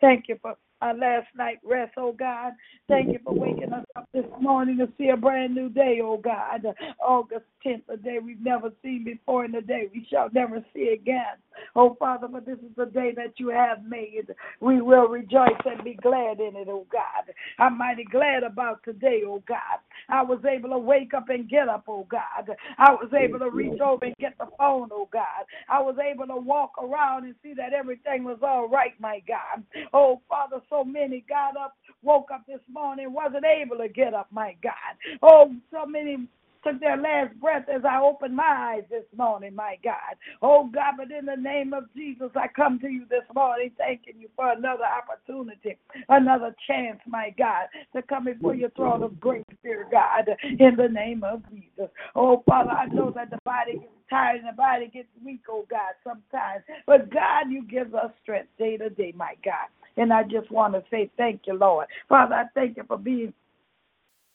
Thank 0.01 0.25
you 0.27 0.37
for 0.41 0.55
our 0.83 0.93
last 0.93 1.27
night 1.35 1.59
rest, 1.63 1.93
oh 1.97 2.11
God. 2.11 2.51
Thank 2.89 3.13
you 3.13 3.19
for 3.23 3.33
waking 3.33 3.71
us 3.71 3.85
up 3.95 4.09
this 4.13 4.25
morning 4.41 4.77
to 4.79 4.89
see 4.97 5.09
a 5.09 5.17
brand 5.17 5.55
new 5.55 5.69
day, 5.69 6.01
oh 6.03 6.17
God. 6.17 6.65
August 7.01 7.45
10th, 7.65 7.83
a 7.87 7.95
day 7.95 8.17
we've 8.23 8.43
never 8.43 8.69
seen 8.83 9.05
before, 9.05 9.45
and 9.45 9.55
a 9.55 9.61
day 9.61 9.89
we 9.93 10.05
shall 10.11 10.29
never 10.33 10.63
see 10.73 10.89
again. 10.89 11.37
Oh, 11.75 11.95
Father, 11.97 12.27
but 12.27 12.45
this 12.45 12.57
is 12.57 12.75
the 12.75 12.85
day 12.85 13.13
that 13.15 13.33
you 13.37 13.47
have 13.49 13.85
made. 13.85 14.27
We 14.59 14.81
will 14.81 15.07
rejoice 15.07 15.49
and 15.65 15.83
be 15.83 15.93
glad 15.93 16.39
in 16.39 16.55
it, 16.55 16.67
oh 16.69 16.85
God. 16.91 17.33
I'm 17.59 17.77
mighty 17.77 18.03
glad 18.03 18.43
about 18.43 18.83
today, 18.83 19.21
oh 19.25 19.41
God. 19.47 19.79
I 20.09 20.21
was 20.21 20.39
able 20.43 20.69
to 20.71 20.77
wake 20.77 21.13
up 21.13 21.29
and 21.29 21.49
get 21.49 21.69
up, 21.69 21.85
oh 21.87 22.05
God. 22.11 22.55
I 22.77 22.91
was 22.91 23.09
able 23.17 23.39
to 23.39 23.49
reach 23.49 23.79
over 23.79 24.05
and 24.05 24.15
get 24.19 24.37
the 24.37 24.47
phone, 24.57 24.89
oh 24.91 25.07
God. 25.13 25.45
I 25.69 25.79
was 25.79 25.95
able 25.97 26.27
to 26.27 26.35
walk 26.35 26.71
around 26.81 27.23
and 27.23 27.35
see 27.41 27.53
that 27.53 27.71
everything 27.71 28.25
was 28.25 28.39
all 28.41 28.67
right, 28.67 28.93
my 28.99 29.21
God. 29.27 29.63
Oh, 29.93 30.21
Father, 30.27 30.61
so 30.73 30.83
many 30.83 31.23
got 31.29 31.55
up, 31.55 31.75
woke 32.01 32.29
up 32.33 32.45
this 32.47 32.59
morning, 32.71 33.13
wasn't 33.13 33.45
able 33.45 33.77
to 33.77 33.87
get 33.87 34.13
up, 34.13 34.27
my 34.31 34.55
God. 34.63 34.73
Oh, 35.21 35.53
so 35.71 35.85
many 35.85 36.27
took 36.63 36.79
their 36.79 36.97
last 36.97 37.37
breath 37.39 37.65
as 37.73 37.83
I 37.83 37.99
opened 38.01 38.35
my 38.35 38.73
eyes 38.77 38.83
this 38.89 39.03
morning, 39.15 39.53
my 39.53 39.77
God. 39.83 40.15
Oh 40.41 40.69
God, 40.73 40.95
but 40.97 41.11
in 41.11 41.25
the 41.25 41.35
name 41.35 41.73
of 41.73 41.83
Jesus, 41.95 42.29
I 42.35 42.47
come 42.47 42.79
to 42.79 42.87
you 42.87 43.05
this 43.09 43.25
morning 43.35 43.71
thanking 43.77 44.15
you 44.19 44.29
for 44.35 44.51
another 44.51 44.85
opportunity, 44.85 45.77
another 46.09 46.55
chance, 46.65 46.99
my 47.05 47.35
God, 47.37 47.67
to 47.95 48.01
come 48.01 48.25
before 48.25 48.55
your 48.55 48.69
throne 48.71 49.03
of 49.03 49.19
grace, 49.19 49.43
dear 49.61 49.87
God, 49.91 50.29
in 50.43 50.75
the 50.77 50.87
name 50.87 51.23
of 51.23 51.43
Jesus. 51.51 51.89
Oh 52.15 52.43
Father, 52.47 52.71
I 52.71 52.87
know 52.87 53.11
that 53.11 53.29
the 53.29 53.39
body 53.45 53.73
gets 53.73 53.91
tired 54.09 54.39
and 54.39 54.47
the 54.47 54.53
body 54.57 54.89
gets 54.91 55.09
weak, 55.23 55.41
oh 55.49 55.65
God, 55.69 55.93
sometimes. 56.03 56.63
But 56.87 57.11
God, 57.11 57.51
you 57.51 57.63
give 57.67 57.93
us 57.93 58.11
strength 58.23 58.49
day 58.57 58.77
to 58.77 58.89
day, 58.89 59.13
my 59.15 59.35
God. 59.43 59.67
And 59.97 60.13
I 60.13 60.23
just 60.23 60.51
want 60.51 60.73
to 60.73 60.83
say 60.91 61.11
thank 61.17 61.41
you, 61.47 61.53
Lord. 61.55 61.87
Father, 62.09 62.35
I 62.35 62.45
thank 62.55 62.77
you 62.77 62.83
for 62.87 62.97
being 62.97 63.33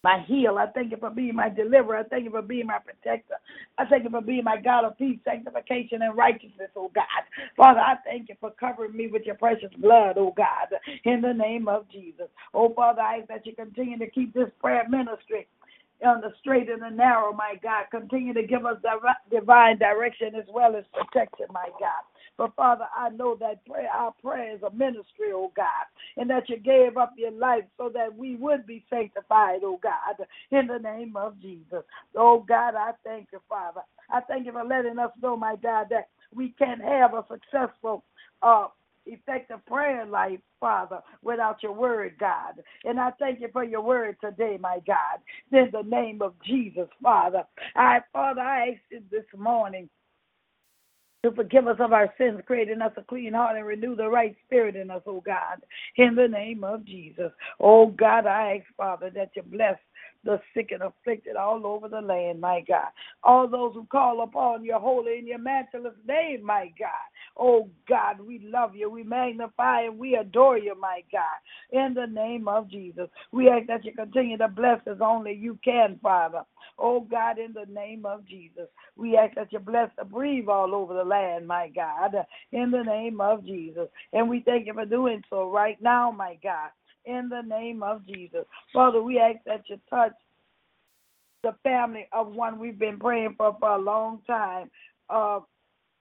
my 0.04 0.24
heal. 0.28 0.58
I 0.58 0.66
thank 0.66 0.92
you 0.92 0.96
for 0.98 1.10
being 1.10 1.34
my 1.34 1.48
deliverer. 1.48 1.98
I 1.98 2.02
thank 2.04 2.24
you 2.24 2.30
for 2.30 2.42
being 2.42 2.66
my 2.66 2.78
protector. 2.78 3.34
I 3.78 3.84
thank 3.86 4.04
you 4.04 4.10
for 4.10 4.20
being 4.20 4.44
my 4.44 4.56
God 4.60 4.84
of 4.84 4.96
peace, 4.96 5.18
sanctification, 5.24 6.02
and 6.02 6.16
righteousness, 6.16 6.70
oh 6.76 6.90
God. 6.94 7.04
Father, 7.56 7.80
I 7.80 7.96
thank 8.04 8.28
you 8.28 8.36
for 8.40 8.52
covering 8.52 8.96
me 8.96 9.08
with 9.08 9.22
your 9.26 9.34
precious 9.34 9.70
blood, 9.78 10.16
oh 10.16 10.32
God, 10.36 10.68
in 11.04 11.20
the 11.20 11.32
name 11.32 11.68
of 11.68 11.90
Jesus. 11.90 12.28
Oh 12.54 12.72
Father, 12.74 13.02
I 13.02 13.18
ask 13.18 13.28
that 13.28 13.46
you 13.46 13.54
continue 13.54 13.98
to 13.98 14.10
keep 14.10 14.34
this 14.34 14.50
prayer 14.60 14.88
ministry 14.88 15.48
on 16.06 16.20
the 16.20 16.32
straight 16.40 16.70
and 16.70 16.80
the 16.82 16.90
narrow, 16.90 17.32
my 17.32 17.54
God. 17.62 17.86
Continue 17.90 18.34
to 18.34 18.44
give 18.44 18.64
us 18.66 18.76
divine 19.30 19.78
direction 19.78 20.34
as 20.36 20.44
well 20.52 20.76
as 20.76 20.84
protection, 20.94 21.46
my 21.52 21.68
God. 21.80 22.04
But 22.38 22.54
Father, 22.54 22.86
I 22.96 23.10
know 23.10 23.36
that 23.40 23.66
prayer, 23.66 23.90
our 23.92 24.14
prayer 24.22 24.54
is 24.54 24.62
a 24.62 24.70
ministry, 24.70 25.32
oh 25.34 25.52
God, 25.56 25.66
and 26.16 26.30
that 26.30 26.48
you 26.48 26.56
gave 26.56 26.96
up 26.96 27.12
your 27.18 27.32
life 27.32 27.64
so 27.76 27.90
that 27.92 28.16
we 28.16 28.36
would 28.36 28.66
be 28.66 28.84
sanctified, 28.88 29.60
oh 29.64 29.80
God, 29.82 30.24
in 30.52 30.68
the 30.68 30.78
name 30.78 31.16
of 31.16 31.40
Jesus. 31.42 31.82
Oh 32.16 32.44
God, 32.48 32.76
I 32.76 32.92
thank 33.04 33.28
you, 33.32 33.40
Father. 33.48 33.80
I 34.10 34.20
thank 34.20 34.46
you 34.46 34.52
for 34.52 34.64
letting 34.64 34.98
us 34.98 35.10
know, 35.20 35.36
my 35.36 35.56
God, 35.56 35.88
that 35.90 36.08
we 36.34 36.54
can't 36.58 36.80
have 36.80 37.12
a 37.14 37.24
successful 37.28 38.04
uh, 38.42 38.68
effective 39.06 39.64
prayer 39.66 40.06
life, 40.06 40.38
Father, 40.60 41.00
without 41.22 41.62
your 41.62 41.72
word, 41.72 42.14
God. 42.20 42.62
And 42.84 43.00
I 43.00 43.10
thank 43.18 43.40
you 43.40 43.48
for 43.52 43.64
your 43.64 43.80
word 43.80 44.16
today, 44.22 44.58
my 44.60 44.78
God. 44.86 45.20
In 45.50 45.70
the 45.72 45.82
name 45.82 46.22
of 46.22 46.34
Jesus, 46.44 46.88
Father. 47.02 47.44
I, 47.74 48.00
Father, 48.12 48.42
I 48.42 48.70
ask 48.70 48.80
you 48.90 49.02
this 49.10 49.24
morning 49.36 49.88
to 51.24 51.32
forgive 51.32 51.66
us 51.66 51.78
of 51.80 51.92
our 51.92 52.12
sins, 52.16 52.40
creating 52.46 52.80
us 52.80 52.92
a 52.96 53.02
clean 53.02 53.34
heart 53.34 53.56
and 53.56 53.66
renew 53.66 53.96
the 53.96 54.08
right 54.08 54.36
spirit 54.46 54.76
in 54.76 54.90
us, 54.90 55.02
oh 55.06 55.20
God, 55.20 55.60
in 55.96 56.14
the 56.14 56.28
name 56.28 56.62
of 56.62 56.84
Jesus. 56.84 57.32
Oh 57.58 57.88
God, 57.88 58.26
I 58.26 58.58
ask, 58.58 58.76
Father, 58.76 59.10
that 59.14 59.30
you 59.34 59.42
bless 59.42 59.78
the 60.24 60.40
sick 60.54 60.70
and 60.70 60.82
afflicted 60.82 61.36
all 61.36 61.66
over 61.66 61.88
the 61.88 62.00
land, 62.00 62.40
my 62.40 62.62
God. 62.66 62.88
All 63.24 63.48
those 63.48 63.74
who 63.74 63.84
call 63.86 64.22
upon 64.22 64.64
your 64.64 64.78
holy 64.78 65.18
and 65.18 65.26
your 65.26 65.38
matchless 65.38 65.94
name, 66.06 66.44
my 66.44 66.72
God. 66.78 66.90
Oh 67.38 67.68
God, 67.88 68.20
we 68.20 68.40
love 68.44 68.74
you, 68.74 68.90
we 68.90 69.04
magnify 69.04 69.82
and 69.82 69.98
we 69.98 70.16
adore 70.16 70.58
you, 70.58 70.74
my 70.78 71.02
God. 71.12 71.22
In 71.70 71.94
the 71.94 72.06
name 72.06 72.48
of 72.48 72.68
Jesus, 72.68 73.08
we 73.30 73.48
ask 73.48 73.66
that 73.68 73.84
you 73.84 73.92
continue 73.92 74.36
to 74.38 74.48
bless 74.48 74.84
us 74.88 74.98
only 75.00 75.34
you 75.34 75.58
can, 75.64 75.98
Father. 76.02 76.42
Oh 76.78 77.00
God, 77.00 77.38
in 77.38 77.52
the 77.52 77.72
name 77.72 78.04
of 78.04 78.26
Jesus, 78.26 78.68
we 78.96 79.16
ask 79.16 79.34
that 79.36 79.52
you 79.52 79.60
bless 79.60 79.90
the 79.96 80.04
breathe 80.04 80.48
all 80.48 80.74
over 80.74 80.94
the 80.94 81.04
land, 81.04 81.46
my 81.46 81.70
God, 81.74 82.14
in 82.52 82.70
the 82.70 82.82
name 82.82 83.20
of 83.20 83.44
Jesus. 83.44 83.88
And 84.12 84.28
we 84.28 84.40
thank 84.40 84.66
you 84.66 84.74
for 84.74 84.86
doing 84.86 85.22
so 85.30 85.50
right 85.50 85.80
now, 85.80 86.10
my 86.10 86.36
God, 86.42 86.70
in 87.04 87.28
the 87.28 87.42
name 87.42 87.82
of 87.82 88.04
Jesus. 88.06 88.44
Father, 88.72 89.00
we 89.00 89.18
ask 89.18 89.38
that 89.46 89.62
you 89.68 89.78
touch 89.88 90.12
the 91.44 91.54
family 91.62 92.08
of 92.12 92.34
one 92.34 92.58
we've 92.58 92.78
been 92.78 92.98
praying 92.98 93.34
for 93.36 93.56
for 93.60 93.70
a 93.70 93.78
long 93.78 94.20
time. 94.26 94.70
Uh, 95.08 95.40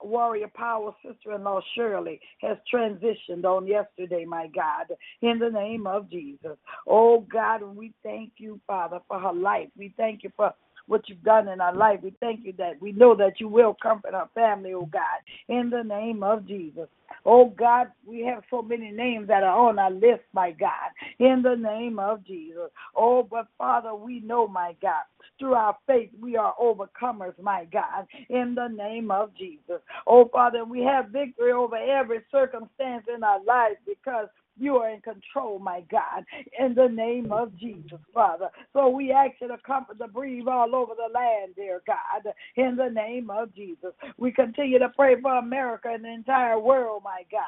Warrior 0.01 0.49
Powell 0.53 0.95
sister 1.05 1.33
in 1.33 1.43
law 1.43 1.61
Shirley 1.75 2.19
has 2.41 2.57
transitioned 2.73 3.45
on 3.45 3.67
yesterday, 3.67 4.25
my 4.25 4.47
God, 4.53 4.95
in 5.21 5.39
the 5.39 5.49
name 5.49 5.87
of 5.87 6.09
Jesus. 6.09 6.57
Oh 6.85 7.21
God, 7.21 7.61
we 7.63 7.93
thank 8.03 8.33
you, 8.37 8.59
Father, 8.67 8.99
for 9.07 9.19
her 9.19 9.33
life. 9.33 9.69
We 9.77 9.93
thank 9.97 10.23
you 10.23 10.31
for 10.35 10.53
what 10.87 11.07
you've 11.07 11.23
done 11.23 11.47
in 11.47 11.61
our 11.61 11.75
life. 11.75 11.99
We 12.01 12.13
thank 12.19 12.45
you 12.45 12.53
that 12.57 12.81
we 12.81 12.91
know 12.91 13.15
that 13.15 13.39
you 13.39 13.47
will 13.47 13.75
comfort 13.81 14.13
our 14.13 14.29
family, 14.33 14.73
oh 14.73 14.85
God, 14.85 15.03
in 15.47 15.69
the 15.69 15.83
name 15.83 16.23
of 16.23 16.47
Jesus. 16.47 16.87
Oh 17.25 17.49
God, 17.49 17.91
we 18.05 18.21
have 18.21 18.43
so 18.49 18.61
many 18.61 18.91
names 18.91 19.27
that 19.27 19.43
are 19.43 19.57
on 19.69 19.79
our 19.79 19.91
list, 19.91 20.23
my 20.33 20.51
God, 20.51 20.91
in 21.19 21.41
the 21.41 21.55
name 21.55 21.99
of 21.99 22.25
Jesus. 22.25 22.69
Oh, 22.95 23.23
but 23.23 23.47
Father, 23.57 23.93
we 23.95 24.19
know, 24.21 24.47
my 24.47 24.75
God, 24.81 25.03
through 25.39 25.53
our 25.53 25.77
faith 25.85 26.09
we 26.21 26.35
are 26.35 26.53
overcomers, 26.61 27.37
my 27.41 27.65
God, 27.65 28.07
in 28.29 28.55
the 28.55 28.67
name 28.67 29.11
of 29.11 29.35
Jesus. 29.37 29.81
Oh, 30.05 30.29
Father, 30.31 30.65
we 30.65 30.81
have 30.83 31.09
victory 31.09 31.51
over 31.51 31.75
every 31.75 32.19
circumstance 32.31 33.05
in 33.13 33.23
our 33.23 33.43
lives 33.43 33.77
because 33.85 34.27
you 34.59 34.77
are 34.77 34.89
in 34.89 35.01
control, 35.01 35.59
my 35.59 35.81
God, 35.89 36.25
in 36.59 36.73
the 36.73 36.87
name 36.87 37.31
of 37.31 37.55
Jesus, 37.57 37.99
Father. 38.13 38.49
So 38.73 38.89
we 38.89 39.11
ask 39.11 39.33
you 39.41 39.47
to 39.47 39.57
comfort 39.65 39.99
the 39.99 40.07
breathe 40.07 40.47
all 40.47 40.75
over 40.75 40.93
the 40.95 41.13
land, 41.13 41.53
dear 41.55 41.81
God, 41.85 42.33
in 42.55 42.75
the 42.75 42.89
name 42.89 43.29
of 43.29 43.53
Jesus. 43.55 43.91
We 44.17 44.31
continue 44.31 44.79
to 44.79 44.89
pray 44.89 45.19
for 45.21 45.37
America 45.37 45.89
and 45.93 46.03
the 46.03 46.13
entire 46.13 46.59
world, 46.59 47.03
my 47.03 47.23
God. 47.31 47.41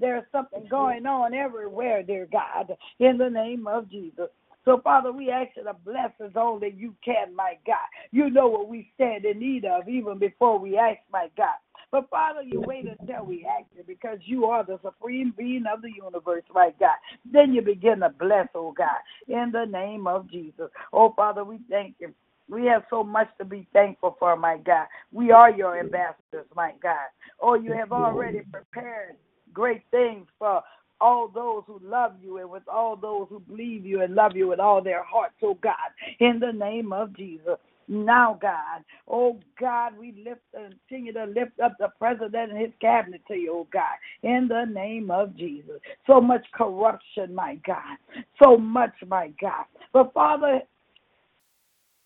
There's 0.00 0.24
something 0.32 0.66
going 0.68 1.06
on 1.06 1.34
everywhere, 1.34 2.02
dear 2.02 2.26
God, 2.30 2.76
in 2.98 3.18
the 3.18 3.30
name 3.30 3.66
of 3.66 3.90
Jesus. 3.90 4.28
So, 4.64 4.80
Father, 4.82 5.10
we 5.10 5.30
ask 5.30 5.50
you 5.56 5.64
to 5.64 5.74
bless 5.84 6.12
us 6.20 6.32
only 6.36 6.74
you 6.76 6.94
can, 7.04 7.34
my 7.34 7.58
God. 7.66 7.76
You 8.12 8.30
know 8.30 8.46
what 8.48 8.68
we 8.68 8.90
stand 8.94 9.24
in 9.24 9.40
need 9.40 9.64
of 9.64 9.88
even 9.88 10.18
before 10.18 10.58
we 10.58 10.78
ask, 10.78 10.98
my 11.12 11.28
God. 11.36 11.56
But 11.92 12.08
Father, 12.08 12.40
you 12.42 12.62
wait 12.62 12.86
until 12.86 13.26
we 13.26 13.46
ask 13.46 13.66
you 13.76 13.84
because 13.86 14.18
you 14.24 14.46
are 14.46 14.64
the 14.64 14.80
supreme 14.82 15.34
being 15.36 15.64
of 15.72 15.82
the 15.82 15.90
universe, 15.94 16.42
right, 16.54 16.76
God. 16.80 16.96
Then 17.30 17.52
you 17.52 17.60
begin 17.60 18.00
to 18.00 18.08
bless, 18.08 18.48
oh 18.54 18.72
God, 18.72 18.98
in 19.28 19.52
the 19.52 19.66
name 19.66 20.06
of 20.06 20.28
Jesus. 20.30 20.70
Oh 20.94 21.12
Father, 21.14 21.44
we 21.44 21.60
thank 21.68 21.96
you. 22.00 22.14
We 22.48 22.64
have 22.66 22.84
so 22.88 23.04
much 23.04 23.28
to 23.38 23.44
be 23.44 23.68
thankful 23.74 24.16
for, 24.18 24.36
my 24.36 24.56
God. 24.58 24.86
We 25.12 25.30
are 25.30 25.50
your 25.50 25.78
ambassadors, 25.78 26.46
my 26.56 26.72
God. 26.82 27.08
Oh, 27.40 27.54
you 27.54 27.72
have 27.72 27.92
already 27.92 28.40
prepared 28.50 29.16
great 29.52 29.82
things 29.90 30.26
for 30.38 30.62
all 31.00 31.28
those 31.28 31.62
who 31.66 31.78
love 31.82 32.12
you 32.22 32.38
and 32.38 32.50
with 32.50 32.66
all 32.68 32.96
those 32.96 33.26
who 33.28 33.40
believe 33.40 33.84
you 33.84 34.00
and 34.02 34.14
love 34.14 34.32
you 34.34 34.48
with 34.48 34.60
all 34.60 34.82
their 34.82 35.02
hearts, 35.02 35.34
oh 35.42 35.58
God, 35.62 35.74
in 36.20 36.40
the 36.40 36.52
name 36.52 36.92
of 36.92 37.14
Jesus 37.16 37.58
now, 37.88 38.38
God. 38.40 38.84
Oh, 39.08 39.38
God, 39.60 39.96
we 39.98 40.12
lift 40.24 40.40
continue 40.52 41.12
to 41.12 41.24
lift 41.24 41.58
up 41.60 41.74
the 41.78 41.88
president 41.98 42.52
and 42.52 42.60
his 42.60 42.70
cabinet 42.80 43.22
to 43.28 43.34
you, 43.34 43.52
oh, 43.54 43.68
God, 43.72 43.96
in 44.22 44.48
the 44.48 44.64
name 44.64 45.10
of 45.10 45.36
Jesus. 45.36 45.80
So 46.06 46.20
much 46.20 46.44
corruption, 46.54 47.34
my 47.34 47.56
God. 47.66 47.98
So 48.42 48.56
much, 48.56 48.94
my 49.06 49.32
God. 49.40 49.64
But, 49.92 50.12
Father, 50.12 50.60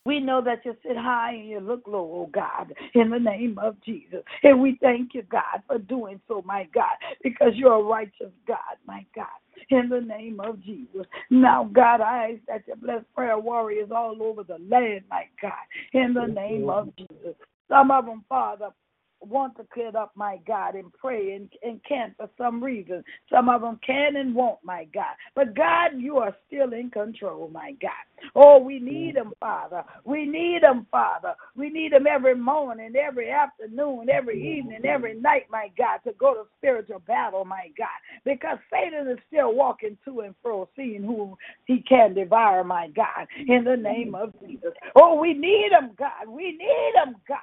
we 0.06 0.20
know 0.20 0.40
that 0.42 0.64
you 0.64 0.76
sit 0.86 0.96
high 0.96 1.32
and 1.32 1.48
you 1.48 1.60
look 1.60 1.82
low, 1.86 2.10
oh 2.22 2.30
God, 2.32 2.72
in 2.94 3.10
the 3.10 3.18
name 3.18 3.58
of 3.60 3.76
Jesus. 3.84 4.22
And 4.42 4.62
we 4.62 4.78
thank 4.80 5.14
you, 5.14 5.22
God, 5.22 5.62
for 5.66 5.78
doing 5.78 6.20
so, 6.28 6.42
my 6.46 6.68
God, 6.72 6.96
because 7.22 7.52
you're 7.54 7.74
a 7.74 7.82
righteous 7.82 8.32
God, 8.46 8.76
my 8.86 9.04
God 9.14 9.26
in 9.70 9.88
the 9.88 10.00
name 10.00 10.40
of 10.40 10.62
Jesus. 10.62 11.06
Now, 11.30 11.68
God, 11.72 12.00
I 12.00 12.32
ask 12.32 12.40
that 12.46 12.62
you 12.68 12.74
bless 12.76 13.02
prayer 13.14 13.38
warriors 13.38 13.90
all 13.94 14.22
over 14.22 14.42
the 14.42 14.58
land, 14.68 15.04
my 15.10 15.24
God, 15.40 15.52
in 15.92 16.14
the 16.14 16.26
name 16.26 16.68
of 16.68 16.88
Jesus. 16.96 17.34
Some 17.68 17.90
of 17.90 18.06
them, 18.06 18.24
Father, 18.28 18.70
want 19.20 19.56
to 19.56 19.66
get 19.74 19.96
up, 19.96 20.12
my 20.14 20.38
God, 20.46 20.74
and 20.74 20.92
pray 20.92 21.34
and, 21.34 21.50
and 21.62 21.80
can't 21.84 22.16
for 22.16 22.28
some 22.38 22.62
reason. 22.62 23.02
Some 23.30 23.48
of 23.48 23.60
them 23.60 23.78
can 23.84 24.16
and 24.16 24.34
won't, 24.34 24.58
my 24.62 24.86
God. 24.94 25.14
But 25.34 25.54
God, 25.54 25.92
you 25.98 26.18
are 26.18 26.34
still 26.46 26.72
in 26.72 26.90
control, 26.90 27.50
my 27.52 27.74
God. 27.80 27.90
Oh, 28.34 28.58
we 28.58 28.78
need 28.78 29.16
them, 29.16 29.32
Father. 29.40 29.84
We 30.04 30.26
need 30.26 30.62
them, 30.62 30.86
Father. 30.90 31.34
We 31.54 31.70
need 31.70 31.92
them 31.92 32.06
every 32.06 32.34
morning, 32.34 32.94
every 32.96 33.30
afternoon, 33.30 34.08
every 34.10 34.58
evening, 34.58 34.84
every 34.84 35.18
night, 35.18 35.46
my 35.50 35.70
God, 35.76 35.98
to 36.04 36.12
go 36.18 36.34
to 36.34 36.42
spiritual 36.58 37.00
battle, 37.00 37.44
my 37.44 37.70
God. 37.76 37.88
Because 38.24 38.58
Satan 38.72 39.08
is 39.08 39.18
still 39.28 39.54
walking 39.54 39.96
to 40.04 40.20
and 40.20 40.34
fro, 40.42 40.68
seeing 40.76 41.02
who 41.02 41.36
he 41.66 41.82
can 41.88 42.14
devour, 42.14 42.64
my 42.64 42.88
God, 42.88 43.26
in 43.46 43.64
the 43.64 43.76
name 43.76 44.14
of 44.14 44.32
Jesus. 44.40 44.72
Oh, 44.94 45.18
we 45.20 45.34
need 45.34 45.68
them, 45.72 45.90
God. 45.98 46.28
We 46.28 46.52
need 46.52 46.92
them, 46.94 47.16
God. 47.28 47.38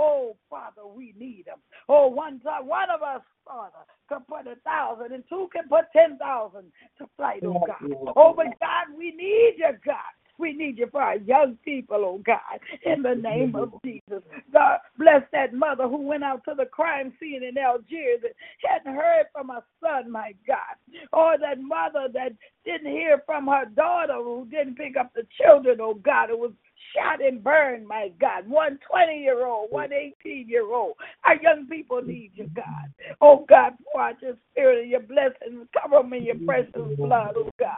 Oh, 0.00 0.36
Father, 0.48 0.86
we 0.86 1.12
need 1.18 1.46
them. 1.46 1.58
Oh, 1.88 2.06
one 2.06 2.38
time, 2.40 2.68
one 2.68 2.88
of 2.88 3.02
us, 3.02 3.20
Father, 3.44 3.84
can 4.08 4.20
put 4.28 4.46
a 4.46 4.54
thousand, 4.60 5.12
and 5.12 5.24
two 5.28 5.48
can 5.52 5.68
put 5.68 5.86
ten 5.92 6.16
thousand 6.18 6.70
to 6.98 7.06
flight, 7.16 7.42
oh 7.44 7.60
God. 7.66 8.12
Oh, 8.16 8.32
but 8.36 8.46
God, 8.60 8.96
we 8.96 9.10
need 9.10 9.54
you, 9.58 9.72
God. 9.84 10.14
We 10.38 10.52
need 10.52 10.78
you 10.78 10.86
for 10.90 11.02
our 11.02 11.16
young 11.16 11.58
people, 11.64 12.02
oh 12.04 12.22
God, 12.24 12.60
in 12.84 13.02
the 13.02 13.14
name 13.14 13.56
of 13.56 13.72
Jesus. 13.84 14.22
God 14.52 14.78
bless 14.96 15.22
that 15.32 15.52
mother 15.52 15.88
who 15.88 16.02
went 16.02 16.22
out 16.22 16.44
to 16.44 16.54
the 16.56 16.66
crime 16.66 17.12
scene 17.20 17.42
in 17.42 17.58
Algiers 17.58 18.20
and 18.22 18.34
hadn't 18.64 18.94
heard 18.94 19.26
from 19.32 19.48
her 19.48 19.64
son, 19.82 20.10
my 20.10 20.32
God. 20.46 20.76
Or 21.12 21.36
that 21.38 21.60
mother 21.60 22.08
that 22.14 22.32
didn't 22.64 22.92
hear 22.92 23.22
from 23.26 23.48
her 23.48 23.64
daughter 23.64 24.14
who 24.14 24.46
didn't 24.50 24.76
pick 24.76 24.96
up 24.96 25.12
the 25.14 25.26
children, 25.40 25.78
oh 25.80 25.94
God, 25.94 26.28
who 26.30 26.38
was 26.38 26.52
shot 26.94 27.20
and 27.20 27.42
burned, 27.42 27.86
my 27.86 28.12
God. 28.20 28.48
One 28.48 28.78
20 28.88 29.20
year 29.20 29.44
old, 29.44 29.70
one 29.70 29.92
18 29.92 30.48
year 30.48 30.72
old. 30.72 30.94
Our 31.24 31.36
young 31.42 31.66
people 31.66 32.00
need 32.00 32.30
you, 32.34 32.48
God. 32.54 32.92
Oh 33.20 33.44
God, 33.48 33.72
pour 33.92 34.02
out 34.02 34.22
your 34.22 34.36
spirit 34.52 34.82
and 34.82 34.90
your 34.90 35.00
blessings. 35.00 35.66
Cover 35.80 36.02
them 36.02 36.12
in 36.12 36.24
your 36.24 36.36
precious 36.46 36.72
blood, 36.96 37.34
oh 37.36 37.50
God 37.58 37.76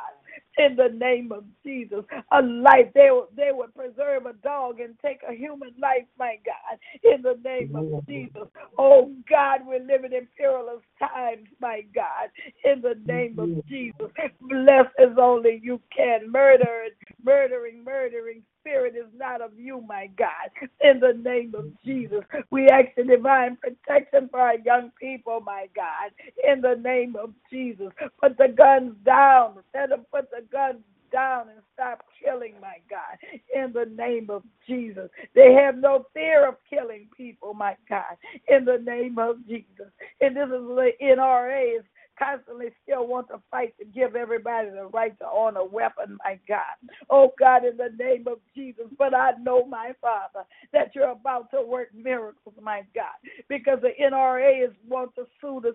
in 0.61 0.77
the 0.77 0.91
name 0.97 1.33
of 1.33 1.45
Jesus. 1.65 2.05
A 2.33 2.43
life, 2.43 2.93
they, 2.95 3.09
they 3.37 3.51
would 3.53 3.75
preserve 3.75 4.27
a 4.27 4.35
dog 4.35 4.81
and 4.81 4.95
take 5.05 5.21
a 5.29 5.35
human 5.35 5.75
life, 5.81 6.07
my 6.19 6.37
God, 6.45 6.79
in 7.03 7.23
the 7.23 7.39
name 7.45 7.75
of 7.77 7.87
Jesus. 8.09 8.49
Oh 8.79 9.13
God, 9.29 9.61
we're 9.67 9.81
living 9.81 10.13
in 10.13 10.29
perilous 10.37 10.83
times, 10.99 11.49
my 11.61 11.83
God, 11.95 12.31
in 12.65 12.83
the 12.83 12.97
name 13.07 13.39
of 13.39 13.51
Jesus. 13.69 14.09
Bless 14.43 14.87
as 14.99 15.17
only 15.21 15.61
you 15.63 15.81
can. 15.97 16.31
Murder, 16.31 16.89
murdering, 17.25 17.85
murdering 17.85 18.43
spirit 18.61 18.95
is 18.97 19.13
not 19.17 19.43
of 19.43 19.53
you, 19.59 19.83
my 19.89 20.09
God. 20.19 20.51
In 20.83 21.01
the 21.01 21.15
name 21.23 21.55
of 21.57 21.67
Jesus, 21.85 22.21
we 22.51 22.69
ask 22.69 22.89
the 22.97 23.05
divine 23.05 23.57
protection 23.57 24.29
for 24.31 24.41
our 24.41 24.57
young 24.59 24.93
people, 25.01 25.41
my 25.41 25.69
God. 25.77 26.13
In 26.47 26.61
the 26.63 26.77
name 26.83 27.17
of 27.17 27.33
Jesus, 27.53 27.89
put 28.23 28.39
the 28.39 28.49
guns 28.57 28.95
down. 29.05 29.57
Let 29.75 29.91
them 29.91 30.07
put 30.13 30.31
the 30.31 30.43
guns 30.53 30.79
down 31.13 31.49
and 31.51 31.61
stop 31.75 32.05
killing, 32.23 32.55
my 32.61 32.79
God, 32.91 33.19
in 33.55 33.73
the 33.73 33.87
name 33.97 34.31
of 34.31 34.43
Jesus. 34.69 35.11
They 35.35 35.55
have 35.55 35.77
no 35.77 36.07
fear 36.15 36.49
of 36.49 36.57
killing 36.69 37.09
people, 37.17 37.55
my 37.55 37.77
God, 37.89 38.17
in 38.49 38.65
the 38.65 38.79
name 38.79 39.19
of 39.19 39.37
Jesus. 39.49 39.91
And 40.21 40.37
this 40.37 40.47
is 40.47 40.51
the 40.51 40.91
NRA 41.03 41.79
is 41.79 41.85
constantly 42.23 42.69
still 42.85 43.07
want 43.07 43.29
to 43.29 43.41
fight 43.51 43.75
to 43.79 43.87
give 43.87 44.17
everybody 44.17 44.71
the 44.71 44.87
right 44.87 45.19
to 45.21 45.27
own 45.27 45.57
a 45.57 45.65
weapon, 45.65 46.19
my 46.25 46.39
God. 46.49 46.77
Oh 47.11 47.33
God, 47.39 47.65
in 47.65 47.77
the 47.79 47.91
name 47.99 48.27
of 48.29 48.39
Jesus. 48.55 48.87
But 48.99 49.15
I 49.15 49.33
know, 49.43 49.65
my 49.67 49.93
Father, 50.01 50.47
that 50.73 50.93
you're 50.95 51.11
about 51.11 51.51
to 51.53 51.63
work 51.63 51.89
miracles, 51.95 52.55
my 52.63 52.83
God, 52.95 53.17
because 53.49 53.81
the 53.83 53.93
NRA 54.03 54.65
is 54.65 54.75
want 54.89 55.15
to 55.17 55.27
sue 55.41 55.61
the 55.63 55.75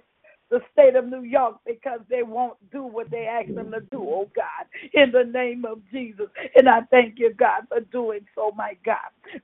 the 0.50 0.60
state 0.72 0.96
of 0.96 1.08
New 1.08 1.24
York 1.24 1.58
because 1.66 2.00
they 2.10 2.24
won't 2.24 2.58
do 2.72 2.84
what 2.84 3.10
they 3.12 3.26
ask 3.26 3.54
them 3.56 3.72
to 3.72 3.82
do, 3.92 4.00
oh 4.02 4.30
God, 4.36 4.68
in 4.94 5.12
the 5.12 5.24
name 5.24 5.66
of 5.66 5.80
Jesus. 5.92 6.28
And 6.56 6.70
I 6.70 6.82
thank 6.92 7.16
you, 7.18 7.34
God, 7.34 7.64
for 7.70 7.80
doing 7.82 8.22
so, 8.36 8.52
my 8.56 8.78
God. 8.86 8.98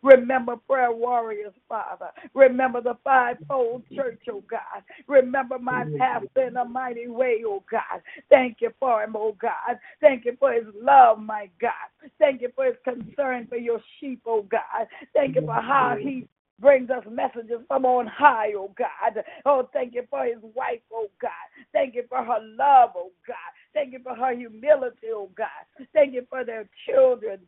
Remember 0.04 0.56
prayer 0.58 0.91
warriors, 0.91 1.54
Father. 1.68 2.10
Remember 2.34 2.82
the 2.82 2.97
fivefold 3.04 3.84
church, 3.95 4.22
oh 4.30 4.43
God. 4.49 4.84
Remember 5.08 5.58
my 5.58 5.86
pastor 5.97 6.47
in 6.47 6.58
a 6.58 6.66
mighty 6.66 7.08
way, 7.08 7.41
oh 7.45 7.64
God. 7.70 8.02
Thank 8.30 8.58
you 8.62 8.72
for 8.80 9.04
him, 9.04 9.16
oh 9.18 9.36
God. 9.41 9.80
Thank 10.02 10.26
you 10.26 10.36
for 10.39 10.54
his 10.54 10.66
love, 10.80 11.20
my 11.20 11.49
God. 11.60 11.72
Thank 12.20 12.41
you 12.41 12.49
for 12.56 12.66
his 12.66 12.76
concern 12.84 13.47
for 13.47 13.58
your 13.58 13.82
sheep, 13.99 14.22
oh 14.26 14.43
God. 14.43 14.88
Thank 15.14 15.36
you 15.36 15.41
for 15.45 15.56
how 15.56 15.95
he 15.99 16.28
brings 16.62 16.89
us 16.91 17.03
messages 17.09 17.62
from 17.68 17.86
on 17.86 18.07
high, 18.07 18.53
oh 18.57 18.74
God. 18.78 19.24
Oh, 19.45 19.70
thank 19.74 19.95
you 19.95 20.03
for 20.09 20.26
his 20.26 20.39
wife, 20.55 20.82
oh 20.93 21.07
God. 21.22 21.32
Thank 21.74 21.95
you 21.95 22.03
for 22.09 22.20
her 22.24 22.39
love, 22.57 22.91
oh 22.95 23.12
God. 23.28 23.36
Thank 23.74 23.93
you 23.93 23.99
for 24.03 24.16
her 24.16 24.36
humility, 24.36 25.07
oh 25.14 25.30
God. 25.38 25.47
Thank 25.93 26.14
you 26.14 26.26
for 26.30 26.45
their 26.45 26.70
children, 26.89 27.39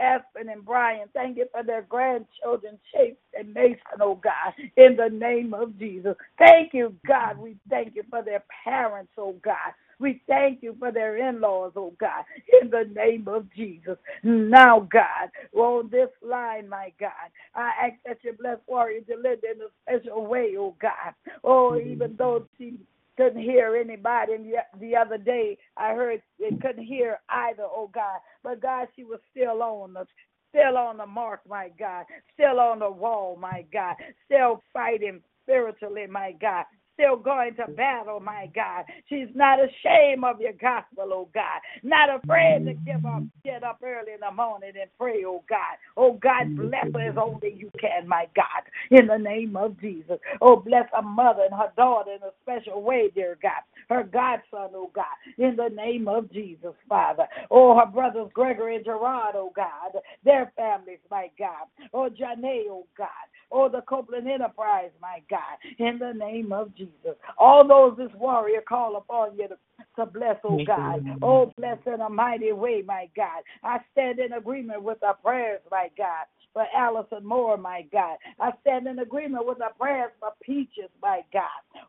Aspen 0.00 0.48
and 0.50 0.64
Brian. 0.64 1.08
Thank 1.14 1.38
you 1.38 1.46
for 1.52 1.62
their 1.64 1.82
grandchildren, 1.82 2.78
Chase 2.94 3.16
and 3.38 3.54
Mason, 3.54 4.00
oh 4.00 4.16
God, 4.16 4.54
in 4.76 4.96
the 4.96 5.10
name 5.10 5.54
of 5.54 5.78
Jesus. 5.78 6.16
Thank 6.38 6.74
you, 6.74 6.94
God. 7.08 7.38
We 7.38 7.56
thank 7.70 7.96
you 7.96 8.04
for 8.10 8.22
their 8.22 8.44
parents, 8.64 9.12
oh 9.18 9.36
God. 9.44 9.72
We 9.98 10.22
thank 10.26 10.62
you 10.62 10.76
for 10.78 10.92
their 10.92 11.16
in 11.28 11.40
laws, 11.40 11.72
oh 11.76 11.94
God, 11.98 12.24
in 12.60 12.70
the 12.70 12.84
name 12.94 13.28
of 13.28 13.52
Jesus. 13.54 13.96
Now, 14.22 14.80
God, 14.80 15.30
on 15.54 15.90
this 15.90 16.10
line, 16.22 16.68
my 16.68 16.92
God, 16.98 17.10
I 17.54 17.70
ask 17.86 17.94
that 18.06 18.18
you 18.22 18.34
bless 18.38 18.58
Warrior 18.66 19.00
Delinda 19.02 19.54
in 19.54 19.60
a 19.62 19.98
special 20.00 20.26
way, 20.26 20.54
oh 20.58 20.76
God. 20.80 21.14
Oh, 21.42 21.72
mm-hmm. 21.76 21.90
even 21.92 22.16
though 22.16 22.46
she 22.58 22.74
couldn't 23.16 23.42
hear 23.42 23.76
anybody. 23.76 24.34
And 24.34 24.46
the, 24.46 24.78
the 24.80 24.96
other 24.96 25.18
day, 25.18 25.58
I 25.76 25.94
heard 25.94 26.22
they 26.38 26.50
couldn't 26.60 26.84
hear 26.84 27.18
either, 27.28 27.64
oh 27.64 27.90
God. 27.92 28.20
But 28.42 28.60
God, 28.62 28.88
she 28.96 29.04
was 29.04 29.20
still 29.30 29.62
on 29.62 29.94
the 29.94 30.06
still 30.50 30.76
on 30.76 30.96
the 30.98 31.06
mark, 31.06 31.40
my 31.48 31.70
God, 31.78 32.04
still 32.34 32.60
on 32.60 32.78
the 32.78 32.90
wall, 32.90 33.36
my 33.40 33.64
God, 33.72 33.96
still 34.26 34.62
fighting 34.72 35.20
spiritually, 35.42 36.06
my 36.08 36.32
God, 36.40 36.64
still 36.94 37.16
going 37.16 37.54
to 37.56 37.66
battle, 37.76 38.20
my 38.20 38.50
God. 38.54 38.84
She's 39.08 39.28
not 39.34 39.58
ashamed 39.58 40.24
of 40.24 40.40
your 40.40 40.52
gospel, 40.52 41.10
oh 41.12 41.28
God. 41.34 41.60
Not 41.82 42.08
afraid 42.08 42.64
to 42.64 42.74
give 42.86 43.04
up, 43.04 43.24
get 43.44 43.62
up 43.62 43.80
early 43.84 44.12
in 44.12 44.20
the 44.20 44.30
morning 44.34 44.72
and 44.80 44.90
pray, 44.98 45.24
oh 45.26 45.44
God. 45.48 45.76
Oh 45.96 46.14
God, 46.14 46.56
bless 46.56 46.86
her 46.94 47.10
as 47.10 47.16
only 47.20 47.54
you 47.56 47.70
can, 47.80 48.08
my 48.08 48.26
God, 48.34 48.64
in 48.90 49.06
the 49.06 49.18
name 49.18 49.56
of 49.56 49.78
Jesus. 49.80 50.18
Oh, 50.40 50.56
bless 50.56 50.88
her 50.94 51.02
mother 51.02 51.42
and 51.42 51.54
her 51.54 51.72
daughter 51.76 52.12
in 52.12 52.22
a 52.22 52.32
special 52.42 52.82
way, 52.82 53.10
dear 53.14 53.38
God. 53.42 53.62
Her 53.88 54.02
godson, 54.02 54.74
oh 54.74 54.90
God, 54.94 55.04
in 55.38 55.56
the 55.56 55.68
name 55.68 56.08
of 56.08 56.30
Jesus, 56.32 56.72
Father. 56.88 57.26
Oh, 57.50 57.78
her 57.78 57.86
brothers 57.86 58.30
Gregory 58.34 58.76
and 58.76 58.84
Gerard, 58.84 59.34
oh 59.36 59.52
God. 59.54 60.00
Their 60.24 60.52
families, 60.56 60.98
my 61.10 61.30
God. 61.38 61.66
Oh, 61.92 62.08
Janae, 62.08 62.64
oh 62.70 62.86
God. 62.96 63.08
Oh, 63.52 63.68
the 63.68 63.82
Copeland 63.82 64.28
Enterprise, 64.28 64.90
my 65.00 65.22
God, 65.30 65.58
in 65.78 65.98
the 65.98 66.12
name 66.12 66.52
of 66.52 66.74
Jesus. 66.74 67.16
All 67.38 67.66
those 67.66 67.96
this 67.96 68.14
warrior 68.18 68.62
call 68.66 68.96
upon 68.96 69.36
you 69.36 69.48
to, 69.48 69.56
to 69.96 70.06
bless, 70.06 70.36
oh 70.44 70.60
God. 70.66 71.04
Oh, 71.22 71.52
bless 71.56 71.78
in 71.86 72.00
a 72.00 72.08
mighty 72.08 72.52
way, 72.52 72.82
my 72.84 73.08
God. 73.14 73.42
I 73.62 73.78
stand 73.92 74.18
in 74.18 74.32
agreement 74.32 74.82
with 74.82 75.02
our 75.02 75.14
prayers, 75.14 75.60
my 75.70 75.88
God 75.96 76.26
for 76.54 76.64
Allison 76.74 77.26
Moore, 77.26 77.56
my 77.56 77.84
God. 77.92 78.16
I 78.40 78.52
stand 78.62 78.86
in 78.86 79.00
agreement 79.00 79.44
with 79.44 79.60
our 79.60 79.72
prayers 79.74 80.12
for 80.20 80.30
Peaches, 80.40 80.88
my 81.02 81.22
God. 81.32 81.42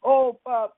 Oh, 0.04 0.40
for 0.44 0.70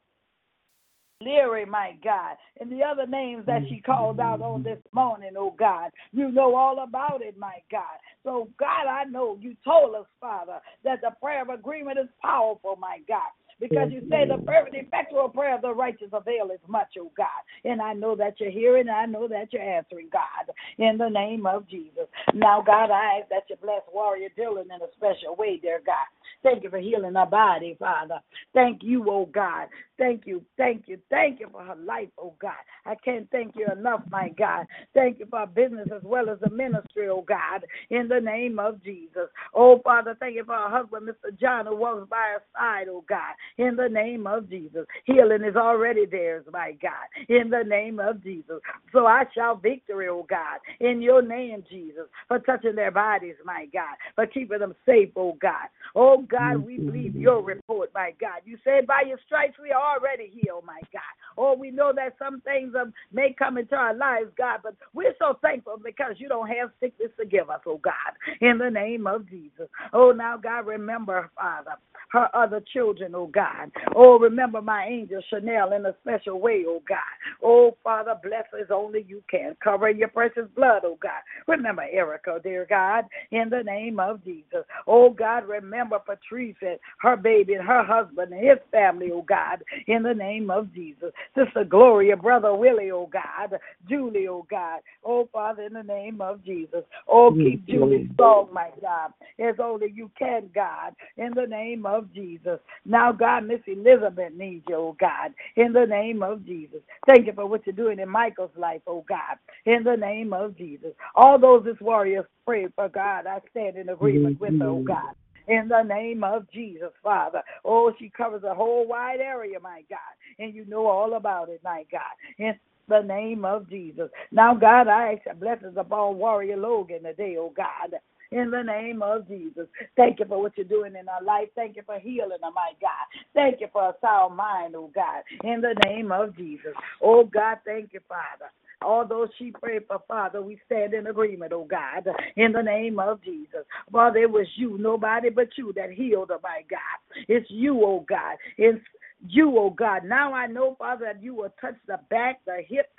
Leary, 1.22 1.65
my 1.65 1.97
God, 2.03 2.38
and 2.59 2.72
the 2.72 2.84
other 2.84 3.07
names 3.07 3.43
that 3.47 3.63
she 3.68 3.80
called 3.80 4.20
out 4.20 4.41
on 4.41 4.61
this 4.61 4.78
morning, 4.91 5.32
oh 5.38 5.55
God. 5.57 5.89
You 6.11 6.32
know 6.32 6.55
all 6.55 6.84
about 6.84 7.24
it, 7.24 7.38
my 7.38 7.55
God. 7.72 7.97
So, 8.24 8.49
God, 8.59 8.88
I 8.88 9.03
know 9.05 9.38
you 9.41 9.55
told 9.65 9.95
us, 9.95 10.05
Father, 10.22 10.59
that 10.84 11.01
the 11.01 11.11
prayer 11.20 11.41
of 11.41 11.49
agreement 11.49 11.97
is 11.97 12.09
powerful, 12.22 12.76
my 12.80 12.99
God 13.07 13.32
because 13.59 13.88
you 13.91 14.01
say 14.01 14.28
the 14.28 14.41
fervent, 14.45 14.76
effectual 14.76 15.30
prayer 15.30 15.55
of 15.55 15.61
the 15.61 15.74
righteous 15.74 16.09
avail 16.13 16.51
as 16.53 16.59
much, 16.68 16.89
oh 16.99 17.11
God. 17.18 17.28
And 17.63 17.82
I 17.82 17.93
know 17.93 18.15
that 18.15 18.39
you're 18.39 18.51
hearing, 18.51 18.88
and 18.88 18.95
I 18.95 19.05
know 19.05 19.28
that 19.28 19.51
you're 19.51 19.61
answering, 19.61 20.09
God, 20.11 20.53
in 20.78 20.97
the 20.97 21.09
name 21.09 21.45
of 21.45 21.68
Jesus. 21.68 22.05
Now, 22.34 22.61
God, 22.61 22.91
I 22.91 23.20
ask 23.20 23.30
that 23.30 23.43
you 23.49 23.55
bless 23.61 23.82
Warrior 23.91 24.30
Dylan 24.38 24.65
in 24.65 24.82
a 24.82 24.91
special 24.95 25.36
way, 25.36 25.57
dear 25.57 25.82
God. 25.86 25.95
Thank 26.43 26.63
you 26.63 26.70
for 26.70 26.78
healing 26.78 27.15
her 27.15 27.26
body, 27.26 27.76
Father. 27.80 28.20
Thank 28.53 28.84
you, 28.84 29.05
oh 29.09 29.26
God. 29.26 29.68
Thank 29.97 30.27
you, 30.27 30.43
thank 30.57 30.83
you, 30.87 30.99
thank 31.09 31.39
you 31.39 31.47
for 31.51 31.63
her 31.63 31.75
life, 31.75 32.09
oh 32.19 32.35
God. 32.39 32.53
I 32.85 32.95
can't 32.95 33.29
thank 33.31 33.55
you 33.55 33.71
enough, 33.71 34.01
my 34.11 34.29
God. 34.29 34.67
Thank 34.93 35.19
you 35.19 35.25
for 35.29 35.39
our 35.39 35.47
business 35.47 35.89
as 35.93 36.03
well 36.03 36.29
as 36.29 36.39
the 36.39 36.49
ministry, 36.49 37.09
oh 37.09 37.25
God, 37.27 37.65
in 37.89 38.07
the 38.07 38.19
name 38.19 38.59
of 38.59 38.83
Jesus. 38.83 39.29
Oh 39.55 39.79
Father, 39.83 40.15
thank 40.19 40.35
you 40.35 40.43
for 40.45 40.53
our 40.53 40.69
husband, 40.69 41.09
Mr. 41.09 41.37
John, 41.39 41.65
who 41.65 41.75
walks 41.75 42.07
by 42.09 42.35
our 42.35 42.43
side, 42.55 42.87
oh 42.89 43.03
God, 43.09 43.33
in 43.57 43.75
the 43.75 43.89
name 43.89 44.27
of 44.27 44.49
Jesus. 44.49 44.85
Healing 45.05 45.43
is 45.43 45.55
already 45.55 46.05
theirs, 46.05 46.45
my 46.51 46.73
God, 46.79 47.27
in 47.27 47.49
the 47.49 47.63
name 47.63 47.99
of 47.99 48.23
Jesus. 48.23 48.59
So 48.93 49.07
I 49.07 49.23
shout 49.33 49.63
victory, 49.63 50.07
oh 50.09 50.25
God, 50.29 50.59
in 50.79 51.01
your 51.01 51.21
name, 51.23 51.63
Jesus, 51.69 52.05
for 52.27 52.39
touching 52.39 52.75
their 52.75 52.91
bodies, 52.91 53.35
my 53.43 53.67
God, 53.73 53.95
for 54.13 54.27
keeping 54.27 54.59
them 54.59 54.75
safe, 54.85 55.09
oh 55.15 55.37
God. 55.41 55.67
Oh 55.95 56.21
God, 56.29 56.65
we 56.65 56.77
believe 56.77 57.15
your 57.15 57.43
report, 57.43 57.91
my 57.95 58.11
God. 58.19 58.41
You 58.45 58.57
said 58.63 58.85
by 58.85 59.03
your 59.07 59.19
stripes 59.25 59.55
we 59.61 59.71
are 59.71 59.86
already 59.88 60.27
healed, 60.29 60.65
my 60.65 60.81
God. 60.93 61.15
Oh, 61.38 61.55
we 61.57 61.71
know 61.71 61.91
that 61.95 62.15
some 62.19 62.41
things 62.41 62.73
um, 62.79 62.93
may 63.13 63.35
come 63.38 63.57
into 63.57 63.75
our 63.75 63.95
lives, 63.95 64.31
God, 64.38 64.59
but 64.63 64.75
we're 64.93 65.15
so 65.19 65.38
thankful 65.41 65.77
because 65.83 66.15
you 66.17 66.27
don't 66.27 66.47
have 66.47 66.71
sickness 66.79 67.11
to 67.19 67.25
give 67.25 67.49
us, 67.49 67.61
oh 67.67 67.79
God, 67.83 67.93
in 68.41 68.57
the 68.57 68.69
name 68.69 69.07
of 69.07 69.29
Jesus. 69.29 69.67
Oh, 69.93 70.11
now, 70.11 70.38
God, 70.38 70.67
remember, 70.67 71.29
Father, 71.35 71.71
her 72.11 72.29
other 72.35 72.63
children, 72.73 73.13
oh 73.15 73.27
God. 73.27 73.71
Oh, 73.95 74.19
remember 74.19 74.61
my 74.61 74.85
angel 74.88 75.21
Chanel 75.29 75.73
in 75.73 75.85
a 75.85 75.95
special 76.01 76.39
way, 76.39 76.63
oh 76.67 76.81
God. 76.88 76.97
Oh, 77.43 77.77
Father, 77.83 78.15
bless 78.23 78.45
as 78.59 78.67
only 78.71 79.05
you 79.07 79.23
can. 79.29 79.55
Cover 79.63 79.89
your 79.89 80.07
precious 80.09 80.47
blood, 80.55 80.83
oh 80.85 80.97
God. 81.01 81.21
Remember 81.47 81.83
Erica, 81.91 82.39
dear 82.43 82.65
God, 82.69 83.05
in 83.31 83.49
the 83.49 83.63
name 83.63 83.99
of 83.99 84.23
Jesus. 84.23 84.65
Oh 84.88 85.09
God, 85.09 85.47
remember 85.47 85.99
Patrice 85.99 86.55
and 86.61 86.79
her 86.99 87.17
baby 87.17 87.53
and 87.55 87.67
her 87.67 87.83
husband 87.83 88.33
and 88.33 88.47
his 88.47 88.59
family, 88.71 89.09
oh 89.13 89.23
God, 89.23 89.63
in 89.88 90.03
the 90.03 90.13
name 90.13 90.49
of 90.49 90.73
Jesus. 90.73 91.11
Sister 91.36 91.63
Gloria, 91.63 92.15
Brother 92.17 92.53
Willie, 92.53 92.91
oh 92.91 93.09
God. 93.11 93.59
Julie, 93.89 94.28
oh 94.28 94.45
God. 94.49 94.82
Oh 95.03 95.28
Father, 95.32 95.63
in 95.63 95.73
the 95.73 95.84
name 95.84 96.21
of 96.21 96.43
Jesus. 96.43 96.84
Oh, 97.07 97.32
keep 97.32 97.65
Julie 97.67 98.09
strong, 98.13 98.49
my 98.53 98.69
God, 98.82 99.11
as 99.39 99.55
only 99.59 99.91
you 99.93 100.11
can, 100.17 100.49
God, 100.53 100.93
in 101.17 101.34
the 101.34 101.45
name 101.45 101.86
of 101.86 102.13
Jesus. 102.13 102.59
Now, 102.86 103.11
God, 103.11 103.45
Miss 103.45 103.61
Elizabeth 103.67 104.34
needs 104.34 104.65
you, 104.67 104.75
oh 104.75 104.97
God, 104.99 105.32
in 105.55 105.73
the 105.73 105.86
name 105.86 106.23
of 106.23 106.45
Jesus. 106.45 106.80
Thank 107.07 107.28
you 107.28 107.34
for 107.34 107.45
what 107.45 107.65
you're 107.65 107.75
doing 107.75 107.99
in 107.99 108.09
Michael's 108.09 108.51
life, 108.57 108.82
oh 108.88 109.05
God, 109.07 109.38
in 109.65 109.84
the 109.84 109.95
name 109.95 110.34
of 110.34 110.57
Jesus. 110.57 110.91
All 111.15 111.39
those 111.39 111.63
this 111.63 111.80
warriors 111.82 112.25
pray 112.45 112.67
for 112.75 112.89
God, 112.89 113.25
I 113.25 113.39
stand 113.51 113.78
in 113.78 113.89
agreement 113.89 114.39
with, 114.39 114.55
oh 114.61 114.82
God 114.86 115.13
in 115.47 115.67
the 115.67 115.83
name 115.83 116.23
of 116.23 116.49
Jesus, 116.51 116.91
Father. 117.03 117.41
Oh, 117.65 117.93
she 117.99 118.09
covers 118.09 118.43
a 118.43 118.53
whole 118.53 118.87
wide 118.87 119.19
area, 119.19 119.59
my 119.59 119.83
God, 119.89 119.99
and 120.39 120.53
you 120.53 120.65
know 120.65 120.87
all 120.87 121.15
about 121.15 121.49
it, 121.49 121.61
my 121.63 121.85
God. 121.91 122.01
In 122.37 122.55
the 122.87 123.01
name 123.01 123.45
of 123.45 123.69
Jesus. 123.69 124.09
Now, 124.31 124.55
God, 124.55 124.87
I 124.87 125.19
ask 125.25 125.39
blessings 125.39 125.75
upon 125.77 126.17
Warrior 126.17 126.57
Logan 126.57 127.03
today, 127.03 127.35
oh 127.37 127.53
God 127.55 127.99
in 128.31 128.51
the 128.51 128.61
name 128.61 129.01
of 129.01 129.27
Jesus. 129.27 129.67
Thank 129.95 130.19
you 130.19 130.25
for 130.25 130.41
what 130.41 130.57
you're 130.57 130.65
doing 130.65 130.95
in 130.95 131.07
our 131.09 131.23
life. 131.23 131.49
Thank 131.55 131.75
you 131.75 131.83
for 131.85 131.99
healing 131.99 132.37
them, 132.41 132.53
my 132.53 132.71
God. 132.81 133.07
Thank 133.33 133.61
you 133.61 133.67
for 133.71 133.89
a 133.89 133.95
sound 134.01 134.35
mind, 134.35 134.75
oh 134.75 134.91
God, 134.93 135.23
in 135.43 135.61
the 135.61 135.75
name 135.85 136.11
of 136.11 136.35
Jesus. 136.35 136.73
Oh 137.01 137.23
God, 137.25 137.59
thank 137.65 137.93
you, 137.93 137.99
Father. 138.07 138.51
Although 138.82 139.28
she 139.38 139.51
prayed 139.51 139.84
for 139.88 139.99
Father, 140.07 140.41
we 140.41 140.59
stand 140.65 140.93
in 140.93 141.07
agreement, 141.07 141.51
oh 141.51 141.65
God, 141.65 142.07
in 142.36 142.51
the 142.51 142.61
name 142.61 142.99
of 142.99 143.23
Jesus. 143.23 143.65
Father, 143.91 144.19
it 144.19 144.32
was 144.32 144.47
you, 144.55 144.78
nobody 144.78 145.30
but 145.30 145.49
you 145.57 145.73
that 145.75 145.91
healed 145.91 146.30
her, 146.30 146.38
my 146.43 146.61
God. 146.69 147.25
It's 147.28 147.49
you, 147.49 147.84
oh 147.84 148.05
God. 148.07 148.38
It's 148.57 148.84
you, 149.28 149.57
oh 149.57 149.71
God. 149.71 150.03
Now 150.05 150.34
I 150.34 150.45
know, 150.45 150.75
Father, 150.78 151.05
that 151.05 151.23
you 151.23 151.34
will 151.34 151.53
touch 151.59 151.75
the 151.88 151.99
back, 152.09 152.41
the 152.45 152.61
hips, 152.67 152.89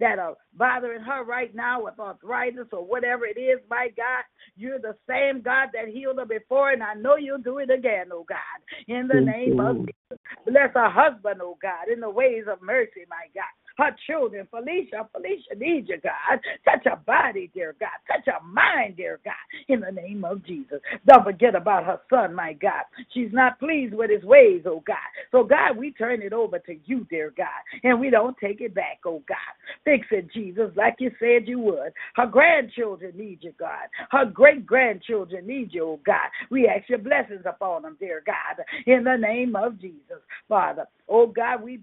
that 0.00 0.18
are 0.18 0.36
bothering 0.56 1.02
her 1.02 1.24
right 1.24 1.54
now 1.54 1.84
with 1.84 1.98
arthritis 1.98 2.68
or 2.72 2.84
whatever 2.84 3.26
it 3.26 3.38
is, 3.38 3.58
my 3.68 3.88
God. 3.96 4.24
You're 4.56 4.78
the 4.78 4.96
same 5.08 5.40
God 5.40 5.70
that 5.72 5.88
healed 5.92 6.18
her 6.18 6.24
before, 6.24 6.70
and 6.70 6.82
I 6.82 6.94
know 6.94 7.16
you'll 7.16 7.38
do 7.38 7.58
it 7.58 7.70
again, 7.70 8.06
oh 8.12 8.24
God. 8.28 8.38
In 8.86 9.08
the 9.08 9.20
name 9.20 9.58
of 9.60 9.76
Jesus. 9.76 10.22
Bless 10.46 10.70
her 10.74 10.90
husband, 10.90 11.40
oh 11.42 11.58
God, 11.60 11.88
in 11.92 12.00
the 12.00 12.10
ways 12.10 12.44
of 12.48 12.62
mercy, 12.62 13.06
my 13.08 13.26
God 13.34 13.44
her 13.78 13.96
children. 14.06 14.46
Felicia, 14.50 15.08
Felicia 15.12 15.54
needs 15.56 15.88
you, 15.88 15.98
God. 16.02 16.40
Touch 16.64 16.84
her 16.84 17.00
body, 17.06 17.50
dear 17.54 17.74
God. 17.80 17.88
Touch 18.06 18.26
her 18.26 18.44
mind, 18.46 18.96
dear 18.96 19.20
God, 19.24 19.34
in 19.68 19.80
the 19.80 19.92
name 19.92 20.24
of 20.24 20.44
Jesus. 20.44 20.80
Don't 21.06 21.24
forget 21.24 21.54
about 21.54 21.84
her 21.86 22.00
son, 22.10 22.34
my 22.34 22.52
God. 22.54 22.84
She's 23.14 23.30
not 23.32 23.58
pleased 23.58 23.94
with 23.94 24.10
his 24.10 24.24
ways, 24.24 24.62
oh 24.66 24.82
God. 24.86 24.96
So, 25.32 25.44
God, 25.44 25.76
we 25.76 25.92
turn 25.92 26.22
it 26.22 26.32
over 26.32 26.58
to 26.60 26.76
you, 26.86 27.06
dear 27.10 27.32
God, 27.36 27.48
and 27.84 28.00
we 28.00 28.10
don't 28.10 28.36
take 28.38 28.60
it 28.60 28.74
back, 28.74 29.00
oh 29.06 29.22
God. 29.28 29.38
Fix 29.84 30.06
it, 30.10 30.30
Jesus, 30.32 30.70
like 30.76 30.96
you 30.98 31.10
said 31.18 31.48
you 31.48 31.60
would. 31.60 31.92
Her 32.16 32.26
grandchildren 32.26 33.16
need 33.16 33.38
you, 33.42 33.54
God. 33.58 33.88
Her 34.10 34.26
great 34.26 34.66
grandchildren 34.66 35.46
need 35.46 35.72
you, 35.72 35.84
oh 35.84 36.00
God. 36.04 36.28
We 36.50 36.68
ask 36.68 36.88
your 36.88 36.98
blessings 36.98 37.44
upon 37.46 37.82
them, 37.82 37.96
dear 38.00 38.22
God, 38.26 38.64
in 38.86 39.04
the 39.04 39.16
name 39.16 39.56
of 39.56 39.80
Jesus, 39.80 40.20
Father. 40.48 40.86
Oh 41.08 41.26
God, 41.26 41.62
we 41.62 41.80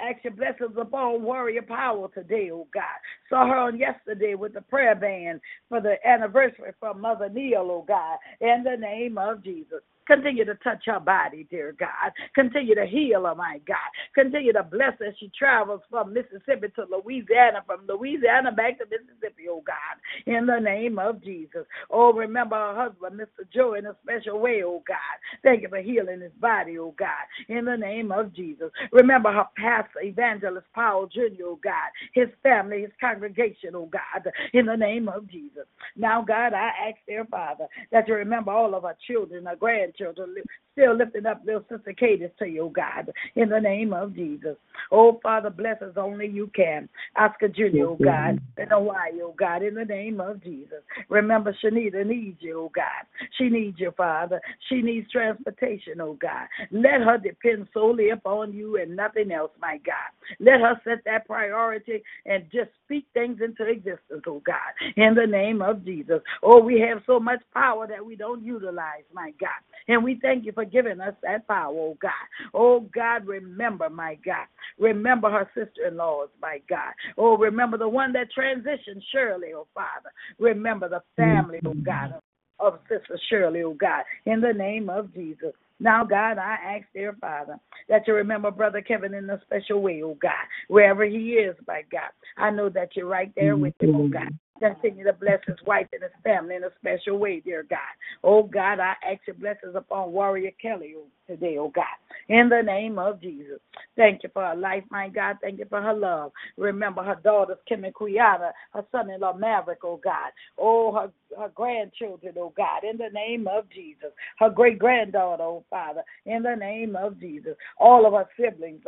Ask 0.00 0.24
your 0.24 0.32
blessings 0.32 0.76
upon 0.76 1.22
Warrior 1.22 1.62
Powell 1.62 2.10
today, 2.12 2.50
oh 2.52 2.66
God. 2.74 2.82
Saw 3.28 3.46
her 3.46 3.56
on 3.56 3.78
yesterday 3.78 4.34
with 4.34 4.52
the 4.54 4.60
prayer 4.60 4.96
band 4.96 5.40
for 5.68 5.80
the 5.80 5.96
anniversary 6.06 6.72
from 6.80 7.00
Mother 7.00 7.28
Neal, 7.28 7.68
oh 7.70 7.84
God, 7.86 8.18
in 8.40 8.64
the 8.64 8.76
name 8.76 9.18
of 9.18 9.44
Jesus. 9.44 9.82
Continue 10.06 10.44
to 10.44 10.54
touch 10.56 10.84
her 10.86 11.00
body, 11.00 11.46
dear 11.50 11.74
God. 11.78 12.12
Continue 12.34 12.74
to 12.74 12.86
heal 12.86 13.24
her, 13.24 13.34
my 13.34 13.60
God. 13.66 13.76
Continue 14.14 14.52
to 14.52 14.62
bless 14.62 14.98
her 14.98 15.06
as 15.06 15.14
she 15.18 15.30
travels 15.36 15.80
from 15.90 16.12
Mississippi 16.12 16.68
to 16.76 16.84
Louisiana, 16.90 17.62
from 17.66 17.86
Louisiana 17.88 18.52
back 18.52 18.78
to 18.78 18.84
Mississippi, 18.84 19.44
oh 19.50 19.62
God, 19.66 19.96
in 20.26 20.46
the 20.46 20.58
name 20.58 20.98
of 20.98 21.22
Jesus. 21.22 21.64
Oh, 21.90 22.12
remember 22.12 22.56
her 22.56 22.74
husband, 22.88 23.20
Mr. 23.20 23.46
Joe, 23.52 23.74
in 23.74 23.86
a 23.86 23.96
special 24.02 24.40
way, 24.40 24.62
oh 24.64 24.82
God. 24.86 24.98
Thank 25.42 25.62
you 25.62 25.68
for 25.68 25.80
healing 25.80 26.20
his 26.20 26.32
body, 26.40 26.78
oh 26.78 26.94
God, 26.98 27.08
in 27.48 27.64
the 27.64 27.76
name 27.76 28.12
of 28.12 28.34
Jesus. 28.34 28.70
Remember 28.92 29.32
her 29.32 29.46
pastor, 29.56 30.00
Evangelist 30.02 30.66
Powell 30.74 31.06
Jr., 31.06 31.44
oh 31.44 31.58
God, 31.62 31.90
his 32.12 32.28
family, 32.42 32.82
his 32.82 32.90
congregation, 33.00 33.74
oh 33.74 33.86
God, 33.86 34.30
in 34.52 34.66
the 34.66 34.76
name 34.76 35.08
of 35.08 35.30
Jesus. 35.30 35.64
Now, 35.96 36.22
God, 36.22 36.52
I 36.52 36.70
ask, 36.88 36.98
dear 37.06 37.24
Father, 37.30 37.66
that 37.92 38.08
you 38.08 38.14
remember 38.14 38.52
all 38.52 38.74
of 38.74 38.84
our 38.84 38.96
children, 39.06 39.46
our 39.46 39.56
grandchildren, 39.56 39.93
grandchildren, 39.96 40.34
still 40.72 40.96
lifting 40.96 41.26
up 41.26 41.40
little 41.44 41.64
Sister 41.70 41.92
Katie 41.92 42.26
to 42.38 42.46
you, 42.46 42.70
God, 42.74 43.10
in 43.36 43.48
the 43.48 43.60
name 43.60 43.92
of 43.92 44.14
Jesus. 44.14 44.56
Oh, 44.90 45.20
Father, 45.22 45.50
bless 45.50 45.80
us 45.82 45.94
only 45.96 46.26
you 46.26 46.50
can. 46.54 46.88
Oscar 47.16 47.48
Jr., 47.48 47.84
oh 47.84 47.98
God, 48.02 48.40
in 48.58 48.68
Hawaii, 48.68 49.20
oh 49.22 49.34
God, 49.38 49.62
in 49.62 49.74
the 49.74 49.84
name 49.84 50.20
of 50.20 50.42
Jesus. 50.42 50.82
Remember, 51.08 51.56
Shanita 51.62 52.04
needs 52.04 52.38
you, 52.40 52.60
oh 52.60 52.72
God. 52.74 53.06
She 53.38 53.48
needs 53.48 53.78
you, 53.78 53.92
Father. 53.96 54.40
She 54.68 54.82
needs 54.82 55.10
transportation, 55.10 56.00
oh 56.00 56.14
God. 56.20 56.48
Let 56.72 57.02
her 57.02 57.18
depend 57.18 57.68
solely 57.72 58.10
upon 58.10 58.52
you 58.52 58.80
and 58.80 58.96
nothing 58.96 59.30
else, 59.30 59.52
my 59.60 59.78
God. 59.86 59.94
Let 60.40 60.60
her 60.60 60.80
set 60.84 61.04
that 61.04 61.26
priority 61.26 62.02
and 62.26 62.44
just 62.52 62.70
speak 62.84 63.06
things 63.14 63.40
into 63.44 63.70
existence, 63.70 64.22
oh 64.26 64.42
God, 64.44 64.56
in 64.96 65.14
the 65.14 65.26
name 65.26 65.62
of 65.62 65.84
Jesus. 65.84 66.20
Oh, 66.42 66.60
we 66.60 66.80
have 66.80 67.02
so 67.06 67.20
much 67.20 67.40
power 67.52 67.86
that 67.86 68.04
we 68.04 68.16
don't 68.16 68.42
utilize, 68.44 69.04
my 69.12 69.32
God. 69.40 69.50
And 69.88 70.02
we 70.02 70.18
thank 70.22 70.44
you 70.44 70.52
for 70.52 70.64
giving 70.64 71.00
us 71.00 71.14
that 71.22 71.46
power, 71.46 71.74
oh 71.74 71.98
God. 72.00 72.10
Oh 72.54 72.80
God, 72.94 73.26
remember, 73.26 73.90
my 73.90 74.18
God. 74.24 74.46
Remember 74.78 75.30
her 75.30 75.48
sister 75.54 75.88
in 75.88 75.96
laws, 75.96 76.28
my 76.40 76.60
God. 76.68 76.92
Oh, 77.18 77.36
remember 77.36 77.76
the 77.78 77.88
one 77.88 78.12
that 78.14 78.28
transitioned, 78.36 79.02
Shirley, 79.12 79.48
oh 79.54 79.66
Father. 79.74 80.10
Remember 80.38 80.88
the 80.88 81.02
family, 81.16 81.60
oh 81.66 81.74
God, 81.84 82.20
of 82.58 82.78
Sister 82.88 83.18
Shirley, 83.28 83.62
oh 83.62 83.74
God, 83.74 84.04
in 84.26 84.40
the 84.40 84.52
name 84.52 84.88
of 84.88 85.12
Jesus. 85.12 85.52
Now, 85.80 86.04
God, 86.04 86.38
I 86.38 86.56
ask, 86.76 86.86
dear 86.94 87.16
Father, 87.20 87.58
that 87.88 88.06
you 88.06 88.14
remember 88.14 88.50
Brother 88.50 88.80
Kevin 88.80 89.12
in 89.12 89.28
a 89.28 89.40
special 89.42 89.82
way, 89.82 90.02
oh 90.02 90.16
God, 90.20 90.32
wherever 90.68 91.04
he 91.04 91.32
is, 91.32 91.56
my 91.66 91.82
God. 91.90 92.10
I 92.38 92.50
know 92.50 92.68
that 92.70 92.90
you're 92.94 93.06
right 93.06 93.32
there 93.36 93.56
with 93.56 93.74
him, 93.80 93.94
oh 93.96 94.08
God. 94.08 94.32
Continue 94.60 95.02
to 95.04 95.12
bless 95.12 95.40
his 95.46 95.56
wife 95.66 95.88
and 95.92 96.02
his 96.02 96.12
family 96.22 96.54
in 96.54 96.62
a 96.62 96.70
special 96.80 97.18
way, 97.18 97.40
dear 97.40 97.64
God. 97.68 97.78
Oh 98.22 98.44
God, 98.44 98.78
I 98.78 98.94
ask 99.04 99.20
your 99.26 99.34
blessings 99.34 99.74
upon 99.74 100.12
Warrior 100.12 100.52
Kelly 100.62 100.94
today, 101.26 101.56
oh 101.58 101.72
God. 101.74 101.84
In 102.28 102.48
the 102.48 102.62
name 102.62 102.96
of 102.96 103.20
Jesus. 103.20 103.58
Thank 103.96 104.22
you 104.22 104.30
for 104.32 104.46
her 104.46 104.54
life, 104.54 104.84
my 104.90 105.08
God. 105.08 105.38
Thank 105.42 105.58
you 105.58 105.66
for 105.68 105.82
her 105.82 105.92
love. 105.92 106.30
Remember 106.56 107.02
her 107.02 107.18
daughters, 107.24 107.58
Kim 107.68 107.84
and 107.84 107.92
Quiana, 107.92 108.52
her 108.72 108.84
son 108.92 109.10
in 109.10 109.20
law, 109.20 109.32
Maverick, 109.32 109.80
oh 109.82 110.00
God. 110.02 110.30
Oh, 110.56 110.92
her, 110.92 111.10
her 111.36 111.50
grandchildren, 111.52 112.34
oh 112.38 112.52
God. 112.56 112.84
In 112.88 112.96
the 112.96 113.10
name 113.12 113.48
of 113.48 113.68
Jesus. 113.70 114.12
Her 114.38 114.50
great 114.50 114.78
granddaughter, 114.78 115.42
oh 115.42 115.64
Father. 115.68 116.04
In 116.26 116.44
the 116.44 116.54
name 116.54 116.94
of 116.94 117.18
Jesus. 117.18 117.56
All 117.78 118.06
of 118.06 118.12
her 118.12 118.28
siblings, 118.40 118.82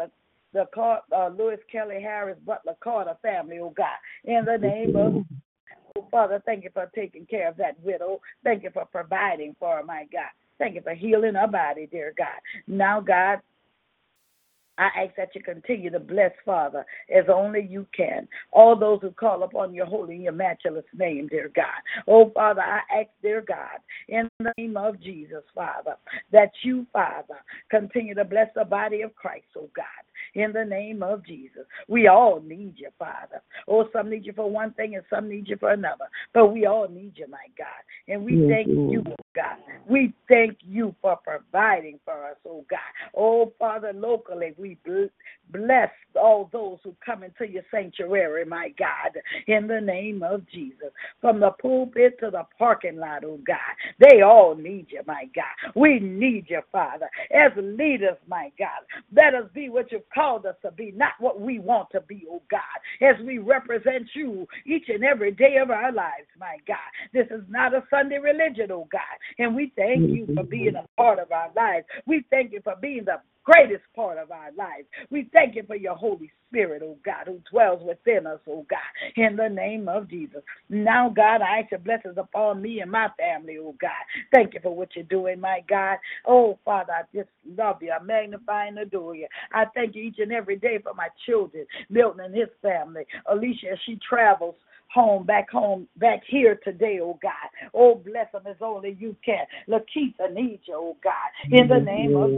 the 0.53 0.67
uh, 0.81 1.29
Lewis 1.37 1.61
Kelly 1.71 2.01
Harris 2.01 2.39
Butler 2.47 2.77
Carter 2.83 3.17
family, 3.21 3.59
oh 3.61 3.75
God. 3.77 3.99
In 4.25 4.45
the 4.45 4.57
name 4.57 4.95
of 4.97 5.13
Father, 6.11 6.43
thank 6.47 6.65
you 6.65 6.71
for 6.73 6.91
taking 6.95 7.27
care 7.27 7.49
of 7.49 7.57
that 7.57 7.79
widow. 7.83 8.21
Thank 8.45 8.63
you 8.63 8.71
for 8.73 8.85
providing 8.85 9.55
for 9.59 9.77
her, 9.77 9.83
my 9.83 10.07
God. 10.13 10.31
Thank 10.59 10.75
you 10.75 10.81
for 10.83 10.95
healing 10.95 11.35
her 11.35 11.47
body, 11.49 11.87
dear 11.91 12.15
God. 12.17 12.41
Now, 12.67 13.01
God, 13.01 13.41
I 14.79 14.91
ask 15.05 15.17
that 15.17 15.35
you 15.35 15.43
continue 15.43 15.91
to 15.91 15.99
bless, 16.01 16.33
Father, 16.45 16.85
as 17.15 17.25
only 17.33 17.63
you 17.63 17.87
can. 17.97 18.29
All 18.53 18.77
those 18.77 19.01
who 19.01 19.11
call 19.11 19.43
upon 19.43 19.75
your 19.75 19.87
holy 19.87 20.17
your 20.17 20.33
matchless 20.33 20.85
name, 20.95 21.29
dear 21.29 21.51
God. 21.55 21.67
Oh, 22.07 22.31
Father, 22.35 22.61
I 22.61 22.81
ask, 23.01 23.09
dear 23.23 23.43
God, 23.47 23.79
in 24.09 24.29
the 24.39 24.53
name 24.59 24.77
of 24.77 25.01
Jesus, 25.01 25.43
Father, 25.55 25.97
that 26.33 26.51
you, 26.63 26.87
Father, 26.93 27.37
continue 27.71 28.15
to 28.15 28.25
bless 28.25 28.49
the 28.55 28.65
body 28.65 29.03
of 29.03 29.15
Christ, 29.15 29.47
oh 29.57 29.71
God 29.75 29.85
in 30.35 30.53
the 30.53 30.65
name 30.65 31.03
of 31.03 31.25
Jesus. 31.25 31.65
We 31.89 32.09
all 32.09 32.41
need 32.41 32.75
you, 32.77 32.91
Father. 32.99 33.43
Oh, 33.69 33.89
some 33.93 34.11
need 34.11 34.27
you 34.27 34.33
for 34.33 34.51
one 34.51 34.73
thing 34.73 34.95
and 34.95 35.05
some 35.11 35.29
need 35.29 35.49
you 35.49 35.57
for 35.57 35.71
another. 35.71 36.07
But 36.33 36.53
we 36.53 36.67
all 36.67 36.89
need 36.89 37.13
you, 37.17 37.27
my 37.29 37.47
God. 37.57 37.67
And 38.09 38.25
we 38.25 38.35
yes, 38.37 38.49
thank 38.49 38.69
Lord. 38.69 38.93
you, 38.93 39.05
oh 39.07 39.17
God. 39.35 39.57
We 39.89 40.13
thank 40.29 40.59
you 40.63 40.95
for 41.01 41.17
providing 41.17 42.01
for 42.05 42.27
us, 42.27 42.37
oh 42.47 42.65
God. 42.69 42.79
Oh, 43.17 43.53
Father, 43.59 43.93
locally, 43.95 44.55
we 44.57 44.79
bless 45.51 45.91
all 46.15 46.49
those 46.53 46.79
who 46.83 46.95
come 47.05 47.23
into 47.23 47.51
your 47.51 47.63
sanctuary, 47.71 48.45
my 48.45 48.73
God, 48.79 49.21
in 49.47 49.67
the 49.67 49.81
name 49.81 50.23
of 50.23 50.49
Jesus. 50.51 50.91
From 51.21 51.41
the 51.41 51.51
pulpit 51.61 52.19
to 52.21 52.31
the 52.31 52.47
parking 52.59 52.97
lot, 52.97 53.25
oh 53.25 53.39
God, 53.47 53.57
they 54.01 54.23
all 54.23 54.55
need 54.55 54.87
you, 54.91 55.03
my 55.07 55.25
God. 55.35 55.73
We 55.75 56.01
need 56.01 56.47
you, 56.49 56.63
Father, 56.73 57.09
as 57.33 57.53
leaders, 57.57 58.17
my 58.29 58.51
God. 58.59 58.69
Let 59.15 59.35
us 59.35 59.49
be 59.55 59.69
what 59.69 59.93
you've 59.93 60.09
called 60.17 60.47
us 60.47 60.57
to 60.63 60.71
be, 60.73 60.93
not 60.97 61.13
what 61.21 61.41
we 61.41 61.59
want 61.59 61.91
to 61.93 62.01
be, 62.01 62.27
oh 62.31 62.43
God, 62.51 62.61
as 63.07 63.17
we 63.25 63.39
represent 63.39 64.09
you 64.15 64.49
each 64.65 64.89
and 64.89 65.05
every 65.05 65.31
day 65.31 65.59
of 65.63 65.71
our 65.71 65.93
lives, 65.93 66.27
my 66.41 66.57
God. 66.67 66.79
This 67.13 67.27
is 67.31 67.43
not 67.49 67.75
a 67.75 67.85
Sunday 67.91 68.19
religion, 68.19 68.73
oh 68.73 68.89
God, 68.91 69.03
and 69.39 69.55
we 69.55 69.73
thank 69.77 70.11
you 70.11 70.27
for 70.35 70.43
being 70.43 70.75
a 70.75 70.87
part 70.97 71.19
of 71.19 71.31
our 71.31 71.51
lives. 71.55 71.85
We 72.07 72.25
thank 72.31 72.53
you 72.53 72.63
for 72.65 72.75
being 72.81 73.05
the 73.05 73.21
greatest 73.47 73.85
part 73.95 74.19
of 74.19 74.31
our 74.31 74.51
lives. 74.57 74.89
We 75.11 75.31
thank 75.33 75.55
you 75.55 75.63
for 75.67 75.77
your 75.77 75.95
Holy 75.95 76.31
Spirit, 76.49 76.83
oh 76.85 76.99
God, 77.05 77.27
who 77.27 77.41
dwells 77.51 77.81
within 77.83 78.27
us, 78.27 78.41
oh 78.49 78.67
God, 78.69 78.79
in 79.17 79.37
the 79.37 79.49
name 79.49 79.89
of 79.89 80.11
Jesus. 80.11 80.43
Now, 80.69 81.13
God, 81.15 81.41
I 81.43 81.61
ask 81.61 81.71
your 81.71 81.81
blessings 81.81 82.17
upon 82.19 82.61
me 82.61 82.81
and 82.81 82.91
my 82.91 83.09
family, 83.17 83.57
oh 83.61 83.75
God. 83.81 83.91
Thank 84.35 84.55
you 84.55 84.61
for 84.63 84.75
what 84.75 84.89
you're 84.97 85.05
doing, 85.05 85.41
my 85.41 85.61
God. 85.69 85.99
Oh, 86.27 86.59
Father, 86.65 86.93
I 86.93 87.03
just 87.17 87.29
love 87.57 87.77
you. 87.83 87.93
I 87.93 88.03
magnify 88.03 88.67
and 88.67 88.79
adore 88.79 89.15
you. 89.15 89.29
I 89.53 89.65
thank 89.75 89.95
you 89.95 90.03
each 90.03 90.19
and 90.19 90.33
every 90.33 90.57
day 90.57 90.79
for 90.83 90.95
my 90.95 91.09
children, 91.25 91.67
Milton 91.89 92.25
and 92.25 92.35
his 92.35 92.49
family. 92.63 93.05
Alicia, 93.31 93.73
as 93.73 93.79
she 93.87 93.99
travels 94.09 94.57
home, 94.93 95.25
back 95.25 95.51
home, 95.51 95.87
back 95.97 96.23
here 96.27 96.59
today, 96.65 96.99
oh 97.03 97.19
God. 97.23 97.33
Oh, 97.75 97.95
bless 97.95 98.31
them 98.33 98.43
as 98.49 98.57
only 98.61 98.97
you 98.99 99.15
can. 99.25 99.45
Lakeitha 99.69 100.33
needs 100.33 100.63
you, 100.67 100.75
oh 100.75 100.97
God. 101.03 101.13
In 101.51 101.69
the 101.69 101.81
name 101.81 102.17
of 102.17 102.31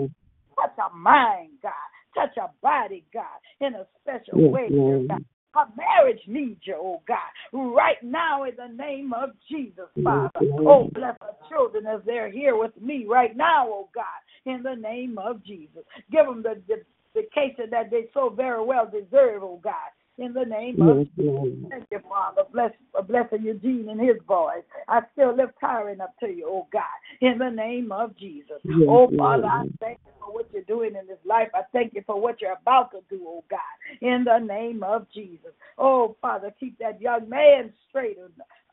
touch 0.61 0.78
our 0.78 0.94
mind, 0.94 1.50
God. 1.62 1.72
Touch 2.14 2.36
our 2.38 2.50
body, 2.62 3.04
God, 3.12 3.24
in 3.61 3.74
a 3.74 3.86
special 4.02 4.40
Yes, 4.40 4.52
way, 4.52 4.68
Lord. 4.70 5.09
God. 5.09 5.24
Our 5.54 5.68
marriage 5.76 6.20
needs 6.26 6.61
you, 6.64 6.76
oh 6.76 7.02
God, 7.09 7.16
right 7.52 7.96
now 8.02 8.44
in 8.44 8.54
the 8.56 8.68
name 8.68 9.12
of 9.12 9.30
Jesus, 9.50 9.86
Father. 10.04 10.40
Oh, 10.59 10.90
bless 10.94 11.16
our 11.20 11.34
children 11.48 11.86
as 11.86 12.00
they're 12.04 12.30
here 12.30 12.56
with 12.56 12.72
me 12.80 13.06
right 13.09 13.36
now, 13.36 13.66
oh 13.66 13.88
God, 13.94 14.04
in 14.44 14.62
the 14.62 14.74
name 14.74 15.18
of 15.18 15.42
Jesus. 15.44 15.82
Give 16.12 16.26
them 16.26 16.42
the, 16.42 16.61
the, 16.68 16.82
the 17.14 17.22
case 17.34 17.54
that 17.59 17.90
they 17.90 18.09
so 18.12 18.28
very 18.28 18.64
well 18.64 18.86
deserve, 18.86 19.42
oh 19.42 19.61
God, 19.62 19.72
in 20.19 20.33
the 20.33 20.45
name 20.45 20.83
of 20.83 21.07
Lord. 21.16 21.53
Thank 21.71 21.85
you, 21.91 22.01
Father. 22.09 22.43
Bless, 22.53 22.73
bless 23.07 23.27
Eugene 23.41 23.89
and 23.89 24.01
his 24.01 24.16
boys. 24.27 24.62
I 24.89 25.01
still 25.12 25.35
lift 25.35 25.53
Tyron 25.62 26.01
up 26.01 26.19
to 26.21 26.27
you, 26.27 26.47
oh 26.49 26.66
God, 26.73 26.83
in 27.21 27.39
the 27.39 27.51
name 27.51 27.93
of 27.93 28.16
Jesus. 28.16 28.59
Yes, 28.64 28.89
oh, 28.89 29.11
Father, 29.16 29.47
I 29.47 29.64
thank 29.81 29.99
you 30.07 30.12
for 30.21 30.35
what 30.35 30.49
you're 30.53 30.62
doing 30.62 30.95
in 31.01 31.07
this 31.07 31.19
life. 31.25 31.49
I 31.55 31.62
thank 31.73 31.95
you 31.95 32.03
for 32.07 32.21
what 32.21 32.41
you're 32.41 32.57
about 32.61 32.91
to 32.93 33.01
do, 33.09 33.23
oh 33.27 33.45
God, 33.49 33.61
in 34.01 34.25
the 34.25 34.39
name 34.39 34.83
of 34.83 35.07
Jesus. 35.12 35.53
Oh, 35.79 36.16
Father, 36.21 36.53
keep 36.59 36.79
that 36.79 37.01
young 37.01 37.29
man 37.29 37.73
straight 37.89 38.19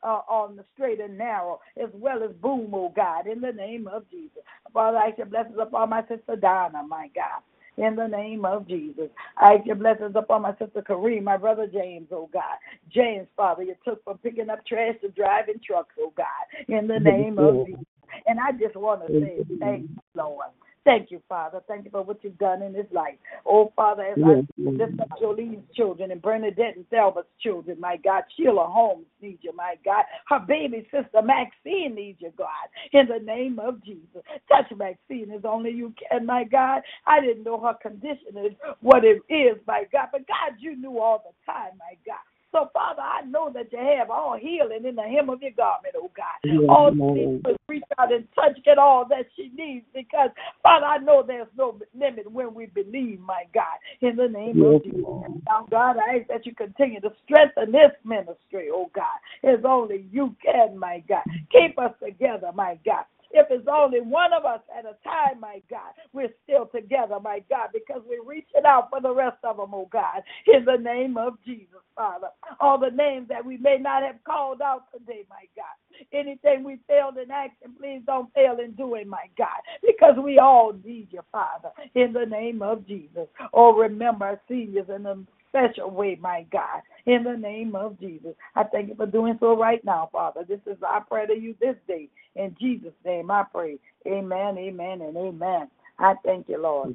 uh, 0.02 0.06
on 0.06 0.56
the 0.56 0.64
straight 0.74 1.00
and 1.00 1.16
narrow, 1.16 1.60
as 1.82 1.90
well 1.94 2.22
as 2.22 2.30
boom, 2.42 2.70
oh 2.74 2.92
God, 2.94 3.26
in 3.26 3.40
the 3.40 3.52
name 3.52 3.86
of 3.86 4.08
Jesus. 4.10 4.42
Father, 4.72 4.98
I 4.98 5.08
ask 5.08 5.18
your 5.18 5.26
blessings 5.26 5.58
upon 5.60 5.90
my 5.90 6.02
sister 6.08 6.36
Donna, 6.36 6.82
my 6.86 7.08
God 7.14 7.42
in 7.76 7.96
the 7.96 8.06
name 8.06 8.44
of 8.44 8.66
Jesus. 8.68 9.08
I 9.36 9.54
ask 9.54 9.66
your 9.66 9.76
blessings 9.76 10.14
upon 10.16 10.42
my 10.42 10.52
sister 10.52 10.82
Kareem, 10.82 11.22
my 11.24 11.36
brother 11.36 11.66
James, 11.66 12.08
oh 12.12 12.28
God. 12.32 12.56
James, 12.92 13.28
Father, 13.36 13.62
you 13.62 13.74
took 13.84 14.02
from 14.04 14.18
picking 14.18 14.50
up 14.50 14.64
trash 14.66 14.94
to 15.02 15.08
driving 15.10 15.60
trucks, 15.64 15.94
oh 16.00 16.12
God, 16.16 16.26
in 16.68 16.86
the 16.86 16.98
name 16.98 17.38
of 17.38 17.64
Jesus. 17.64 17.84
And 18.26 18.38
I 18.40 18.52
just 18.52 18.76
want 18.76 19.02
to 19.02 19.12
say 19.20 19.44
thank 19.60 19.84
you, 19.96 20.22
Lord. 20.22 20.46
Thank 20.86 21.10
you, 21.10 21.20
Father. 21.28 21.60
Thank 21.66 21.84
you 21.84 21.90
for 21.90 22.02
what 22.02 22.22
you've 22.22 22.38
done 22.38 22.62
in 22.62 22.72
his 22.72 22.86
life. 22.92 23.16
Oh, 23.44 23.72
Father, 23.74 24.04
as 24.04 24.18
I 24.24 24.34
Yes, 24.34 24.44
Lord. 24.56 24.78
lift 24.78 25.00
up 25.00 25.08
Jolene's 25.20 25.68
children 25.74 26.12
and 26.12 26.22
Bernadette 26.22 26.76
and 26.76 26.88
Thelma's 26.90 27.26
children, 27.40 27.80
my 27.80 27.96
God. 27.96 28.22
Sheila 28.36 28.68
Holmes 28.68 29.06
needs 29.20 29.42
you, 29.42 29.52
my 29.52 29.74
God. 29.84 30.04
Her 30.28 30.38
baby 30.38 30.88
sister 30.92 31.22
Maxine 31.22 31.96
needs 31.96 32.20
you, 32.20 32.32
God. 32.38 32.68
In 32.92 33.08
the 33.08 33.18
name 33.18 33.58
of 33.58 33.82
Jesus. 33.84 34.22
Touch 34.48 34.70
Maxine 34.76 35.32
as 35.32 35.44
only 35.44 35.72
you 35.72 35.92
can, 36.08 36.24
my 36.24 36.44
God. 36.44 36.82
I 37.04 37.20
didn't 37.20 37.42
know 37.42 37.58
her 37.60 37.74
condition 37.82 38.38
is 38.38 38.52
what 38.80 39.04
it 39.04 39.20
is, 39.28 39.58
my 39.66 39.86
God. 39.90 40.10
But 40.12 40.28
God, 40.28 40.54
you 40.60 40.76
knew 40.76 41.00
all 41.00 41.18
the 41.18 41.52
time, 41.52 41.72
my 41.80 41.96
God. 42.06 42.22
So, 42.56 42.70
Father, 42.72 43.02
I 43.02 43.20
know 43.26 43.50
that 43.52 43.70
you 43.70 43.78
have 43.78 44.08
all 44.08 44.38
healing 44.40 44.86
in 44.86 44.94
the 44.94 45.02
hem 45.02 45.28
of 45.28 45.42
your 45.42 45.50
garment, 45.50 45.94
oh 45.94 46.10
God. 46.16 46.40
Yes, 46.42 46.62
all 46.70 46.90
she 46.90 47.12
needs 47.12 47.46
reach 47.68 47.84
out 47.98 48.12
and 48.12 48.26
touch 48.34 48.56
get 48.64 48.78
all 48.78 49.04
that 49.08 49.26
she 49.36 49.50
needs 49.54 49.84
because, 49.94 50.30
Father, 50.62 50.86
I 50.86 50.98
know 50.98 51.22
there's 51.26 51.48
no 51.56 51.78
limit 51.94 52.30
when 52.30 52.54
we 52.54 52.66
believe, 52.66 53.20
my 53.20 53.44
God, 53.52 53.64
in 54.00 54.16
the 54.16 54.28
name 54.28 54.56
Yes, 54.56 54.76
of 54.76 54.84
Jesus. 54.84 55.42
Now, 55.46 55.66
God, 55.70 55.96
I 55.98 56.18
ask 56.18 56.28
that 56.28 56.46
you 56.46 56.54
continue 56.54 57.00
to 57.00 57.12
strengthen 57.24 57.72
this 57.72 57.92
ministry, 58.04 58.68
oh 58.72 58.90
God, 58.94 59.04
as 59.44 59.58
only 59.64 60.06
you 60.10 60.34
can, 60.42 60.78
my 60.78 61.02
God. 61.08 61.24
Keep 61.52 61.78
us 61.78 61.92
together, 62.02 62.50
my 62.54 62.78
God. 62.84 63.04
If 63.32 63.48
it's 63.50 63.66
only 63.70 64.00
one 64.00 64.32
of 64.32 64.44
us 64.44 64.60
at 64.76 64.84
a 64.84 64.96
time, 65.04 65.40
my 65.40 65.62
God, 65.70 65.92
we're 66.12 66.32
still 66.44 66.66
together, 66.66 67.18
my 67.22 67.42
God, 67.50 67.70
because 67.72 68.02
we're 68.06 68.24
reaching 68.24 68.64
out 68.66 68.88
for 68.90 69.00
the 69.00 69.14
rest 69.14 69.38
of 69.44 69.56
them, 69.56 69.74
oh 69.74 69.88
God, 69.92 70.22
in 70.46 70.64
the 70.64 70.76
name 70.76 71.16
of 71.16 71.34
Jesus, 71.44 71.80
Father. 71.96 72.28
All 72.60 72.78
the 72.78 72.90
names 72.90 73.28
that 73.28 73.44
we 73.44 73.56
may 73.58 73.78
not 73.78 74.02
have 74.02 74.16
called 74.24 74.62
out 74.62 74.84
today, 74.92 75.24
my 75.28 75.44
God. 75.56 76.06
Anything 76.12 76.64
we 76.64 76.78
failed 76.88 77.16
in 77.18 77.30
action, 77.30 77.72
please 77.78 78.02
don't 78.06 78.32
fail 78.34 78.58
in 78.62 78.72
doing, 78.72 79.08
my 79.08 79.26
God, 79.38 79.60
because 79.86 80.14
we 80.22 80.38
all 80.38 80.72
need 80.84 81.08
you, 81.10 81.22
Father, 81.32 81.70
in 81.94 82.12
the 82.12 82.26
name 82.26 82.62
of 82.62 82.86
Jesus. 82.86 83.28
Oh, 83.52 83.74
remember 83.74 84.26
our 84.26 84.40
seniors 84.48 84.88
in 84.94 85.06
a 85.06 85.16
special 85.56 85.90
way, 85.90 86.18
my 86.20 86.46
God, 86.52 86.82
in 87.06 87.24
the 87.24 87.36
name 87.36 87.74
of 87.74 87.98
Jesus. 88.00 88.34
I 88.54 88.64
thank 88.64 88.88
you 88.88 88.94
for 88.94 89.06
doing 89.06 89.36
so 89.40 89.56
right 89.56 89.84
now, 89.84 90.08
Father. 90.12 90.44
This 90.46 90.60
is 90.66 90.76
our 90.86 91.04
prayer 91.04 91.26
to 91.26 91.34
you 91.34 91.54
this 91.60 91.76
day. 91.88 92.08
In 92.34 92.54
Jesus' 92.60 92.92
name 93.04 93.30
I 93.30 93.44
pray. 93.52 93.78
Amen, 94.06 94.58
amen, 94.58 95.00
and 95.02 95.16
amen. 95.16 95.68
I 95.98 96.14
thank 96.24 96.48
you, 96.48 96.60
Lord. 96.60 96.94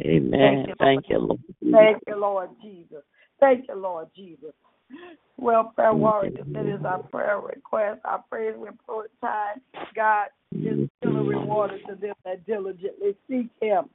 Amen. 0.00 0.74
Thank 0.78 1.08
you, 1.08 1.18
Lord. 1.18 1.44
Thank 1.72 2.02
you, 2.06 2.16
Lord 2.16 2.50
Jesus. 2.62 3.02
Thank 3.40 3.66
you, 3.68 3.74
Lord 3.74 4.08
Jesus. 4.14 4.52
Well, 5.36 5.72
prayer 5.74 5.94
warriors, 5.94 6.46
it 6.54 6.66
is 6.66 6.84
our 6.84 7.02
prayer 7.04 7.40
request, 7.40 8.00
our 8.04 8.24
praise 8.28 8.54
report 8.58 9.10
time. 9.20 9.60
God 9.94 10.28
is 10.52 10.88
still 10.98 11.16
a 11.16 11.22
rewarder 11.22 11.78
to 11.88 11.94
them 11.94 12.14
that 12.24 12.44
diligently 12.46 13.14
seek 13.28 13.48
Him. 13.60 13.88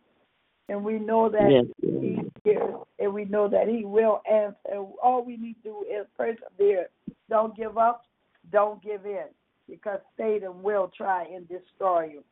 And 0.70 0.84
we 0.84 0.98
know 0.98 1.30
that 1.30 1.52
Yes, 1.52 1.66
He 1.82 2.20
hears 2.44 2.76
and 3.00 3.14
we 3.14 3.26
know 3.26 3.48
that 3.50 3.68
He 3.68 3.86
will 3.86 4.22
answer. 4.30 4.58
And 4.72 4.88
All 5.02 5.24
we 5.26 5.38
need 5.38 5.56
to 5.64 5.70
do 5.70 5.86
is 5.90 6.08
persevere. 6.18 6.88
Don't 7.30 7.56
give 7.56 7.78
up. 7.78 8.04
Don't 8.52 8.82
give 8.84 9.06
in 9.06 9.26
because 9.70 10.00
Satan 10.18 10.62
will 10.62 10.92
try 10.96 11.26
and 11.26 11.48
destroy 11.48 12.06
you. 12.06 12.24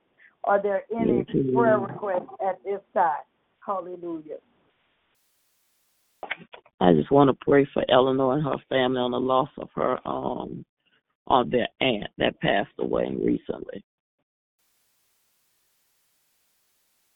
Are 0.44 0.62
there 0.62 0.84
any 0.92 1.26
Yes, 1.34 1.54
prayer 1.54 1.80
requests 1.80 2.34
at 2.46 2.64
this 2.64 2.82
time? 2.94 3.24
Hallelujah. 3.66 4.38
I 6.80 6.94
just 6.94 7.12
want 7.12 7.30
to 7.30 7.46
pray 7.46 7.68
for 7.74 7.86
Eleanor 7.90 8.34
and 8.34 8.44
her 8.44 8.58
family 8.68 9.00
on 9.00 9.12
the 9.12 9.20
loss 9.20 9.50
of 9.58 9.70
her 9.76 10.00
um 10.08 10.66
on 11.28 11.50
their 11.50 11.68
aunt 11.80 12.10
that 12.18 12.40
passed 12.42 12.74
away 12.80 13.16
recently. 13.24 13.84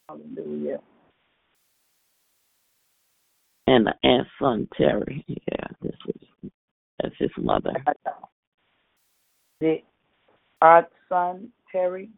Hallelujah. 0.07 0.79
And 3.67 3.87
the 3.87 3.93
aunt's 4.03 4.29
son 4.39 4.67
Terry. 4.77 5.23
Yeah, 5.27 5.67
this 5.81 5.95
is 6.07 6.51
that's 7.01 7.15
his 7.17 7.31
mother. 7.37 7.73
The 9.59 9.77
our 10.61 10.87
son 11.09 11.49
Terry. 11.71 12.09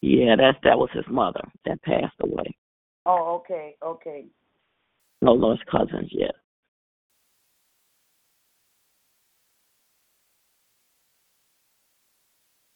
Yeah, 0.00 0.36
that's 0.36 0.58
that 0.64 0.78
was 0.78 0.88
his 0.94 1.04
mother 1.08 1.42
that 1.66 1.82
passed 1.82 2.14
away. 2.20 2.56
Oh, 3.04 3.36
okay, 3.40 3.76
okay. 3.82 4.26
No, 5.22 5.34
no, 5.34 5.50
his 5.50 5.60
cousins. 5.70 6.08
Yeah. 6.10 6.30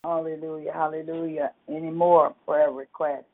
Hallelujah, 0.04 0.72
hallelujah. 0.74 1.52
Any 1.66 1.90
more 1.90 2.34
prayer 2.46 2.70
requests? 2.70 3.24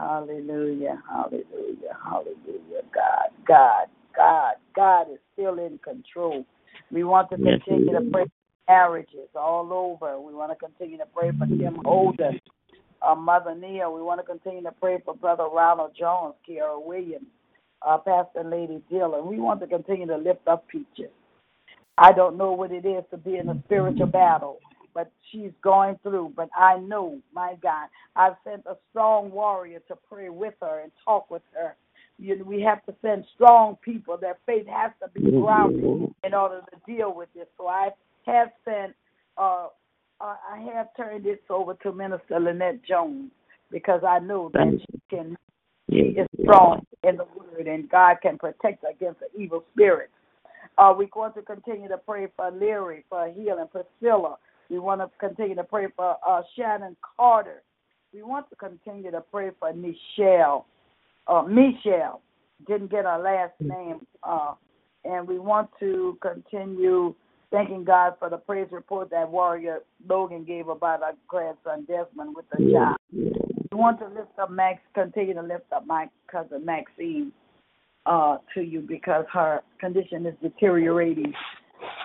Hallelujah, 0.00 1.02
hallelujah, 1.10 1.96
hallelujah. 2.04 2.82
God, 2.94 3.30
God, 3.48 3.88
God, 4.16 4.54
God 4.76 5.12
is 5.12 5.20
still 5.34 5.60
in 5.60 5.78
control. 5.84 6.46
We 6.92 7.04
want 7.04 7.30
to 7.32 7.38
Yes, 7.38 7.60
continue 7.66 7.94
to 7.94 8.02
pray 8.12 8.24
for 8.24 8.72
marriages 8.72 9.30
all 9.36 9.72
over. 9.72 10.20
We 10.20 10.34
want 10.34 10.52
to 10.52 10.56
continue 10.56 10.98
to 10.98 11.06
pray 11.14 11.32
for 11.38 11.48
Tim 11.58 11.80
Holden, 11.84 12.40
uh, 13.02 13.14
Mother 13.16 13.54
Nia. 13.54 13.90
We 13.90 14.02
want 14.02 14.20
to 14.20 14.26
continue 14.26 14.62
to 14.64 14.72
pray 14.72 14.98
for 15.04 15.14
Brother 15.14 15.44
Ronald 15.52 15.92
Jones, 15.98 16.34
Kiara 16.48 16.82
Williams, 16.84 17.26
uh, 17.86 17.98
Pastor 17.98 18.44
Lady 18.44 18.82
Dillon. 18.90 19.26
We 19.28 19.40
want 19.40 19.60
to 19.60 19.68
continue 19.68 20.08
to 20.08 20.18
lift 20.18 20.48
up 20.48 20.68
Peaches. 20.68 21.10
I 21.98 22.12
don't 22.12 22.38
know 22.38 22.52
what 22.52 22.72
it 22.72 22.86
is 22.86 23.04
to 23.10 23.18
be 23.18 23.36
in 23.36 23.48
a 23.50 23.56
spiritual 23.66 24.06
battle, 24.06 24.60
but 24.94 25.10
she's 25.30 25.52
going 25.62 25.98
through. 26.02 26.32
But 26.36 26.48
I 26.56 26.78
know, 26.78 27.20
my 27.32 27.56
God, 27.62 27.88
I've 28.16 28.36
sent 28.44 28.64
a 28.66 28.76
strong 28.90 29.30
warrior 29.30 29.80
to 29.88 29.96
pray 30.08 30.28
with 30.28 30.54
her 30.60 30.80
and 30.80 30.92
talk 31.04 31.30
with 31.30 31.42
her 31.54 31.76
you 32.20 32.38
know, 32.38 32.44
we 32.44 32.60
have 32.60 32.84
to 32.84 32.94
send 33.00 33.24
strong 33.34 33.78
people. 33.82 34.16
Their 34.18 34.38
faith 34.46 34.66
has 34.66 34.92
to 35.02 35.08
be 35.08 35.30
grounded 35.30 36.12
in 36.22 36.34
order 36.34 36.60
to 36.60 36.92
deal 36.92 37.14
with 37.14 37.30
this. 37.34 37.46
So 37.56 37.66
I 37.66 37.88
have 38.26 38.48
sent, 38.64 38.94
uh, 39.38 39.68
uh, 40.20 40.36
I 40.52 40.60
have 40.74 40.88
turned 40.96 41.24
this 41.24 41.38
over 41.48 41.74
to 41.82 41.92
Minister 41.92 42.38
Lynette 42.38 42.84
Jones 42.86 43.30
because 43.70 44.02
I 44.06 44.18
know 44.18 44.50
that 44.52 44.78
she 44.78 45.00
can, 45.08 45.36
she 45.90 45.96
is 45.96 46.26
strong 46.42 46.84
in 47.04 47.16
the 47.16 47.24
word 47.24 47.66
and 47.66 47.88
God 47.88 48.16
can 48.20 48.36
protect 48.36 48.84
against 48.84 49.20
the 49.20 49.40
evil 49.40 49.64
spirits. 49.72 50.12
Uh, 50.76 50.92
we're 50.96 51.08
going 51.08 51.32
to 51.32 51.42
continue 51.42 51.88
to 51.88 51.96
pray 51.96 52.28
for 52.36 52.50
Leary, 52.50 53.04
for 53.08 53.32
healing, 53.34 53.66
for 53.72 53.84
Priscilla. 53.98 54.36
We 54.70 54.78
want 54.78 55.00
to 55.00 55.10
continue 55.18 55.56
to 55.56 55.64
pray 55.64 55.88
for 55.96 56.16
uh, 56.26 56.42
Shannon 56.56 56.96
Carter. 57.16 57.62
We 58.14 58.22
want 58.22 58.48
to 58.50 58.56
continue 58.56 59.10
to 59.10 59.20
pray 59.20 59.50
for 59.58 59.72
Michelle 59.72 60.66
uh, 61.30 61.42
Michelle. 61.42 62.20
Didn't 62.66 62.90
get 62.90 63.04
her 63.04 63.18
last 63.18 63.54
name. 63.60 64.06
Uh, 64.22 64.54
and 65.04 65.26
we 65.26 65.38
want 65.38 65.70
to 65.80 66.18
continue 66.20 67.14
thanking 67.50 67.84
God 67.84 68.14
for 68.18 68.28
the 68.28 68.36
praise 68.36 68.68
report 68.70 69.10
that 69.10 69.30
Warrior 69.30 69.78
Logan 70.06 70.44
gave 70.44 70.68
about 70.68 71.02
our 71.02 71.14
grandson 71.26 71.86
Desmond 71.86 72.36
with 72.36 72.44
the 72.52 72.70
job. 72.70 72.96
We 73.12 73.78
want 73.78 73.98
to 74.00 74.06
lift 74.06 74.38
up 74.38 74.50
Max, 74.50 74.80
continue 74.94 75.34
to 75.34 75.42
lift 75.42 75.72
up 75.72 75.86
my 75.86 76.08
cousin 76.30 76.64
Maxine 76.64 77.32
uh, 78.04 78.38
to 78.54 78.60
you 78.60 78.80
because 78.80 79.24
her 79.32 79.62
condition 79.78 80.26
is 80.26 80.34
deteriorating, 80.42 81.32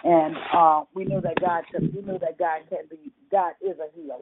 and 0.04 0.36
uh, 0.56 0.84
we 0.94 1.06
know 1.06 1.22
that 1.22 1.40
God, 1.40 1.64
can, 1.72 1.92
we 1.96 2.02
know 2.02 2.18
that 2.20 2.38
God 2.38 2.62
can 2.70 2.86
be, 2.90 3.12
God 3.32 3.54
is 3.62 3.78
a 3.80 3.90
healer, 3.96 4.18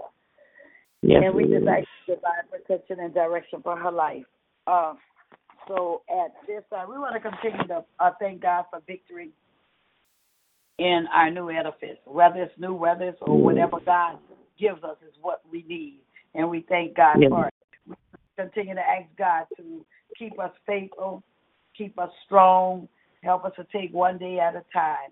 Yes, 1.02 1.22
and 1.26 1.36
we 1.36 1.44
just 1.44 1.68
ask 1.68 1.88
divine 2.08 2.48
protection 2.50 3.00
and 3.00 3.14
direction 3.14 3.62
for 3.62 3.78
her 3.78 3.92
life. 3.92 4.24
Uh, 4.68 4.94
so 5.68 6.02
at 6.10 6.34
this 6.48 6.64
time, 6.70 6.90
we 6.90 6.98
want 6.98 7.14
to 7.16 7.30
continue 7.30 7.68
to 7.68 7.84
uh, 8.00 8.12
thank 8.20 8.42
God 8.42 8.66
for 8.70 8.82
victory 8.88 9.32
in 10.80 11.06
our 11.14 11.30
new 11.30 11.50
edifice. 11.50 11.98
Whether 12.06 12.44
it's 12.44 12.54
new, 12.58 12.74
whether 12.74 13.10
it's 13.10 13.18
or 13.22 13.42
whatever 13.42 13.80
God 13.86 14.20
gives 14.60 14.84
us 14.84 14.98
is 15.08 15.14
what 15.22 15.42
we 15.50 15.64
need. 15.68 16.00
And 16.36 16.50
we 16.50 16.66
thank 16.68 16.96
God 16.96 17.18
Yes. 17.20 17.30
for 17.30 17.48
it. 17.48 17.54
We 17.88 17.96
continue 18.38 18.76
to 18.76 18.82
ask 18.82 19.08
God 19.18 19.46
to 19.58 19.86
keep 20.18 20.40
us 20.40 20.52
faithful, 20.66 21.24
keep 21.78 21.98
us 22.00 22.10
strong, 22.26 22.88
help 23.24 23.46
us 23.46 23.54
to 23.56 23.66
take 23.72 23.94
one 23.94 24.18
day 24.18 24.40
at 24.40 24.56
a 24.56 24.64
time. 24.74 25.12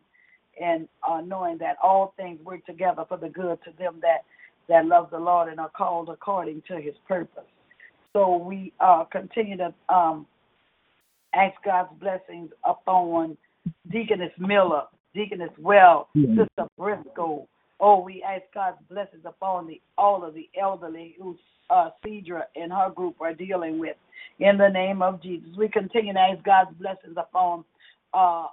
And 0.59 0.87
uh, 1.07 1.21
knowing 1.21 1.57
that 1.59 1.77
all 1.81 2.13
things 2.17 2.39
work 2.43 2.65
together 2.65 3.03
for 3.07 3.17
the 3.17 3.29
good 3.29 3.59
to 3.63 3.71
them 3.77 3.99
that, 4.01 4.25
that 4.67 4.85
love 4.85 5.09
the 5.11 5.19
Lord 5.19 5.49
and 5.49 5.59
are 5.59 5.69
called 5.69 6.09
according 6.09 6.63
to 6.67 6.79
his 6.79 6.93
purpose. 7.07 7.43
So 8.13 8.35
we 8.35 8.73
uh, 8.79 9.05
continue 9.05 9.57
to 9.57 9.73
um, 9.89 10.27
ask 11.33 11.55
God's 11.63 11.89
blessings 11.99 12.51
upon 12.65 13.37
Deaconess 13.91 14.33
Miller, 14.37 14.83
Deaconess 15.13 15.51
Well, 15.57 16.09
Sister 16.15 16.67
Briscoe. 16.77 17.47
Oh, 17.79 17.99
we 17.99 18.23
ask 18.23 18.43
God's 18.53 18.77
blessings 18.89 19.23
upon 19.25 19.67
the 19.67 19.81
all 19.97 20.23
of 20.23 20.33
the 20.33 20.49
elderly 20.59 21.15
who 21.17 21.37
uh, 21.69 21.89
Cedra 22.05 22.43
and 22.55 22.71
her 22.71 22.91
group 22.93 23.15
are 23.21 23.33
dealing 23.33 23.79
with. 23.79 23.95
In 24.39 24.57
the 24.57 24.69
name 24.69 25.01
of 25.01 25.21
Jesus, 25.21 25.49
we 25.57 25.69
continue 25.69 26.13
to 26.13 26.19
ask 26.19 26.43
God's 26.43 26.75
blessings 26.79 27.15
upon 27.17 27.63
uh, 28.13 28.47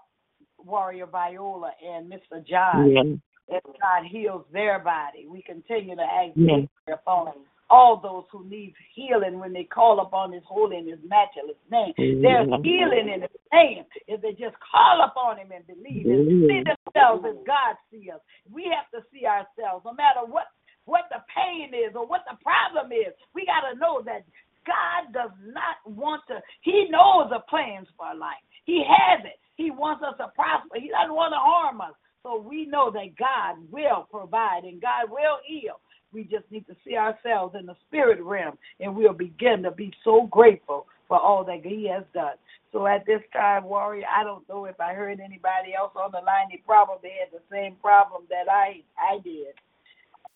Warrior 0.59 1.07
Viola 1.07 1.73
and 1.85 2.11
Mr. 2.11 2.45
John 2.47 2.91
Yes. 2.91 3.07
as 3.53 3.63
God 3.81 4.05
heals 4.07 4.45
their 4.53 4.79
body. 4.79 5.27
We 5.29 5.43
continue 5.43 5.97
to 5.97 6.03
ask 6.03 6.35
prayer 6.35 6.69
upon 6.95 7.33
all 7.71 8.01
those 8.01 8.25
who 8.33 8.49
need 8.49 8.75
healing 8.95 9.39
when 9.39 9.53
they 9.53 9.65
call 9.65 10.01
upon 10.01 10.33
His 10.33 10.43
holy 10.45 10.79
and 10.79 10.89
His 10.89 10.99
matchless 11.07 11.57
name. 11.71 11.93
There's 11.97 12.49
healing 12.65 13.09
in 13.13 13.23
His 13.23 13.41
name 13.53 13.85
if 14.07 14.23
they 14.23 14.33
just 14.33 14.57
call 14.61 15.05
upon 15.05 15.39
Him 15.39 15.53
and 15.53 15.67
believe 15.67 16.07
and 16.07 16.49
see 16.49 16.63
themselves 16.65 17.25
as 17.29 17.37
God 17.47 17.77
sees 17.91 18.11
us. 18.13 18.21
We 18.51 18.73
have 18.73 18.89
to 18.93 19.07
see 19.13 19.27
ourselves, 19.27 19.85
no 19.85 19.93
matter 19.93 20.25
what 20.27 20.47
what 20.89 21.05
the 21.13 21.21
pain 21.29 21.77
is 21.77 21.93
or 21.95 22.09
what 22.09 22.25
the 22.25 22.41
problem 22.43 22.91
is. 22.93 23.13
We 23.35 23.45
got 23.45 23.69
to 23.69 23.79
know 23.79 24.01
that 24.09 24.25
God 24.67 25.13
does 25.13 25.31
not 25.47 25.77
want 25.87 26.23
to. 26.29 26.41
He 26.63 26.89
knows 26.91 27.31
the 27.31 27.41
plans 27.49 27.89
for 27.97 28.07
our 28.07 28.17
life. 28.17 28.43
He 28.65 28.85
has 28.87 29.25
it. 29.25 29.39
He 29.57 29.71
wants 29.71 30.05
us 30.05 30.15
to 30.19 30.29
prosper. 30.35 30.77
He 30.81 30.89
doesn't 30.89 31.15
want 31.15 31.33
to 31.33 31.39
harm 31.39 31.81
us. 31.81 31.95
So 32.23 32.39
we 32.39 32.67
know 32.67 32.91
that 32.91 33.17
God 33.17 33.57
will 33.71 34.07
provide 34.11 34.65
and 34.65 34.81
God 34.81 35.11
will 35.11 35.39
heal. 35.47 35.81
We 36.13 36.25
just 36.25 36.51
need 36.51 36.67
to 36.67 36.77
see 36.87 36.97
ourselves 36.97 37.55
in 37.59 37.67
the 37.67 37.77
spirit 37.87 38.21
realm 38.23 38.57
and 38.81 38.95
we'll 38.95 39.13
begin 39.13 39.63
to 39.63 39.71
be 39.71 39.93
so 40.05 40.27
grateful 40.31 40.87
for 41.07 41.19
all 41.19 41.45
that 41.45 41.65
He 41.65 41.89
has 41.89 42.05
done. 42.13 42.37
So 42.73 42.87
at 42.87 43.07
this 43.07 43.23
time, 43.33 43.65
Warrior, 43.65 44.05
I 44.15 44.25
don't 44.25 44.47
know 44.49 44.67
if 44.67 44.79
I 44.81 44.93
heard 44.93 45.21
anybody 45.21 45.75
else 45.79 45.93
on 45.97 46.11
the 46.13 46.19
line. 46.19 46.49
They 46.51 46.63
probably 46.67 47.11
had 47.19 47.33
the 47.33 47.43
same 47.51 47.77
problem 47.77 48.25
that 48.29 48.51
I 48.51 48.83
I 48.99 49.19
did. 49.25 49.55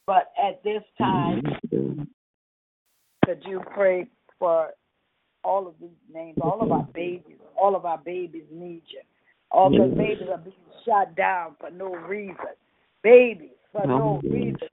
But 0.06 0.32
at 0.42 0.62
this 0.64 0.82
time, 0.98 1.42
could 3.24 3.42
you 3.46 3.60
pray 3.74 4.06
for 4.38 4.70
all 5.44 5.66
of 5.66 5.74
these 5.80 5.90
names, 6.12 6.38
all 6.40 6.62
of 6.62 6.70
our 6.70 6.86
babies, 6.94 7.38
all 7.56 7.74
of 7.74 7.84
our 7.84 7.98
babies 7.98 8.44
need 8.50 8.82
you. 8.86 9.00
All 9.50 9.70
the 9.70 9.86
Yes. 9.86 9.96
babies 9.96 10.28
are 10.28 10.38
being 10.38 10.56
shot 10.84 11.14
down 11.14 11.56
for 11.56 11.70
no 11.70 11.94
reason. 11.94 12.36
Babies 13.02 13.50
for 13.70 13.86
no 13.86 14.20
reason. 14.22 14.68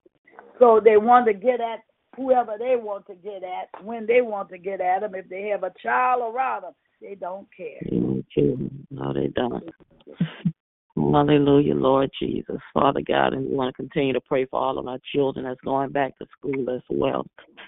So 0.57 0.79
they 0.79 0.97
want 0.97 1.25
to 1.27 1.33
get 1.33 1.59
at 1.59 1.83
whoever 2.15 2.57
they 2.57 2.75
want 2.75 3.05
to 3.07 3.15
get 3.15 3.43
at, 3.43 3.69
when 3.83 4.05
they 4.05 4.21
want 4.21 4.49
to 4.49 4.57
get 4.57 4.81
at 4.81 5.01
them. 5.01 5.15
If 5.15 5.29
they 5.29 5.47
have 5.49 5.63
a 5.63 5.73
child 5.81 6.33
around 6.33 6.63
them, 6.63 6.73
they 7.01 7.15
don't 7.15 7.47
care. 7.55 7.79
No, 8.91 9.13
they 9.13 9.27
don't. 9.27 9.63
Hallelujah, 10.99 11.75
Lord 11.75 12.09
Jesus. 12.21 12.57
Father 12.73 13.01
God, 13.05 13.33
and 13.33 13.47
we 13.47 13.55
want 13.55 13.73
to 13.73 13.81
continue 13.81 14.11
to 14.13 14.21
pray 14.21 14.45
for 14.45 14.59
all 14.59 14.77
of 14.77 14.87
our 14.87 14.99
children 15.13 15.45
that's 15.45 15.59
going 15.61 15.91
back 15.91 16.17
to 16.17 16.25
school 16.37 16.69
as 16.69 16.81
well. 16.89 17.25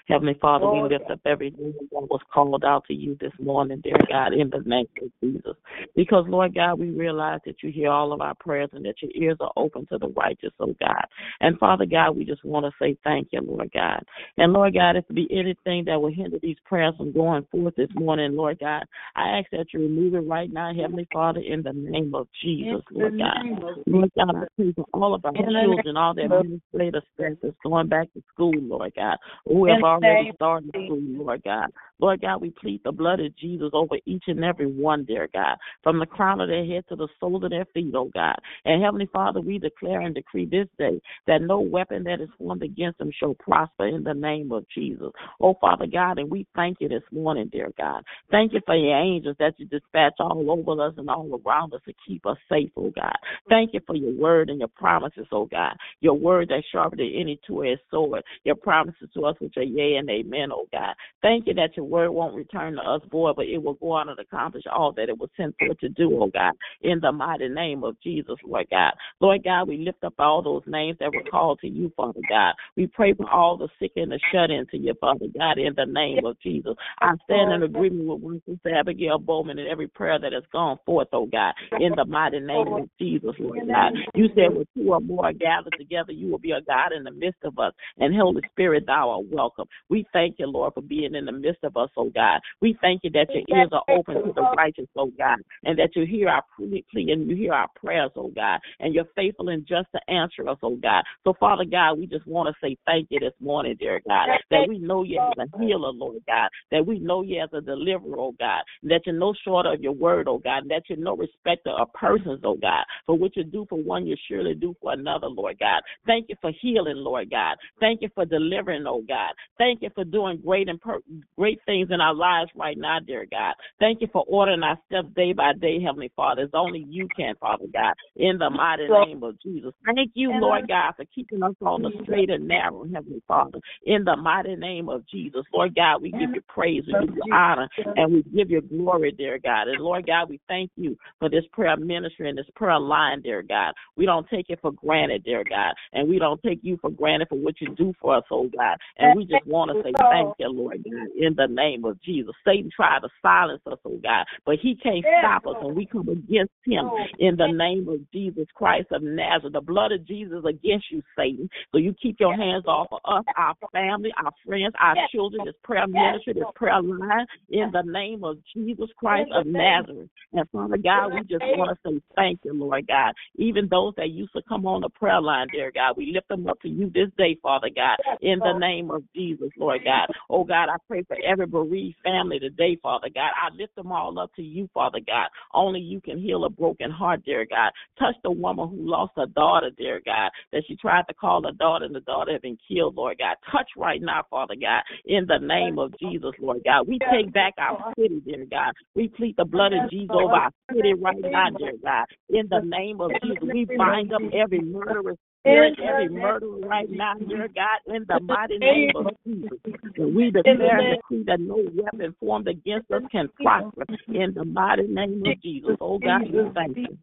Heavenly 0.08 0.38
Father, 0.42 0.68
we 0.68 0.82
lift 0.82 1.10
up 1.10 1.20
every 1.26 1.52
that 1.52 1.88
was 1.92 2.20
called 2.34 2.64
out 2.66 2.84
to 2.88 2.94
you 2.94 3.18
this 3.22 3.32
morning, 3.40 3.82
dear 3.82 3.98
God, 4.10 4.34
in 4.34 4.50
the 4.50 4.60
name 4.66 4.88
of 5.02 5.10
Jesus. 5.24 5.56
Because, 5.96 6.26
Lord 6.28 6.54
God, 6.54 6.80
we 6.80 6.90
realize 6.90 7.40
that 7.46 7.64
you 7.64 7.72
hear 7.72 7.90
all 7.90 8.12
of 8.12 8.20
our 8.20 8.36
prayers 8.36 8.70
and 8.74 8.84
that 8.86 8.96
your 9.02 9.12
ears 9.16 9.38
are 9.40 9.52
open 9.56 9.86
to 9.88 9.98
the 9.98 10.10
righteous, 10.10 10.52
oh 10.60 10.76
God. 10.80 11.06
And 11.40 11.58
Father 11.60 11.86
God, 11.86 12.18
we 12.18 12.26
just 12.26 12.44
want 12.44 12.66
to 12.66 12.72
say 12.82 12.98
thank 13.04 13.30
you, 13.32 13.42
Lord 13.42 13.72
God. 13.74 14.04
And 14.38 14.52
Lord 14.52 14.74
God, 14.74 14.96
if 14.98 15.08
there 15.08 15.16
be 15.16 15.28
anything 15.32 15.86
that 15.86 16.02
will 16.02 16.14
hinder 16.14 16.38
these 16.42 16.58
prayers 16.66 16.96
from 16.98 17.14
going 17.14 17.46
forth 17.52 17.76
this 17.76 17.90
morning, 17.96 18.36
Lord 18.36 18.60
God, 18.60 18.84
I 19.16 19.40
ask 19.40 19.50
that 19.52 19.68
you 19.74 19.80
remove 19.80 20.16
it 20.16 20.20
right 20.20 20.52
now, 20.52 20.74
Heavenly 20.74 21.08
Father, 21.14 21.42
in 21.42 21.62
the 21.62 21.74
name 21.74 22.14
of 22.16 22.28
Jesus, 22.44 22.82
Lord 22.92 23.21
God. 23.22 23.84
Lord 23.88 24.12
God, 24.18 24.36
I 24.36 24.44
pray 24.56 24.74
for 24.74 24.86
all 24.94 25.14
of 25.14 25.26
our 25.26 25.34
children, 25.34 25.98
all 25.98 26.14
their 26.14 26.26
administrative 26.26 27.04
staff 27.14 27.34
that's 27.42 27.56
going 27.64 27.88
back 27.88 28.12
to 28.14 28.24
school, 28.34 28.54
Lord 28.62 28.94
God, 28.96 29.18
who 29.46 29.66
In 29.66 29.76
have 29.76 29.84
already 29.84 30.32
started 30.36 30.70
school, 30.70 31.02
Lord 31.02 31.44
God. 31.44 31.72
Lord 32.00 32.22
God, 32.22 32.42
we 32.42 32.50
plead 32.50 32.82
the 32.84 32.92
blood 32.92 33.20
of 33.20 33.36
Jesus 33.38 33.70
over 33.74 33.96
each 34.06 34.24
and 34.28 34.44
every 34.44 34.66
one, 34.66 35.06
dear 35.06 35.30
God, 35.34 35.58
from 35.84 36.00
the 36.00 36.06
crown 36.06 36.42
of 36.42 36.50
their 36.50 36.66
head 36.66 36.84
to 36.90 36.96
the 36.96 37.08
soles 37.20 37.44
of 37.44 37.52
their 37.52 37.66
feet, 37.74 37.94
oh 37.96 38.10
God. 38.14 38.36
And 38.66 38.84
Heavenly 38.84 39.10
Father, 39.14 39.40
we 39.40 39.60
declare 39.60 40.02
and 40.02 40.16
decree 40.16 40.46
this 40.46 40.68
day 40.80 41.00
that 41.28 41.42
no 41.42 41.60
weapon 41.60 42.04
that 42.06 42.22
is 42.22 42.30
formed 42.38 42.64
against 42.64 42.98
them 42.98 43.12
shall 43.18 43.36
prosper 43.36 43.88
in 43.88 44.04
the 44.04 44.14
name 44.14 44.52
of 44.52 44.66
Jesus. 44.74 45.12
Oh 45.40 45.56
Father 45.62 45.86
God, 45.86 46.18
and 46.18 46.30
we 46.30 46.48
thank 46.56 46.78
you 46.80 46.90
this 46.90 47.04
morning, 47.12 47.50
dear 47.52 47.72
God. 47.78 48.04
Thank 48.32 48.54
you 48.54 48.62
for 48.66 48.76
your 48.76 48.98
angels 48.98 49.36
that 49.40 49.54
you 49.58 49.68
dispatch 49.68 50.14
all 50.20 50.50
over 50.50 50.82
us 50.84 50.94
and 50.98 51.10
all 51.10 51.40
around 51.46 51.74
us 51.74 51.82
to 51.86 51.94
keep 52.08 52.26
us 52.26 52.38
safe, 52.50 52.72
oh 52.78 52.92
God. 52.96 53.11
Thank 53.50 53.74
you 53.74 53.80
for 53.86 53.96
your 53.96 54.14
word 54.14 54.50
and 54.50 54.60
your 54.60 54.68
promises, 54.70 55.28
oh 55.32 55.46
God. 55.46 55.76
Your 56.00 56.14
word 56.14 56.50
that's 56.50 56.66
sharper 56.72 56.96
than 56.96 57.12
any 57.16 57.40
two-edged 57.46 57.82
sword. 57.90 58.24
Your 58.44 58.56
promises 58.56 59.10
to 59.14 59.26
us 59.26 59.36
which 59.40 59.58
are 59.58 59.64
yea 59.64 59.96
and 59.96 60.10
amen, 60.10 60.50
oh 60.52 60.68
God. 60.72 60.94
Thank 61.22 61.48
you 61.48 61.54
that 61.56 61.76
your 61.76 61.86
word 61.86 62.12
won't 62.12 62.36
return 62.36 62.76
to 62.76 62.82
us 62.82 63.02
void, 63.12 63.36
but 63.36 63.46
it 63.46 63.62
will 63.62 63.74
go 63.76 63.98
out 63.98 64.10
and 64.10 64.20
accomplish 64.20 64.64
all 64.72 64.92
that 64.94 65.10
it 65.10 65.18
was 65.18 65.30
sent 65.38 65.56
forth 65.58 65.80
to 65.80 65.90
do, 65.90 66.18
oh 66.22 66.30
God. 66.34 66.54
In 66.82 67.00
the 67.00 67.12
mighty 67.12 67.50
name 67.50 67.84
of 67.84 67.96
Jesus, 68.02 68.36
Lord 68.46 68.68
God. 68.70 68.94
Lord 69.20 69.44
God, 69.44 69.68
we 69.68 69.78
lift 69.78 70.04
up 70.04 70.14
all 70.20 70.42
those 70.42 70.64
names 70.66 70.98
that 71.00 71.14
were 71.14 71.24
called 71.30 71.60
to 71.60 71.68
you, 71.68 71.92
Father 71.96 72.22
God. 72.30 72.54
We 72.76 72.88
pray 72.88 73.14
for 73.14 73.30
all 73.30 73.58
the 73.58 73.68
sick 73.80 73.92
and 73.96 74.12
the 74.12 74.20
shut 74.32 74.50
in 74.50 74.66
to 74.68 74.78
you, 74.78 74.94
Father 75.00 75.28
God, 75.38 75.58
in 75.58 75.74
the 75.76 75.86
name 75.86 76.26
of 76.26 76.40
Jesus. 76.42 76.74
I 77.00 77.14
stand 77.26 77.52
in 77.52 77.64
agreement 77.64 78.22
with 78.22 78.42
sister 78.46 78.76
Abigail 78.76 79.20
Bowman 79.20 79.60
and 79.60 79.68
every 79.68 79.88
prayer 79.88 80.20
that 80.20 80.34
has 80.34 80.44
gone 80.52 80.78
forth, 80.86 81.08
oh 81.14 81.26
God, 81.26 81.54
in 81.80 81.94
the 81.96 82.06
mighty 82.06 82.40
name 82.40 82.68
of 82.74 82.90
Jesus, 83.00 83.32
Lord 83.40 83.68
God. 83.68 83.94
You 84.16 84.28
said 84.36 84.56
when 84.56 84.66
two 84.76 84.94
or 84.94 85.00
more 85.00 85.26
are 85.26 85.34
gathered 85.34 85.76
together, 85.78 86.12
you 86.12 86.30
will 86.30 86.38
be 86.38 86.52
a 86.52 86.62
God 86.62 86.92
in 86.96 87.04
the 87.04 87.12
midst 87.12 87.44
of 87.44 87.58
us. 87.58 87.74
And 87.98 88.16
Holy 88.16 88.42
Spirit, 88.52 88.86
thou 88.86 89.10
art 89.10 89.26
welcome. 89.32 89.68
We 89.90 90.06
thank 90.14 90.36
you, 90.40 90.48
Lord, 90.48 90.74
for 90.74 90.82
being 90.82 91.16
in 91.16 91.26
the 91.26 91.32
midst 91.32 91.64
of 91.64 91.78
us, 91.78 91.90
oh 91.98 92.10
God. 92.14 92.40
We 92.62 92.78
thank 92.82 93.02
you 93.04 93.10
that 93.12 93.28
your 93.34 93.44
ears 93.58 93.70
are 93.72 93.84
open 93.90 94.16
to 94.16 94.34
the 94.34 94.42
righteous, 94.56 94.88
oh 94.96 95.12
God, 95.18 95.38
and 95.64 95.78
that 95.80 95.96
you 95.96 96.06
hear 96.06 96.30
our 96.30 96.44
plea 96.56 96.84
and 96.94 97.30
you 97.30 97.36
hear 97.36 97.54
our 97.54 97.68
prayers, 97.76 98.12
oh 98.16 98.32
God, 98.36 98.60
and 98.80 98.94
you're 98.94 99.06
faithful 99.16 99.50
and 99.50 99.66
just 99.68 99.88
to 99.94 100.14
answer 100.14 100.48
us, 100.48 100.58
oh 100.64 100.76
God. 100.76 101.04
So, 101.24 101.34
Father 101.40 101.66
God, 101.66 101.98
we 101.98 102.08
just 102.08 102.28
want 102.28 102.50
to 102.50 102.66
say 102.66 102.78
thank 102.86 103.08
you 103.10 103.20
this 103.20 103.34
morning, 103.40 103.76
dear 103.80 104.02
God, 104.08 104.28
that 104.50 104.66
we 104.68 104.78
know 104.78 105.04
you 105.04 105.20
as 105.20 105.34
a 105.38 105.60
healer, 105.60 105.92
Lord 105.92 106.22
God, 106.28 106.50
that 106.72 106.86
we 106.86 107.00
know 107.00 107.24
you 107.24 107.42
as 107.42 107.50
a 107.54 107.62
deliverer, 107.62 108.18
oh 108.18 108.36
God, 108.40 108.62
that 108.84 109.02
you're 109.06 109.16
no 109.16 109.34
short 109.44 109.66
of 109.66 109.82
your 109.82 109.94
word, 109.94 110.28
oh 110.28 110.38
God, 110.38 110.64
and 110.64 110.72
that 110.72 110.84
you're 110.88 110.98
no 110.98 111.16
respecter 111.16 111.72
of 111.72 111.92
persons, 111.94 112.42
oh 112.44 112.56
God. 112.56 112.81
For 113.06 113.18
what 113.18 113.36
you 113.36 113.44
do 113.44 113.66
for 113.70 113.82
one, 113.82 114.06
you 114.06 114.16
surely 114.28 114.54
do 114.54 114.76
for 114.82 114.94
another, 114.94 115.28
Lord 115.28 115.58
God. 115.60 115.82
Thank 116.06 116.28
you 116.30 116.36
for 116.42 116.52
healing, 116.62 116.98
Lord 116.98 117.30
God. 117.30 117.58
Thank 117.80 118.02
you 118.02 118.10
for 118.14 118.26
delivering, 118.26 118.86
oh 118.88 119.04
God. 119.08 119.34
Thank 119.58 119.82
you 119.82 119.90
for 119.94 120.04
doing 120.04 120.42
great 120.44 120.70
and 120.70 120.80
per- 120.80 121.02
great 121.38 121.60
things 121.66 121.90
in 121.92 122.02
our 122.02 122.14
lives 122.14 122.52
right 122.56 122.78
now, 122.78 123.00
dear 123.00 123.26
God. 123.30 123.54
Thank 123.80 124.02
you 124.02 124.08
for 124.12 124.24
ordering 124.28 124.64
our 124.64 124.78
steps 124.88 125.10
day 125.16 125.34
by 125.34 125.54
day, 125.54 125.82
Heavenly 125.82 126.12
Father. 126.16 126.44
It's 126.44 126.54
only 126.54 126.86
you 126.90 127.08
can, 127.16 127.36
Father 127.40 127.66
God, 127.74 127.94
in 128.16 128.38
the 128.38 128.50
mighty 128.50 128.88
name 128.88 129.24
of 129.24 129.42
Jesus. 129.42 129.74
Thank 129.86 130.12
you, 130.14 130.32
Lord 130.40 130.68
God, 130.68 130.94
for 130.96 131.06
keeping 131.14 131.44
us 131.44 131.56
on 131.62 131.82
the 131.82 131.92
straight 132.04 132.30
and 132.30 132.48
narrow, 132.48 132.86
Heavenly 132.94 133.22
Father, 133.28 133.60
in 133.86 134.04
the 134.04 134.16
mighty 134.16 134.56
name 134.56 134.90
of 134.90 135.08
Jesus. 135.08 135.44
Lord 135.54 135.76
God, 135.76 136.02
we 136.02 136.12
give 136.12 136.30
you 136.34 136.42
praise, 136.48 136.84
we 136.88 136.94
give 136.94 137.16
you 137.16 137.24
honor, 137.34 137.68
and 137.96 138.14
we 138.14 138.24
give 138.24 138.50
you 138.50 138.62
glory, 138.62 139.12
dear 139.12 139.40
God. 139.40 139.68
And 139.68 139.82
Lord 139.82 140.06
God, 140.06 140.30
we 140.30 140.40
thank 140.48 140.72
you 140.76 140.98
for 141.20 141.30
this 141.30 141.44
prayer 141.52 141.78
ministry 141.78 142.30
and 142.30 142.38
this 142.38 142.46
prayer 142.56 142.71
line, 142.80 143.22
dear 143.22 143.42
God. 143.42 143.74
We 143.96 144.06
don't 144.06 144.28
take 144.30 144.50
it 144.50 144.60
for 144.62 144.72
granted, 144.72 145.24
dear 145.24 145.44
God, 145.44 145.74
and 145.94 146.08
we 146.08 146.20
don't 146.20 146.42
take 146.44 146.60
you 146.62 146.78
for 146.82 146.90
granted 146.90 147.30
for 147.30 147.38
what 147.38 147.56
you 147.60 147.74
do 147.76 147.94
for 148.02 148.18
us, 148.18 148.24
oh 148.32 148.50
God. 148.56 148.78
And 148.98 149.16
we 149.16 149.26
just 149.26 149.46
want 149.46 149.72
to 149.72 149.82
say 149.84 149.94
thank 150.12 150.36
you, 150.40 150.50
Lord 150.50 150.84
God, 150.84 151.08
in 151.18 151.36
the 151.36 151.48
name 151.48 151.86
of 151.86 152.02
Jesus. 152.02 152.34
Satan 152.46 152.70
tried 152.76 153.00
to 153.00 153.10
silence 153.22 153.62
us, 153.66 153.80
oh 153.86 154.00
God, 154.04 154.26
but 154.46 154.56
he 154.62 154.76
can't 154.76 155.06
stop 155.20 155.46
us, 155.48 155.56
and 155.62 155.76
we 155.76 155.86
come 155.86 156.10
against 156.10 156.54
him 156.66 156.90
in 157.20 157.36
the 157.36 157.48
name 157.48 157.88
of 157.88 158.00
Jesus 158.12 158.48
Christ 158.56 158.88
of 158.92 159.04
Nazareth. 159.04 159.54
The 159.54 159.62
blood 159.62 159.92
of 159.92 160.06
Jesus 160.06 160.44
against 160.46 160.92
you, 160.92 161.02
Satan. 161.18 161.50
So 161.72 161.78
you 161.78 161.94
keep 162.02 162.20
your 162.20 162.36
hands 162.36 162.66
off 162.66 162.88
of 162.92 163.00
us, 163.06 163.24
our 163.38 163.56
family, 163.72 164.12
our 164.18 164.32
friends, 164.46 164.74
our 164.80 164.96
children, 165.12 165.46
this 165.46 165.56
prayer 165.64 165.88
ministry, 165.88 166.34
this 166.34 166.44
prayer 166.56 166.82
line, 166.82 167.26
in 167.50 167.72
the 167.72 167.84
name 167.84 168.24
of 168.24 168.38
Jesus 168.54 168.90
Christ 168.98 169.30
of 169.34 169.46
Nazareth. 169.46 170.10
And 170.34 170.50
Father 170.50 170.78
God, 170.78 171.14
we 171.14 171.22
just 171.22 171.44
want 171.58 171.78
to 171.84 171.90
say 171.90 172.02
thank 172.16 172.40
you, 172.44 172.54
Lord 172.62 172.88
God. 172.88 173.14
Even 173.36 173.68
those 173.68 173.94
that 173.98 174.12
used 174.12 174.34
to 174.34 174.42
come 174.48 174.66
on 174.66 174.82
the 174.82 174.90
prayer 174.90 175.22
line, 175.22 175.48
dear 175.52 175.72
God, 175.74 175.98
we 175.98 176.12
lift 176.14 176.28
them 176.30 176.48
up 176.48 176.60
to 176.62 176.70
you 176.70 176.92
this 176.94 177.10
day, 177.18 177.38
Father 177.42 177.70
God, 177.76 177.98
in 178.22 178.40
the 178.40 178.54
name 178.54 178.92
of 178.92 179.04
Jesus, 179.16 179.50
Lord 179.58 179.82
God. 179.84 180.08
Oh 180.30 180.44
God, 180.44 180.70
I 180.70 180.76
pray 180.88 181.04
for 181.04 181.18
every 181.26 181.48
bereaved 181.48 181.98
family 182.04 182.40
today, 182.40 182.78
Father 182.82 183.10
God. 183.14 183.32
I 183.36 183.54
lift 183.56 183.76
them 183.76 183.92
all 183.92 184.18
up 184.20 184.34
to 184.36 184.42
you, 184.42 184.70
Father 184.74 185.00
God. 185.06 185.28
Only 185.54 185.80
you 185.80 186.02
can 186.02 186.20
heal 186.20 186.46
a 186.46 186.50
broken 186.50 186.92
heart, 186.92 187.24
dear 187.26 187.46
God. 187.46 187.72
Touch 188.00 188.16
the 188.24 188.32
woman 188.32 188.70
who 188.70 188.90
lost 188.90 189.14
her 189.18 189.28
daughter, 189.28 189.70
dear 189.78 190.02
God, 190.06 190.32
that 190.52 190.64
she 190.68 190.76
tried 190.76 191.04
to 191.08 191.14
call 191.14 191.44
her 191.44 191.52
daughter 191.52 191.86
and 191.86 191.96
the 191.96 192.02
daughter 192.02 192.34
had 192.34 192.42
been 192.42 192.58
killed, 192.68 192.96
Lord 192.96 193.18
God. 193.18 193.36
Touch 193.52 193.70
right 193.78 194.02
now, 194.02 194.24
Father 194.30 194.56
God, 194.60 194.84
in 195.06 195.26
the 195.28 195.40
name 195.40 195.80
of 195.80 195.94
Jesus, 196.00 196.32
Lord 196.40 196.62
God. 196.66 196.88
We 196.88 197.00
take 197.12 197.34
back 197.34 197.54
our 197.58 197.94
city, 197.98 198.22
dear 198.26 198.46
God. 198.50 198.74
We 198.96 199.08
plead 199.08 199.36
the 199.38 199.46
blood 199.46 199.74
of 199.74 199.90
Jesus 199.90 200.10
over 200.14 200.36
our 200.36 200.52
city 200.72 200.94
right 200.94 201.22
now, 201.24 201.50
dear 201.58 201.76
God. 201.84 202.06
In 202.30 202.48
the 202.52 202.62
name 202.64 203.02
of 203.02 203.12
Jesus, 203.24 203.38
we 203.52 203.66
bind 203.78 204.14
up 204.14 204.22
every 204.34 204.62
murderous 204.62 205.18
spirit, 205.40 205.80
every 205.84 206.10
murderer 206.10 206.60
right 206.68 206.90
now, 206.92 207.14
dear 207.28 207.48
God, 207.48 207.96
in 207.96 208.06
the 208.08 208.20
mighty 208.20 208.60
name 208.60 208.92
of 208.96 209.08
Jesus. 209.26 209.58
We 209.98 210.32
declare 210.32 210.80
and 210.80 210.98
decree 210.98 211.24
that 211.28 211.40
no 211.40 211.64
weapon 211.74 212.16
formed 212.20 212.48
against 212.48 212.92
us 212.92 213.02
can 213.12 213.30
prosper. 213.42 213.86
In 214.08 214.34
the 214.36 214.46
mighty 214.46 214.84
name 214.84 215.24
of 215.26 215.42
Jesus. 215.42 215.78
Oh 215.80 215.98
God, 216.00 216.22
we 216.32 216.52
thank 216.54 216.78
you. 216.78 216.98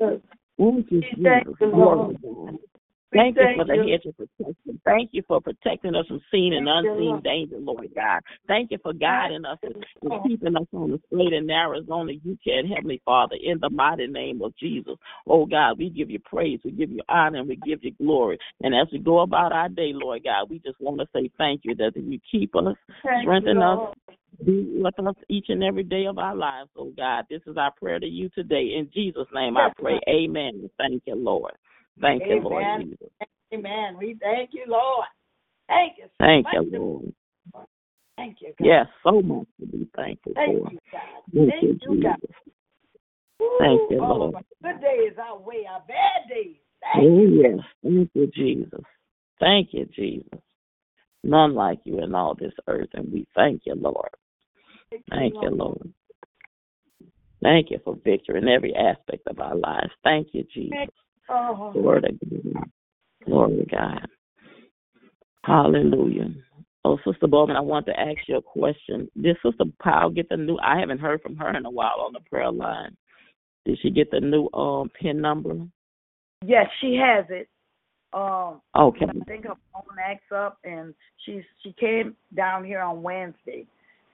Thank 0.58 0.90
you, 0.90 1.02
Jesus. 1.16 1.54
Glory 1.58 2.16
God. 3.12 3.20
Thank 3.20 3.36
you 3.36 3.48
for 3.56 3.64
the 3.64 3.90
hedge 3.90 4.06
of 4.06 4.16
protection. 4.16 4.80
Thank 4.84 5.10
you 5.12 5.22
for 5.26 5.40
protecting 5.40 5.94
us 5.94 6.06
from 6.06 6.20
seen 6.30 6.52
and 6.52 6.68
unseen 6.68 7.20
danger, 7.22 7.56
Lord 7.58 7.88
God. 7.94 8.20
Thank 8.46 8.70
you 8.70 8.78
for 8.82 8.92
guiding 8.92 9.44
us 9.44 9.58
and 9.62 10.12
keeping 10.26 10.56
us 10.56 10.66
on 10.72 10.92
the 10.92 11.00
straight 11.06 11.32
and 11.32 11.46
narrow 11.46 11.78
as 11.78 11.86
only 11.90 12.20
you 12.24 12.38
can, 12.44 12.66
Heavenly 12.66 13.00
Father, 13.04 13.36
in 13.42 13.58
the 13.60 13.70
mighty 13.70 14.06
name 14.06 14.42
of 14.42 14.56
Jesus. 14.56 14.94
Oh 15.26 15.46
God, 15.46 15.78
we 15.78 15.90
give 15.90 16.10
you 16.10 16.18
praise, 16.20 16.60
we 16.64 16.70
give 16.70 16.90
you 16.90 17.00
honor, 17.08 17.38
and 17.40 17.48
we 17.48 17.56
give 17.56 17.82
you 17.82 17.92
glory. 17.92 18.38
And 18.62 18.74
as 18.74 18.88
we 18.92 18.98
go 18.98 19.20
about 19.20 19.52
our 19.52 19.68
day, 19.68 19.92
Lord 19.94 20.24
God, 20.24 20.50
we 20.50 20.58
just 20.58 20.80
want 20.80 21.00
to 21.00 21.06
say 21.14 21.30
thank 21.38 21.62
you 21.64 21.74
that 21.76 21.92
you 21.96 22.20
keep 22.30 22.54
us, 22.56 22.76
strengthen 23.00 23.62
us, 23.62 23.94
be 24.44 24.80
with 24.82 24.98
us 25.00 25.14
each 25.28 25.46
and 25.48 25.64
every 25.64 25.82
day 25.82 26.06
of 26.06 26.18
our 26.18 26.34
lives, 26.34 26.70
oh 26.76 26.92
God. 26.96 27.24
This 27.28 27.42
is 27.46 27.56
our 27.56 27.72
prayer 27.72 27.98
to 27.98 28.06
you 28.06 28.28
today. 28.30 28.74
In 28.76 28.88
Jesus' 28.92 29.26
name 29.34 29.56
I 29.56 29.70
pray. 29.76 29.98
Amen. 30.08 30.70
Thank 30.78 31.02
you, 31.06 31.16
Lord. 31.16 31.52
Thank 32.00 32.22
Amen. 32.22 32.36
you, 32.36 32.48
Lord 32.48 32.64
Jesus. 32.80 33.10
Amen. 33.52 33.96
We 33.98 34.16
thank 34.20 34.50
you, 34.52 34.64
Lord. 34.66 35.06
Thank 35.68 35.98
you. 35.98 36.04
So 36.04 36.10
Thank 36.20 36.46
you, 36.52 36.78
Lord. 36.78 37.14
Thank 38.16 38.38
you, 38.40 38.52
God. 38.58 38.66
Yes, 38.66 38.86
so 39.04 39.22
much 39.22 39.46
to 39.60 39.66
be 39.66 39.88
thankful 39.96 40.32
Thank 40.34 40.64
for. 40.64 40.70
you, 40.70 40.78
God. 40.92 41.00
Thank 41.34 41.50
Thank 41.50 41.62
you, 41.62 41.78
Jesus. 41.88 42.02
God. 42.02 42.16
Thank 43.58 43.90
you, 43.90 43.98
oh, 44.00 44.06
Lord. 44.06 44.34
our 44.34 44.72
Good 44.72 44.80
days 44.80 45.12
outweigh 45.20 45.64
our 45.70 45.82
bad 45.86 46.28
days. 46.28 46.56
Thank 46.82 47.04
Oh, 47.04 47.20
you. 47.20 47.42
yes. 47.42 47.64
Thank 47.82 48.10
you, 48.14 48.26
Jesus. 48.34 48.84
Thank 49.40 49.68
you, 49.72 49.86
Jesus. 49.94 50.40
None 51.22 51.54
like 51.54 51.78
you 51.84 52.02
in 52.02 52.14
all 52.14 52.34
this 52.34 52.52
earth, 52.66 52.88
and 52.94 53.12
we 53.12 53.26
thank 53.34 53.62
you, 53.66 53.74
Lord. 53.74 54.10
Thank 55.10 55.34
you, 55.42 55.50
Lord. 55.50 55.92
Thank 57.42 57.70
you 57.70 57.78
for 57.84 57.96
victory 58.04 58.38
in 58.38 58.48
every 58.48 58.74
aspect 58.74 59.26
of 59.28 59.38
our 59.38 59.54
lives. 59.54 59.90
Thank 60.02 60.28
you, 60.32 60.44
Jesus. 60.52 60.88
Oh, 61.28 61.70
Glory 61.72 62.02
to 62.02 62.52
God. 62.52 62.70
Glory 63.24 63.56
to 63.58 63.66
God. 63.66 64.08
Hallelujah. 65.44 66.30
Oh, 66.84 66.98
Sister 67.06 67.26
Bowman, 67.26 67.56
I 67.56 67.60
want 67.60 67.86
to 67.86 67.98
ask 67.98 68.18
you 68.28 68.36
a 68.36 68.42
question. 68.42 69.10
Did 69.20 69.36
Sister 69.44 69.64
Powell 69.82 70.10
get 70.10 70.28
the 70.28 70.36
new? 70.36 70.58
I 70.62 70.78
haven't 70.78 71.00
heard 71.00 71.20
from 71.20 71.36
her 71.36 71.54
in 71.56 71.66
a 71.66 71.70
while 71.70 72.00
on 72.04 72.12
the 72.12 72.20
prayer 72.20 72.50
line. 72.50 72.96
Did 73.64 73.78
she 73.82 73.90
get 73.90 74.10
the 74.10 74.20
new 74.20 74.48
um 74.52 74.90
pin 74.98 75.20
number? 75.20 75.54
yes, 76.44 76.66
she 76.80 76.94
has 76.96 77.24
it. 77.30 77.48
Um, 78.12 78.62
Okay. 78.76 79.06
I 79.06 79.24
think 79.26 79.44
her 79.44 79.54
phone 79.72 79.98
acts 80.02 80.32
up, 80.34 80.58
and 80.64 80.94
she's 81.24 81.42
she 81.62 81.74
came 81.78 82.16
down 82.34 82.64
here 82.64 82.80
on 82.80 83.02
Wednesday, 83.02 83.66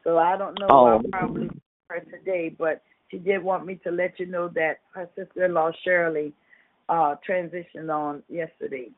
so 0.02 0.18
I 0.18 0.36
don't 0.36 0.58
know. 0.58 0.66
Oh. 0.70 0.86
I'll 0.86 1.02
probably 1.12 1.50
her 1.90 2.00
today, 2.00 2.54
but 2.58 2.82
she 3.10 3.18
did 3.18 3.42
want 3.42 3.66
me 3.66 3.78
to 3.84 3.90
let 3.90 4.18
you 4.18 4.26
know 4.26 4.48
that 4.54 4.78
her 4.94 5.08
sister-in-law 5.16 5.72
Shirley 5.84 6.32
uh 6.88 7.16
transitioned 7.28 7.90
on 7.90 8.22
yesterday. 8.28 8.90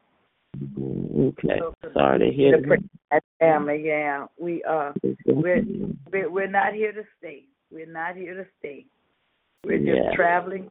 Okay. 0.78 1.60
So, 1.60 1.74
Sorry 1.92 2.18
to 2.18 2.36
hear 2.36 2.60
the 2.60 2.78
that 3.10 3.22
family, 3.38 3.82
yeah, 3.86 4.26
we 4.38 4.62
uh 4.64 4.92
we're 5.26 5.62
we're, 6.12 6.30
we're 6.30 6.50
not 6.50 6.74
here 6.74 6.92
to 6.92 7.02
stay. 7.18 7.44
We're 7.70 7.86
not 7.86 8.16
here 8.16 8.34
to 8.34 8.46
stay. 8.58 8.86
We're 9.64 9.78
just 9.78 9.88
Yeah. 9.88 10.14
traveling. 10.14 10.70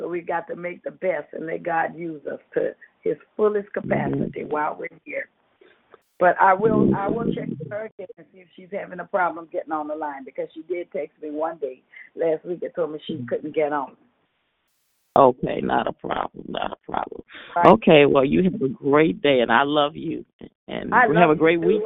So 0.00 0.08
we 0.08 0.20
got 0.20 0.46
to 0.48 0.56
make 0.56 0.82
the 0.82 0.90
best 0.90 1.32
and 1.32 1.46
let 1.46 1.62
God 1.62 1.96
use 1.96 2.24
us 2.26 2.40
to 2.54 2.74
His 3.02 3.16
fullest 3.36 3.72
capacity 3.72 4.44
while 4.44 4.76
we're 4.78 4.88
here. 5.04 5.28
But 6.18 6.36
I 6.40 6.54
will 6.54 6.94
I 6.94 7.08
will 7.08 7.32
check 7.34 7.48
with 7.58 7.70
her 7.70 7.86
again 7.86 8.06
and 8.16 8.26
see 8.32 8.40
if 8.40 8.48
she's 8.56 8.68
having 8.72 9.00
a 9.00 9.04
problem 9.04 9.48
getting 9.52 9.72
on 9.72 9.88
the 9.88 9.94
line 9.94 10.24
because 10.24 10.48
she 10.54 10.62
did 10.62 10.90
text 10.92 11.20
me 11.22 11.30
one 11.30 11.58
day 11.58 11.82
last 12.14 12.44
week 12.44 12.62
and 12.62 12.74
told 12.74 12.92
me 12.92 13.00
she 13.06 13.24
couldn't 13.28 13.54
get 13.54 13.72
on. 13.72 13.96
Okay, 15.16 15.60
not 15.62 15.86
a 15.86 15.92
problem, 15.92 16.44
not 16.48 16.72
a 16.72 16.90
problem. 16.92 17.22
Right? 17.54 17.66
Okay, 17.66 18.04
well 18.06 18.24
you 18.24 18.42
have 18.44 18.60
a 18.60 18.68
great 18.68 19.22
day 19.22 19.40
and 19.40 19.50
I 19.50 19.62
love 19.62 19.96
you. 19.96 20.24
And 20.68 20.92
I 20.94 21.06
we 21.06 21.14
love 21.14 21.22
have 21.22 21.30
a 21.30 21.36
great 21.36 21.60
too. 21.60 21.66
week. 21.66 21.82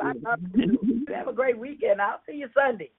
You. 0.55 1.05
Have 1.15 1.29
a 1.29 1.33
great 1.33 1.59
weekend. 1.59 2.01
I'll 2.01 2.21
see 2.27 2.37
you 2.37 2.49
Sunday. 2.55 2.91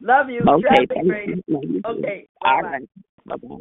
Love 0.00 0.28
you. 0.28 0.40
okay, 0.40 0.62
Traffic 0.62 0.88
thank 0.94 1.06
you. 1.28 1.42
You. 1.46 1.80
Okay. 1.84 2.28
All 2.42 2.62
Bye-bye. 2.62 2.68
right. 2.70 2.88
Bye 3.26 3.36
bye. 3.36 3.56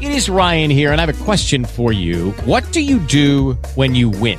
It 0.00 0.12
is 0.12 0.28
Ryan 0.28 0.70
here, 0.70 0.92
and 0.92 1.00
I 1.00 1.06
have 1.06 1.20
a 1.20 1.24
question 1.24 1.64
for 1.64 1.92
you. 1.92 2.32
What 2.44 2.70
do 2.72 2.80
you 2.80 2.98
do 3.00 3.52
when 3.74 3.94
you 3.94 4.10
win? 4.10 4.38